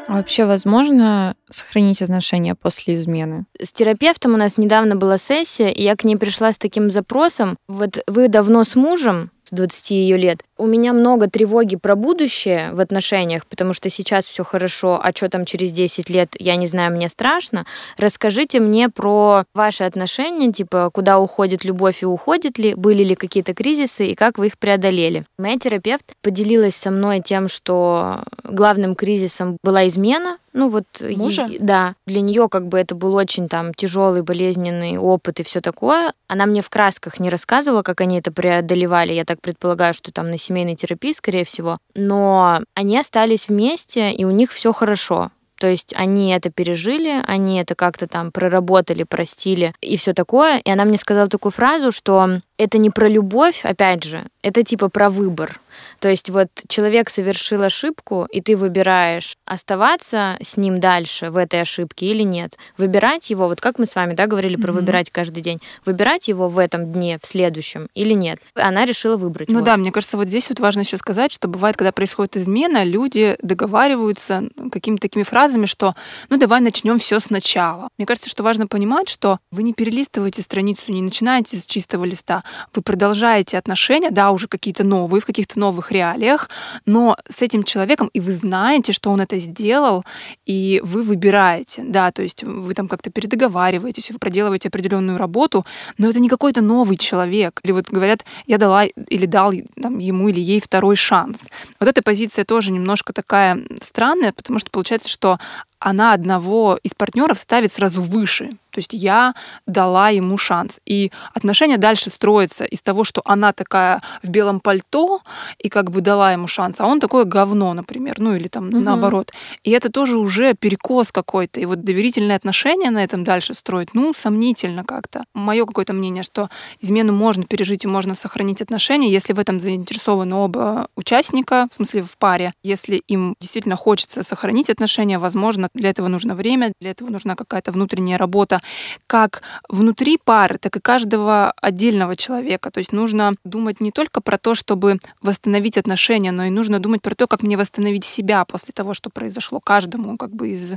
Вообще 0.07 0.44
возможно 0.44 1.35
сохранить 1.50 2.03
отношения 2.03 2.55
после 2.55 2.94
измены? 2.94 3.46
С 3.61 3.72
терапевтом 3.72 4.35
у 4.35 4.37
нас 4.37 4.59
недавно 4.59 4.96
была 4.96 5.18
сессия, 5.18 5.72
и 5.72 5.83
я 5.83 5.96
к 5.96 6.05
ней 6.05 6.16
пришла 6.16 6.53
с 6.53 6.59
таким 6.59 6.90
запросом. 6.90 7.57
Вот 7.68 7.98
вы 8.07 8.29
давно 8.29 8.64
с 8.64 8.77
мужем, 8.77 9.31
с 9.44 9.50
20 9.50 9.90
ее 9.92 10.16
лет. 10.16 10.42
У 10.56 10.66
меня 10.66 10.92
много 10.92 11.28
тревоги 11.28 11.76
про 11.76 11.96
будущее 11.96 12.70
в 12.72 12.80
отношениях, 12.80 13.44
потому 13.46 13.72
что 13.72 13.90
сейчас 13.90 14.28
все 14.28 14.44
хорошо, 14.44 15.00
а 15.02 15.10
что 15.12 15.28
там 15.28 15.44
через 15.44 15.72
10 15.72 16.08
лет, 16.10 16.34
я 16.38 16.54
не 16.54 16.66
знаю, 16.66 16.92
мне 16.92 17.08
страшно. 17.08 17.66
Расскажите 17.96 18.60
мне 18.60 18.88
про 18.88 19.44
ваши 19.52 19.82
отношения, 19.82 20.52
типа, 20.52 20.90
куда 20.92 21.18
уходит 21.18 21.64
любовь 21.64 22.02
и 22.02 22.06
уходит 22.06 22.58
ли, 22.58 22.74
были 22.74 23.02
ли 23.02 23.16
какие-то 23.16 23.52
кризисы 23.52 24.06
и 24.06 24.14
как 24.14 24.38
вы 24.38 24.46
их 24.46 24.58
преодолели. 24.58 25.24
Моя 25.38 25.58
терапевт 25.58 26.12
поделилась 26.22 26.76
со 26.76 26.92
мной 26.92 27.20
тем, 27.20 27.48
что 27.48 28.20
главным 28.44 28.94
кризисом 28.94 29.56
была 29.62 29.88
измена, 29.88 30.38
ну 30.54 30.68
вот 30.68 30.84
мужа? 31.00 31.46
Ей, 31.46 31.58
да, 31.58 31.96
для 32.06 32.20
нее 32.20 32.48
как 32.48 32.68
бы 32.68 32.78
это 32.78 32.94
был 32.94 33.14
очень 33.14 33.48
там 33.48 33.74
тяжелый 33.74 34.22
болезненный 34.22 34.96
опыт 34.96 35.40
и 35.40 35.42
все 35.42 35.60
такое. 35.60 36.12
Она 36.28 36.46
мне 36.46 36.62
в 36.62 36.70
красках 36.70 37.18
не 37.18 37.28
рассказывала, 37.28 37.82
как 37.82 38.00
они 38.00 38.18
это 38.20 38.30
преодолевали. 38.30 39.12
Я 39.12 39.24
так 39.24 39.40
предполагаю, 39.40 39.94
что 39.94 40.12
там 40.12 40.30
на 40.30 40.38
семейной 40.44 40.76
терапии, 40.76 41.12
скорее 41.12 41.44
всего. 41.44 41.78
Но 41.94 42.61
они 42.74 42.98
остались 42.98 43.48
вместе, 43.48 44.12
и 44.12 44.24
у 44.24 44.30
них 44.30 44.52
все 44.52 44.72
хорошо. 44.72 45.30
То 45.59 45.68
есть 45.68 45.94
они 45.96 46.33
это 46.33 46.50
пережили, 46.50 47.22
они 47.26 47.61
это 47.61 47.74
как-то 47.74 48.07
там 48.07 48.33
проработали, 48.33 49.04
простили 49.04 49.72
и 49.80 49.96
все 49.96 50.12
такое. 50.12 50.59
И 50.59 50.70
она 50.70 50.85
мне 50.85 50.98
сказала 50.98 51.28
такую 51.28 51.52
фразу, 51.52 51.92
что 51.92 52.40
это 52.56 52.78
не 52.78 52.90
про 52.90 53.08
любовь, 53.08 53.64
опять 53.64 54.04
же, 54.04 54.26
это 54.42 54.62
типа 54.62 54.88
про 54.88 55.10
выбор. 55.10 55.60
То 55.98 56.08
есть 56.08 56.30
вот 56.30 56.48
человек 56.68 57.08
совершил 57.08 57.62
ошибку, 57.62 58.28
и 58.30 58.40
ты 58.40 58.56
выбираешь 58.56 59.36
оставаться 59.44 60.36
с 60.40 60.56
ним 60.56 60.78
дальше 60.78 61.30
в 61.30 61.36
этой 61.36 61.62
ошибке 61.62 62.06
или 62.06 62.22
нет. 62.22 62.56
Выбирать 62.78 63.30
его, 63.30 63.48
вот 63.48 63.60
как 63.60 63.78
мы 63.78 63.86
с 63.86 63.94
вами 63.94 64.14
да, 64.14 64.26
говорили 64.26 64.56
про 64.56 64.70
mm-hmm. 64.70 64.74
выбирать 64.74 65.10
каждый 65.10 65.42
день, 65.42 65.60
выбирать 65.84 66.28
его 66.28 66.48
в 66.48 66.58
этом 66.58 66.92
дне, 66.92 67.18
в 67.20 67.26
следующем 67.26 67.88
или 67.94 68.12
нет. 68.12 68.38
Она 68.54 68.84
решила 68.84 69.16
выбрать. 69.16 69.48
Ну 69.48 69.56
вот. 69.56 69.64
да, 69.64 69.76
мне 69.76 69.90
кажется, 69.90 70.16
вот 70.16 70.28
здесь 70.28 70.48
вот 70.48 70.60
важно 70.60 70.80
еще 70.80 70.96
сказать, 70.96 71.32
что 71.32 71.48
бывает, 71.48 71.76
когда 71.76 71.90
происходит 71.90 72.36
измена, 72.36 72.84
люди 72.84 73.36
договариваются 73.42 74.44
какими-то 74.70 75.02
такими 75.02 75.22
фразами, 75.22 75.66
что 75.66 75.94
ну 76.28 76.36
давай 76.36 76.60
начнем 76.60 76.98
все 76.98 77.18
сначала. 77.18 77.88
Мне 77.98 78.06
кажется, 78.06 78.30
что 78.30 78.42
важно 78.42 78.66
понимать, 78.66 79.08
что 79.08 79.38
вы 79.50 79.62
не 79.62 79.72
перелистываете 79.72 80.42
страницу, 80.42 80.82
не 80.88 81.02
начинаете 81.02 81.56
с 81.56 81.66
чистого 81.66 82.04
листа, 82.04 82.43
вы 82.74 82.83
продолжаете 82.83 83.59
отношения, 83.59 84.11
да, 84.11 84.30
уже 84.30 84.48
какие-то 84.48 84.85
новые, 84.85 85.20
в 85.20 85.26
каких-то 85.26 85.59
новых 85.59 85.92
реалиях, 85.92 86.48
но 86.87 87.16
с 87.28 87.42
этим 87.42 87.62
человеком, 87.62 88.11
и 88.12 88.20
вы 88.20 88.33
знаете, 88.33 88.92
что 88.92 89.11
он 89.11 89.20
это 89.20 89.38
сделал, 89.38 90.04
и 90.46 90.80
вы 90.85 91.02
выбираете, 91.02 91.83
да, 91.85 92.11
то 92.11 92.22
есть 92.22 92.44
вы 92.44 92.74
там 92.74 92.88
как-то 92.88 93.11
передоговариваетесь, 93.11 94.11
вы 94.11 94.18
проделываете 94.18 94.68
определенную 94.68 95.18
работу, 95.18 95.64
но 95.98 96.09
это 96.09 96.20
не 96.20 96.28
какой-то 96.28 96.61
новый 96.61 96.96
человек. 96.96 97.61
Или 97.64 97.72
вот 97.72 97.88
говорят, 97.88 98.24
я 98.46 98.59
дала 98.59 98.85
или 98.85 99.26
дал 99.26 99.52
там, 99.80 99.98
ему 99.98 100.28
или 100.28 100.40
ей 100.40 100.61
второй 100.61 100.96
шанс. 100.96 101.48
Вот 101.80 101.88
эта 101.88 102.02
позиция 102.02 102.44
тоже 102.44 102.72
немножко 102.72 103.12
такая 103.12 103.59
странная, 103.83 104.33
потому 104.33 104.59
что 104.59 104.70
получается, 104.70 105.09
что 105.09 105.38
она 105.78 106.12
одного 106.12 106.78
из 106.82 106.94
партнеров 106.94 107.38
ставит 107.38 107.72
сразу 107.72 108.00
выше. 108.00 108.50
То 108.74 108.80
есть 108.80 108.92
я 108.92 109.34
дала 109.66 110.08
ему 110.08 110.37
шанс. 110.37 110.80
И 110.84 111.12
отношения 111.32 111.78
дальше 111.78 112.10
строятся 112.10 112.64
из 112.64 112.82
того, 112.82 113.04
что 113.04 113.22
она 113.24 113.52
такая 113.52 114.00
в 114.24 114.28
белом 114.28 114.58
пальто 114.58 115.20
и 115.58 115.68
как 115.68 115.92
бы 115.92 116.00
дала 116.00 116.32
ему 116.32 116.48
шанс, 116.48 116.80
а 116.80 116.87
он 116.87 116.98
такое 116.98 117.24
говно, 117.24 117.72
например, 117.72 118.16
ну 118.18 118.34
или 118.34 118.48
там 118.48 118.68
угу. 118.68 118.80
наоборот. 118.80 119.32
И 119.62 119.70
это 119.70 119.92
тоже 119.92 120.16
уже 120.16 120.54
перекос 120.54 121.12
какой-то. 121.12 121.60
И 121.60 121.66
вот 121.66 121.84
доверительные 121.84 122.34
отношения 122.34 122.90
на 122.90 123.04
этом 123.04 123.22
дальше 123.22 123.54
строить, 123.54 123.94
ну, 123.94 124.12
сомнительно 124.12 124.84
как-то. 124.84 125.24
Мое 125.34 125.66
какое-то 125.66 125.92
мнение, 125.92 126.24
что 126.24 126.48
измену 126.80 127.12
можно 127.12 127.44
пережить 127.44 127.84
и 127.84 127.88
можно 127.88 128.16
сохранить 128.16 128.60
отношения, 128.60 129.08
если 129.08 129.34
в 129.34 129.38
этом 129.38 129.60
заинтересованы 129.60 130.34
оба 130.34 130.88
участника, 130.96 131.68
в 131.70 131.74
смысле 131.76 132.02
в 132.02 132.18
паре. 132.18 132.50
Если 132.64 132.96
им 133.06 133.37
действительно 133.38 133.76
хочется 133.76 134.24
сохранить 134.24 134.68
отношения, 134.68 135.20
возможно, 135.20 135.63
возможно, 135.64 135.70
для 135.74 135.90
этого 135.90 136.09
нужно 136.09 136.35
время, 136.35 136.72
для 136.81 136.90
этого 136.90 137.11
нужна 137.11 137.35
какая-то 137.35 137.72
внутренняя 137.72 138.18
работа, 138.18 138.61
как 139.07 139.42
внутри 139.68 140.18
пары, 140.24 140.59
так 140.59 140.77
и 140.77 140.81
каждого 140.81 141.53
отдельного 141.62 142.16
человека. 142.16 142.70
То 142.70 142.79
есть 142.79 142.92
нужно 142.92 143.33
думать 143.44 143.81
не 143.81 143.90
только 143.90 144.20
про 144.20 144.38
то, 144.38 144.55
чтобы 144.55 144.98
восстановить 145.22 145.79
отношения, 145.79 146.33
но 146.33 146.44
и 146.44 146.50
нужно 146.50 146.79
думать 146.79 147.03
про 147.03 147.14
то, 147.14 147.27
как 147.27 147.42
мне 147.42 147.57
восстановить 147.57 148.05
себя 148.05 148.44
после 148.44 148.72
того, 148.72 148.94
что 148.94 149.11
произошло 149.11 149.61
каждому 149.61 150.16
как 150.16 150.31
бы 150.31 150.55
из 150.55 150.74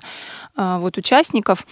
а, 0.55 0.79
вот 0.79 0.97
участников. 0.97 1.65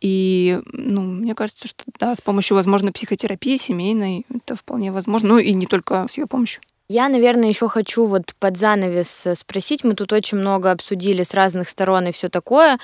И, 0.00 0.60
ну, 0.72 1.02
мне 1.02 1.34
кажется, 1.34 1.68
что 1.68 1.84
да, 1.98 2.14
с 2.14 2.20
помощью, 2.20 2.56
возможно, 2.56 2.92
психотерапии 2.92 3.56
семейной 3.56 4.26
это 4.30 4.54
вполне 4.54 4.92
возможно. 4.92 5.28
Ну 5.28 5.38
и 5.38 5.52
не 5.54 5.66
только 5.66 6.06
с 6.08 6.16
ее 6.16 6.26
помощью. 6.26 6.62
Я, 6.90 7.10
наверное, 7.10 7.50
еще 7.50 7.68
хочу 7.68 8.06
вот 8.06 8.34
под 8.38 8.56
занавес 8.56 9.26
э, 9.26 9.34
спросить. 9.34 9.84
Мы 9.84 9.94
тут 9.94 10.10
очень 10.14 10.38
много 10.38 10.70
обсудили 10.70 11.22
с 11.22 11.34
разных 11.34 11.68
сторон 11.68 12.06
и 12.06 12.12
все 12.12 12.30
такое. 12.30 12.78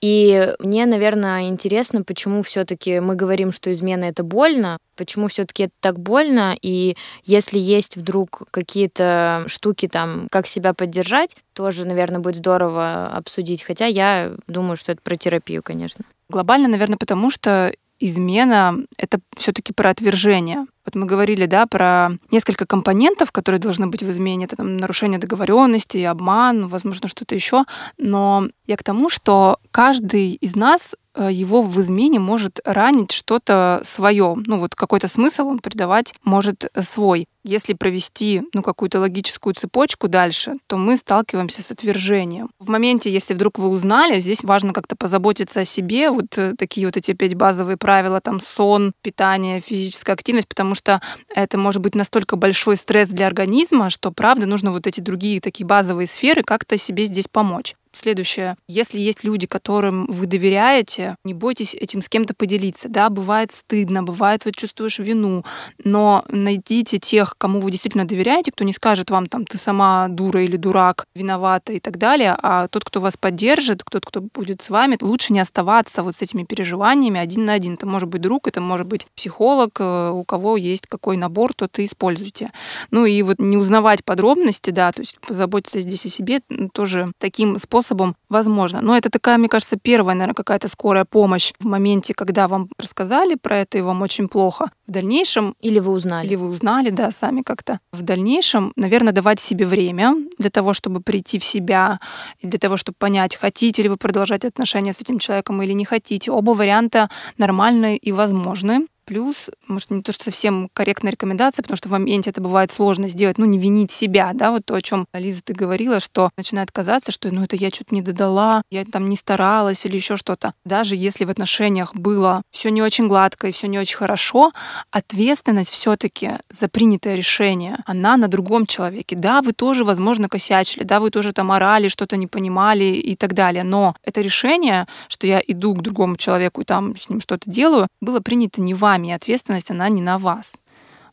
И 0.00 0.54
мне, 0.60 0.86
наверное, 0.86 1.42
интересно, 1.42 2.02
почему 2.02 2.40
все-таки 2.40 3.00
мы 3.00 3.16
говорим, 3.16 3.52
что 3.52 3.70
измена 3.70 4.04
это 4.04 4.22
больно, 4.22 4.78
почему 4.96 5.28
все-таки 5.28 5.64
это 5.64 5.74
так 5.80 5.98
больно, 5.98 6.56
и 6.62 6.96
если 7.24 7.58
есть 7.58 7.96
вдруг 7.96 8.44
какие-то 8.50 9.44
штуки 9.46 9.88
там, 9.88 10.26
как 10.30 10.46
себя 10.46 10.72
поддержать, 10.72 11.36
тоже, 11.52 11.86
наверное, 11.86 12.20
будет 12.20 12.36
здорово 12.36 13.08
обсудить. 13.08 13.62
Хотя 13.62 13.84
я 13.84 14.32
думаю, 14.46 14.76
что 14.76 14.92
это 14.92 15.02
про 15.02 15.16
терапию, 15.16 15.62
конечно. 15.62 16.02
Глобально, 16.30 16.68
наверное, 16.68 16.96
потому 16.96 17.30
что 17.30 17.74
измена— 17.98 18.76
это 18.96 19.20
все-таки 19.36 19.74
про 19.74 19.90
отвержение. 19.90 20.66
Вот 20.90 21.00
мы 21.00 21.06
говорили, 21.06 21.46
да, 21.46 21.66
про 21.66 22.10
несколько 22.32 22.66
компонентов, 22.66 23.30
которые 23.30 23.60
должны 23.60 23.86
быть 23.86 24.02
в 24.02 24.10
измене. 24.10 24.46
Это 24.46 24.56
там, 24.56 24.76
нарушение 24.76 25.20
договоренности, 25.20 25.98
обман, 25.98 26.66
возможно, 26.66 27.06
что-то 27.06 27.36
еще. 27.36 27.64
Но 27.96 28.48
я 28.70 28.76
к 28.76 28.84
тому, 28.84 29.08
что 29.08 29.58
каждый 29.72 30.34
из 30.34 30.54
нас 30.56 30.94
Э, 31.14 31.28
его 31.30 31.62
в 31.62 31.80
измене 31.80 32.20
может 32.20 32.60
ранить 32.64 33.10
что-то 33.10 33.82
свое. 33.84 34.36
Ну 34.46 34.58
вот 34.58 34.74
какой-то 34.74 35.08
смысл 35.08 35.48
он 35.48 35.58
придавать 35.58 36.14
может 36.24 36.66
э, 36.72 36.82
свой. 36.82 37.26
Если 37.42 37.72
провести 37.72 38.42
ну, 38.52 38.62
какую-то 38.62 39.00
логическую 39.00 39.54
цепочку 39.54 40.08
дальше, 40.08 40.54
то 40.66 40.76
мы 40.76 40.96
сталкиваемся 40.96 41.62
с 41.62 41.70
отвержением. 41.72 42.50
В 42.58 42.68
моменте, 42.68 43.10
если 43.10 43.34
вдруг 43.34 43.58
вы 43.58 43.68
узнали, 43.68 44.20
здесь 44.20 44.44
важно 44.44 44.72
как-то 44.72 44.94
позаботиться 44.94 45.60
о 45.60 45.64
себе. 45.64 46.10
Вот 46.10 46.38
э, 46.38 46.54
такие 46.56 46.86
вот 46.86 46.96
эти 46.96 47.12
пять 47.12 47.34
базовые 47.34 47.76
правила, 47.76 48.20
там 48.20 48.40
сон, 48.40 48.92
питание, 49.02 49.60
физическая 49.60 50.14
активность, 50.14 50.48
потому 50.48 50.76
что 50.76 51.00
это 51.34 51.58
может 51.58 51.82
быть 51.82 51.96
настолько 51.96 52.36
большой 52.36 52.76
стресс 52.76 53.08
для 53.08 53.26
организма, 53.26 53.90
что, 53.90 54.12
правда, 54.12 54.46
нужно 54.46 54.70
вот 54.70 54.86
эти 54.86 55.00
другие 55.00 55.40
такие 55.40 55.66
базовые 55.66 56.06
сферы 56.06 56.44
как-то 56.44 56.78
себе 56.78 57.04
здесь 57.04 57.26
помочь. 57.26 57.74
Следующее. 57.92 58.56
Если 58.68 59.00
есть 59.00 59.24
люди, 59.24 59.48
которым 59.48 60.06
вы 60.06 60.26
доверяете, 60.26 61.16
не 61.24 61.34
бойтесь 61.34 61.74
этим 61.74 62.02
с 62.02 62.08
кем-то 62.08 62.34
поделиться. 62.34 62.88
Да, 62.88 63.10
бывает 63.10 63.50
стыдно, 63.50 64.04
бывает 64.04 64.44
вот 64.44 64.54
чувствуешь 64.54 65.00
вину, 65.00 65.44
но 65.82 66.24
найдите 66.28 66.98
тех, 66.98 67.34
кому 67.36 67.60
вы 67.60 67.72
действительно 67.72 68.04
доверяете, 68.04 68.52
кто 68.52 68.62
не 68.62 68.72
скажет 68.72 69.10
вам 69.10 69.26
там, 69.26 69.44
ты 69.44 69.58
сама 69.58 70.06
дура 70.08 70.44
или 70.44 70.56
дурак, 70.56 71.06
виновата 71.16 71.72
и 71.72 71.80
так 71.80 71.98
далее, 71.98 72.36
а 72.40 72.68
тот, 72.68 72.84
кто 72.84 73.00
вас 73.00 73.16
поддержит, 73.16 73.82
тот, 73.90 74.06
кто 74.06 74.20
будет 74.20 74.62
с 74.62 74.70
вами, 74.70 74.96
лучше 75.00 75.32
не 75.32 75.40
оставаться 75.40 76.04
вот 76.04 76.16
с 76.16 76.22
этими 76.22 76.44
переживаниями 76.44 77.18
один 77.18 77.44
на 77.44 77.54
один. 77.54 77.74
Это 77.74 77.86
может 77.86 78.08
быть 78.08 78.20
друг, 78.20 78.46
это 78.46 78.60
может 78.60 78.86
быть 78.86 79.06
психолог, 79.16 79.80
э, 79.80 80.10
у 80.10 80.22
кого 80.22 80.56
есть 80.56 80.86
какой 80.86 81.16
набор, 81.16 81.54
то 81.54 81.66
ты 81.66 81.84
используйте. 81.84 82.50
Ну 82.92 83.04
и 83.04 83.20
вот 83.22 83.40
не 83.40 83.56
узнавать 83.56 84.04
подробности, 84.04 84.70
да, 84.70 84.92
то 84.92 85.00
есть 85.00 85.18
позаботиться 85.18 85.80
здесь 85.80 86.06
о 86.06 86.08
себе 86.08 86.40
тоже 86.72 87.10
таким 87.18 87.58
способом 87.58 87.79
способом 87.80 88.14
возможно. 88.28 88.80
Но 88.82 88.96
это 88.96 89.10
такая, 89.10 89.38
мне 89.38 89.48
кажется, 89.48 89.76
первая, 89.76 90.14
наверное, 90.14 90.34
какая-то 90.34 90.68
скорая 90.68 91.04
помощь 91.04 91.52
в 91.60 91.66
моменте, 91.66 92.14
когда 92.14 92.46
вам 92.46 92.68
рассказали 92.78 93.34
про 93.34 93.58
это 93.58 93.78
и 93.78 93.80
вам 93.80 94.02
очень 94.02 94.28
плохо. 94.28 94.70
В 94.86 94.92
дальнейшем... 94.92 95.54
Или 95.60 95.78
вы 95.78 95.92
узнали. 95.92 96.26
Или 96.26 96.36
вы 96.36 96.48
узнали, 96.48 96.90
да, 96.90 97.10
сами 97.10 97.42
как-то. 97.42 97.80
В 97.92 98.02
дальнейшем, 98.02 98.72
наверное, 98.76 99.12
давать 99.12 99.40
себе 99.40 99.66
время 99.66 100.14
для 100.38 100.50
того, 100.50 100.72
чтобы 100.72 101.00
прийти 101.00 101.38
в 101.38 101.44
себя, 101.44 102.00
и 102.40 102.46
для 102.46 102.58
того, 102.58 102.76
чтобы 102.76 102.96
понять, 102.98 103.36
хотите 103.36 103.82
ли 103.82 103.88
вы 103.88 103.96
продолжать 103.96 104.44
отношения 104.44 104.92
с 104.92 105.00
этим 105.00 105.18
человеком 105.18 105.62
или 105.62 105.72
не 105.72 105.84
хотите. 105.84 106.30
Оба 106.30 106.50
варианта 106.50 107.08
нормальны 107.38 107.96
и 107.96 108.12
возможны 108.12 108.86
плюс, 109.10 109.50
может, 109.66 109.90
не 109.90 110.02
то, 110.02 110.12
что 110.12 110.22
совсем 110.22 110.70
корректная 110.72 111.10
рекомендация, 111.10 111.64
потому 111.64 111.76
что 111.76 111.88
в 111.88 111.90
моменте 111.90 112.30
это 112.30 112.40
бывает 112.40 112.70
сложно 112.70 113.08
сделать, 113.08 113.38
ну, 113.38 113.44
не 113.44 113.58
винить 113.58 113.90
себя, 113.90 114.30
да, 114.34 114.52
вот 114.52 114.64
то, 114.64 114.76
о 114.76 114.80
чем 114.80 115.04
Лиза, 115.12 115.42
ты 115.42 115.52
говорила, 115.52 115.98
что 115.98 116.30
начинает 116.36 116.70
казаться, 116.70 117.10
что, 117.10 117.28
ну, 117.34 117.42
это 117.42 117.56
я 117.56 117.70
что-то 117.70 117.92
не 117.92 118.02
додала, 118.02 118.62
я 118.70 118.84
там 118.84 119.08
не 119.08 119.16
старалась 119.16 119.84
или 119.84 119.96
еще 119.96 120.16
что-то. 120.16 120.54
Даже 120.64 120.94
если 120.94 121.24
в 121.24 121.30
отношениях 121.30 121.92
было 121.92 122.42
все 122.52 122.68
не 122.68 122.82
очень 122.82 123.08
гладко 123.08 123.48
и 123.48 123.50
все 123.50 123.66
не 123.66 123.80
очень 123.80 123.96
хорошо, 123.96 124.52
ответственность 124.92 125.70
все-таки 125.70 126.34
за 126.48 126.68
принятое 126.68 127.16
решение, 127.16 127.78
она 127.86 128.16
на 128.16 128.28
другом 128.28 128.64
человеке. 128.64 129.16
Да, 129.16 129.42
вы 129.42 129.54
тоже, 129.54 129.82
возможно, 129.82 130.28
косячили, 130.28 130.84
да, 130.84 131.00
вы 131.00 131.10
тоже 131.10 131.32
там 131.32 131.50
орали, 131.50 131.88
что-то 131.88 132.16
не 132.16 132.28
понимали 132.28 132.84
и 132.84 133.16
так 133.16 133.34
далее, 133.34 133.64
но 133.64 133.96
это 134.04 134.20
решение, 134.20 134.86
что 135.08 135.26
я 135.26 135.42
иду 135.44 135.74
к 135.74 135.82
другому 135.82 136.14
человеку 136.14 136.60
и 136.60 136.64
там 136.64 136.96
с 136.96 137.08
ним 137.08 137.20
что-то 137.20 137.50
делаю, 137.50 137.88
было 138.00 138.20
принято 138.20 138.60
не 138.60 138.72
вами, 138.72 138.99
вами, 139.00 139.08
и 139.08 139.12
ответственность, 139.12 139.70
она 139.70 139.88
не 139.88 140.02
на 140.02 140.18
вас. 140.18 140.58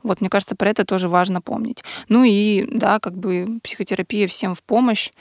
Вот, 0.04 0.22
мне 0.22 0.30
кажется, 0.30 0.56
про 0.56 0.70
это 0.70 0.86
тоже 0.86 1.08
важно 1.10 1.42
помнить. 1.42 1.84
Ну 2.08 2.24
и, 2.24 2.68
да, 2.72 3.00
как 3.00 3.18
бы 3.18 3.60
психотерапия 3.64 4.28
всем 4.28 4.56
в 4.56 4.64
помощь 4.64 5.12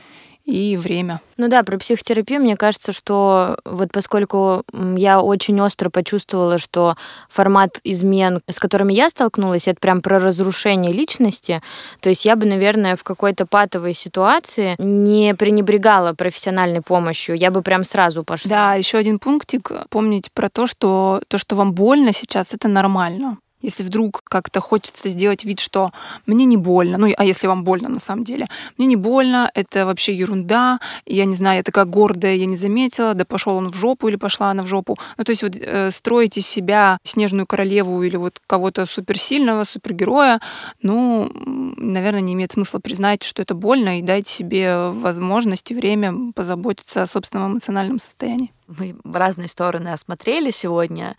и 0.47 0.77
время. 0.77 1.21
Ну 1.37 1.49
да, 1.49 1.63
про 1.65 1.77
психотерапию, 1.77 2.41
мне 2.41 2.57
кажется, 2.57 2.93
что 2.93 3.59
вот 3.65 3.91
поскольку 3.93 4.63
я 4.97 5.21
очень 5.21 5.61
остро 5.61 5.91
почувствовала, 5.91 6.59
что 6.59 6.97
формат 7.29 7.81
измен, 7.83 8.41
с 8.49 8.59
которыми 8.59 8.93
я 8.93 9.11
столкнулась, 9.11 9.69
это 9.69 9.81
прям 9.81 10.01
про 10.01 10.21
разрушение 10.21 10.93
личности, 10.93 11.61
то 12.01 12.09
есть 12.09 12.25
я 12.25 12.37
бы, 12.37 12.47
наверное, 12.47 12.97
в 12.97 13.03
какой-то 13.03 13.45
патовой 13.45 13.93
ситуации 13.93 14.77
не 14.79 15.35
пренебрегала 15.35 16.15
профессиональной 16.15 16.81
помощью, 16.81 17.37
я 17.37 17.51
бы 17.51 17.63
прям 17.63 17.83
сразу 17.83 18.23
пошла. 18.23 18.49
Да, 18.49 18.75
еще 18.75 18.99
один 18.99 19.19
пунктик, 19.19 19.73
помнить 19.91 20.31
про 20.33 20.49
то, 20.49 20.67
что 20.67 21.21
то, 21.29 21.39
что 21.39 21.57
вам 21.57 21.73
больно 21.73 22.13
сейчас, 22.13 22.55
это 22.55 22.69
нормально. 22.69 23.39
Если 23.63 23.83
вдруг 23.83 24.23
как-то 24.25 24.61
хочется 24.61 25.09
сделать 25.09 25.45
вид, 25.45 25.61
что 25.61 25.93
мне 26.27 26.45
не 26.45 26.57
больно, 26.57 26.99
ну, 26.99 27.13
а 27.17 27.25
если 27.25 27.47
вам 27.47 27.65
больно 27.65 27.89
на 27.89 27.99
самом 27.99 28.25
деле, 28.25 28.47
мне 28.77 28.87
не 28.87 28.97
больно, 28.97 29.51
это 29.55 29.87
вообще 29.87 30.15
ерунда, 30.15 30.79
я 31.07 31.25
не 31.25 31.37
знаю, 31.37 31.59
я 31.59 31.63
такая 31.63 31.87
гордая, 31.87 32.35
я 32.35 32.47
не 32.47 32.57
заметила, 32.57 33.15
да 33.15 33.25
пошел 33.25 33.57
он 33.57 33.71
в 33.71 33.75
жопу 33.75 34.09
или 34.09 34.17
пошла 34.17 34.51
она 34.51 34.63
в 34.63 34.67
жопу. 34.67 34.97
Ну, 35.17 35.25
то 35.25 35.31
есть 35.31 35.43
вот 35.43 35.57
э, 35.57 35.91
строить 35.91 36.39
из 36.39 36.47
себя 36.47 36.99
снежную 37.03 37.47
королеву 37.47 38.03
или 38.03 38.17
вот 38.17 38.41
кого-то 38.47 38.87
суперсильного, 38.87 39.65
супергероя, 39.65 40.41
ну, 40.83 41.31
наверное, 41.77 42.21
не 42.21 42.35
имеет 42.35 42.53
смысла. 42.53 42.79
признать, 42.79 43.23
что 43.23 43.43
это 43.43 43.55
больно 43.55 43.99
и 43.99 44.03
дайте 44.03 44.31
себе 44.31 44.91
возможность 44.91 45.71
и 45.71 45.75
время 45.75 46.33
позаботиться 46.35 47.03
о 47.03 47.07
собственном 47.07 47.53
эмоциональном 47.53 47.99
состоянии. 47.99 48.53
Мы 48.69 48.97
в 49.05 49.17
разные 49.17 49.49
стороны 49.49 49.89
осмотрели 49.89 50.51
сегодня, 50.51 51.17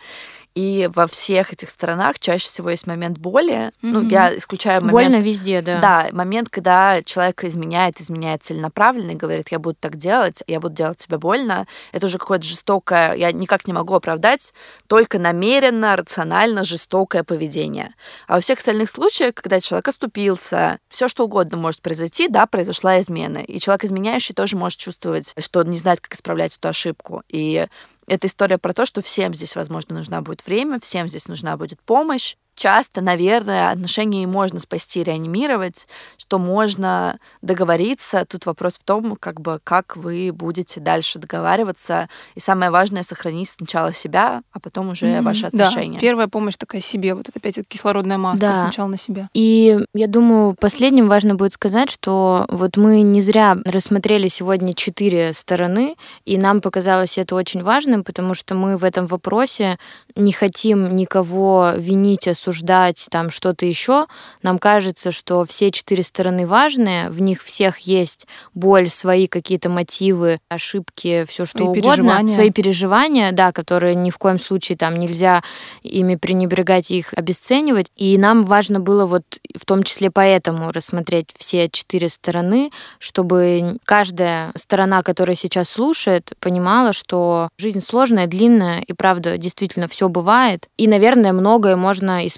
и 0.58 0.90
во 0.92 1.06
всех 1.06 1.54
этих 1.54 1.70
сторонах 1.70 2.18
чаще 2.18 2.50
всего 2.50 2.72
есть 2.72 2.88
момент 2.88 3.20
боли. 3.20 3.54
Mm-hmm. 3.54 3.72
Ну, 3.82 4.02
я 4.10 4.36
исключаю 4.36 4.82
момент... 4.82 5.12
Больно 5.12 5.24
везде, 5.24 5.62
да. 5.62 5.80
Да, 5.80 6.08
момент, 6.14 6.50
когда 6.50 7.04
человек 7.04 7.44
изменяет, 7.44 8.02
изменяет 8.02 8.44
целенаправленно 8.44 9.12
и 9.12 9.16
говорит, 9.16 9.50
я 9.50 9.60
буду 9.60 9.78
так 9.80 9.98
делать, 9.98 10.42
я 10.48 10.60
буду 10.60 10.74
делать 10.74 10.98
тебе 10.98 11.20
больно. 11.20 11.68
Это 11.92 12.08
уже 12.08 12.18
какое-то 12.18 12.44
жестокое... 12.44 13.14
Я 13.14 13.32
никак 13.32 13.68
не 13.68 13.74
могу 13.74 13.94
оправдать 13.94 14.52
только 14.88 15.20
намеренно, 15.20 15.96
рационально 15.96 16.64
жестокое 16.64 17.24
поведение. 17.24 17.94
А 18.28 18.34
во 18.34 18.42
всех 18.42 18.58
остальных 18.58 18.90
случаях, 18.90 19.36
когда 19.36 19.62
человек 19.62 19.88
оступился, 19.90 20.80
все 20.90 21.08
что 21.08 21.26
угодно 21.26 21.58
может 21.58 21.84
произойти, 21.84 22.30
да, 22.30 22.48
произошла 22.48 23.00
измена. 23.00 23.38
И 23.38 23.60
человек 23.60 23.84
изменяющий 23.84 24.34
тоже 24.34 24.58
может 24.58 24.80
чувствовать, 24.80 25.36
что 25.38 25.60
он 25.60 25.70
не 25.70 25.78
знает, 25.78 26.02
как 26.02 26.16
исправлять 26.16 26.58
эту 26.58 26.68
ошибку. 26.68 27.22
И 27.30 27.68
это 28.08 28.28
история 28.28 28.58
про 28.58 28.74
то, 28.74 28.86
что 28.86 29.02
всем 29.02 29.34
здесь, 29.34 29.56
возможно, 29.56 29.96
нужна 29.96 30.22
будет 30.22 30.46
время, 30.46 30.80
всем 30.80 31.08
здесь 31.08 31.28
нужна 31.28 31.58
будет 31.58 31.82
помощь 31.82 32.36
часто, 32.58 33.02
наверное, 33.02 33.72
отношения 33.72 34.24
и 34.24 34.26
можно 34.26 34.60
спасти, 34.60 35.04
реанимировать, 35.04 35.88
что 36.18 36.40
можно 36.40 37.20
договориться. 37.42 38.26
Тут 38.28 38.46
вопрос 38.46 38.78
в 38.78 38.84
том, 38.84 39.16
как 39.16 39.40
бы, 39.40 39.60
как 39.64 39.96
вы 39.96 40.32
будете 40.34 40.82
дальше 40.82 41.20
договариваться. 41.20 42.10
И 42.36 42.40
самое 42.40 42.72
важное— 42.72 43.04
сохранить 43.04 43.50
сначала 43.50 43.94
себя, 43.94 44.42
а 44.52 44.60
потом 44.60 44.90
уже 44.90 45.06
mm-hmm. 45.06 45.22
ваши 45.22 45.46
отношения. 45.46 45.94
Да, 45.94 46.02
первая 46.02 46.28
помощь 46.28 46.56
такая 46.58 46.82
себе. 46.82 47.14
Вот 47.14 47.30
это 47.30 47.40
опять 47.40 47.60
кислородная 47.68 48.18
маска 48.18 48.48
да. 48.48 48.56
сначала 48.56 48.88
на 48.88 48.98
себя. 48.98 49.30
И 49.34 49.78
я 49.94 50.08
думаю, 50.08 50.56
последним 50.60 51.08
важно 51.08 51.36
будет 51.36 51.54
сказать, 51.54 51.92
что 51.92 52.46
вот 52.50 52.76
мы 52.76 53.02
не 53.02 53.22
зря 53.22 53.56
рассмотрели 53.66 54.28
сегодня 54.28 54.74
четыре 54.74 55.32
стороны, 55.34 55.96
и 56.26 56.38
нам 56.38 56.62
показалось 56.62 57.20
это 57.20 57.36
очень 57.36 57.64
важным, 57.64 58.04
потому 58.04 58.34
что 58.34 58.56
мы 58.56 58.78
в 58.78 58.84
этом 58.84 59.06
вопросе 59.06 59.78
не 60.16 60.32
хотим 60.32 60.96
никого 60.96 61.74
винить, 61.78 62.28
осуждать, 62.28 62.47
обсуждать 62.48 63.08
там 63.12 63.30
что-то 63.30 63.66
еще. 63.66 64.08
Нам 64.42 64.58
кажется, 64.58 65.12
что 65.12 65.44
все 65.44 65.72
четыре 65.72 66.04
стороны 66.04 66.48
важные, 66.48 67.10
в 67.10 67.22
них 67.22 67.44
всех 67.44 67.80
есть 67.80 68.26
боль, 68.54 68.90
свои 68.90 69.28
какие-то 69.28 69.70
мотивы, 69.70 70.38
ошибки, 70.50 71.26
все 71.28 71.46
что 71.46 71.58
Свои 71.58 71.68
угодно, 71.68 71.94
переживания. 71.96 72.34
свои 72.34 72.52
переживания, 72.52 73.32
да, 73.34 73.52
которые 73.52 73.96
ни 73.96 74.12
в 74.12 74.18
коем 74.18 74.40
случае 74.40 74.78
там 74.78 74.96
нельзя 74.98 75.42
ими 75.84 76.16
пренебрегать 76.16 76.92
и 76.92 77.00
их 77.00 77.14
обесценивать. 77.14 77.88
И 77.98 78.18
нам 78.18 78.44
важно 78.44 78.80
было 78.80 79.06
вот 79.06 79.24
в 79.56 79.66
том 79.66 79.84
числе 79.84 80.10
поэтому 80.10 80.72
рассмотреть 80.72 81.30
все 81.38 81.70
четыре 81.70 82.08
стороны, 82.10 82.72
чтобы 83.00 83.78
каждая 83.84 84.52
сторона, 84.56 85.02
которая 85.04 85.36
сейчас 85.36 85.70
слушает, 85.70 86.32
понимала, 86.40 86.94
что 86.94 87.50
жизнь 87.58 87.82
сложная, 87.82 88.28
длинная, 88.28 88.82
и 88.82 88.94
правда, 88.94 89.38
действительно, 89.38 89.88
все 89.88 90.08
бывает. 90.08 90.68
И, 90.78 90.88
наверное, 90.88 91.34
многое 91.34 91.76
можно 91.76 92.26
исправить, 92.26 92.37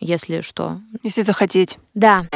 если 0.00 0.40
что. 0.40 0.80
Если 1.02 1.22
захотеть. 1.22 1.78
Да. 1.94 2.26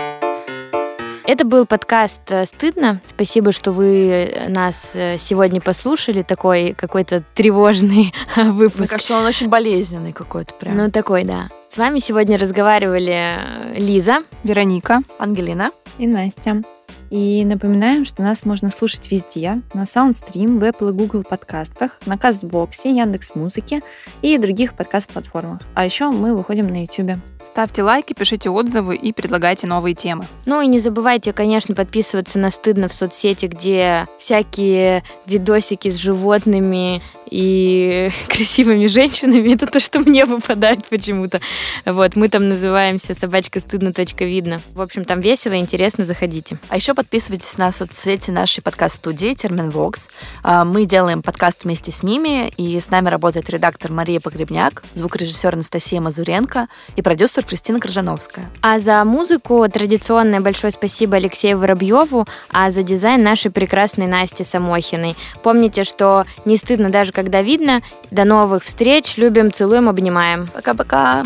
Это 1.25 1.45
был 1.45 1.67
подкаст 1.67 2.21
э, 2.29 2.45
«Стыдно». 2.47 3.01
Спасибо, 3.05 3.51
что 3.51 3.73
вы 3.73 4.33
нас 4.49 4.93
э, 4.95 5.17
сегодня 5.19 5.61
послушали. 5.61 6.23
Такой 6.23 6.73
какой-то 6.73 7.25
тревожный 7.35 8.15
Мне 8.37 8.53
выпуск. 8.53 8.91
кажется, 8.91 9.17
он 9.19 9.25
очень 9.25 9.49
болезненный 9.49 10.13
какой-то 10.13 10.55
прям. 10.55 10.77
Ну, 10.77 10.91
такой, 10.91 11.25
да. 11.25 11.49
С 11.69 11.79
вами 11.79 11.99
сегодня 11.99 12.39
разговаривали 12.39 13.39
э, 13.41 13.75
Лиза. 13.77 14.19
Вероника. 14.45 15.01
Ангелина. 15.19 15.73
И 15.99 16.07
Настя. 16.07 16.63
И 17.11 17.45
напоминаем, 17.45 18.05
что 18.05 18.23
нас 18.23 18.45
можно 18.45 18.71
слушать 18.71 19.11
везде, 19.11 19.57
на 19.75 19.83
Soundstream, 19.83 20.59
в 20.59 20.63
Apple 20.63 20.91
и 20.91 20.93
Google 20.93 21.23
подкастах, 21.23 21.93
на 22.07 22.19
Кастбоксе, 22.19 22.91
Яндекс.Музыке 22.91 23.83
и 24.23 24.39
других 24.39 24.75
подкаст-платформах. 24.75 25.61
А 25.75 25.85
еще 25.85 26.11
мы 26.11 26.35
выходим 26.35 26.67
на 26.67 26.83
YouTube. 26.83 27.19
Ставьте 27.45 27.83
лайки, 27.83 28.13
пишите 28.13 28.51
отзывы 28.51 28.97
и 28.97 29.13
предлагайте 29.13 29.67
новые 29.67 29.95
темы. 29.95 30.27
Ну 30.47 30.61
и 30.61 30.67
не 30.67 30.79
забывайте, 30.79 31.33
конечно, 31.33 31.75
подписываться 31.75 32.39
на 32.39 32.51
«Стыдно» 32.51 32.89
в 32.89 32.93
соцсети, 32.93 33.47
где 33.47 34.07
всякие 34.19 35.05
видосики 35.27 35.89
с 35.89 35.97
животными 35.97 37.03
и 37.31 38.11
красивыми 38.29 38.87
женщинами. 38.87 39.55
Это 39.55 39.67
то, 39.67 39.81
что 39.81 40.01
мне 40.01 40.25
выпадает 40.25 40.87
почему-то. 40.89 41.41
Вот, 41.85 42.15
мы 42.15 42.29
там 42.29 42.49
называемся 42.49 43.15
собачка 43.15 43.61
стыдно. 43.61 43.93
Видно. 44.19 44.61
В 44.75 44.81
общем, 44.81 45.05
там 45.05 45.21
весело, 45.21 45.55
интересно, 45.55 46.05
заходите. 46.05 46.59
А 46.69 46.77
еще 46.77 46.95
подписывайтесь 46.95 47.57
на 47.57 47.73
соцсети 47.73 48.31
нашей 48.31 48.63
подкаст-студии 48.63 49.35
Терминвокс. 49.35 50.09
А, 50.43 50.65
Мы 50.65 50.85
делаем 50.85 51.23
подкаст 51.23 51.65
вместе 51.65 51.93
с 51.93 52.03
ними, 52.03 52.49
и 52.57 52.79
с 52.79 52.91
нами 52.91 53.09
работает 53.09 53.49
редактор 53.49 53.91
Мария 53.93 54.21
Погребняк, 54.21 54.83
звукорежиссер 54.95 55.55
Анастасия 55.55 56.01
Мазуренко 56.01 56.69
и 56.97 57.03
продюсер 57.03 57.45
Кристина 57.45 57.81
Крыжановская. 57.81 58.51
А 58.61 58.79
за 58.79 59.05
музыку 59.05 59.67
традиционное 59.69 60.41
большое 60.41 60.73
спасибо 60.73 61.17
Алексею 61.17 61.59
Воробьеву, 61.59 62.27
а 62.51 62.71
за 62.71 62.83
дизайн 62.83 63.23
нашей 63.23 63.51
прекрасной 63.51 64.07
Насте 64.07 64.45
Самохиной. 64.45 65.17
Помните, 65.43 65.85
что 65.85 66.27
не 66.45 66.57
стыдно 66.57 66.91
даже 66.91 67.13
когда 67.17 67.41
видно. 67.41 67.83
До 68.11 68.25
новых 68.25 68.63
встреч. 68.63 69.17
Любим, 69.17 69.51
целуем, 69.51 69.89
обнимаем. 69.89 70.49
Пока-пока! 70.53 71.25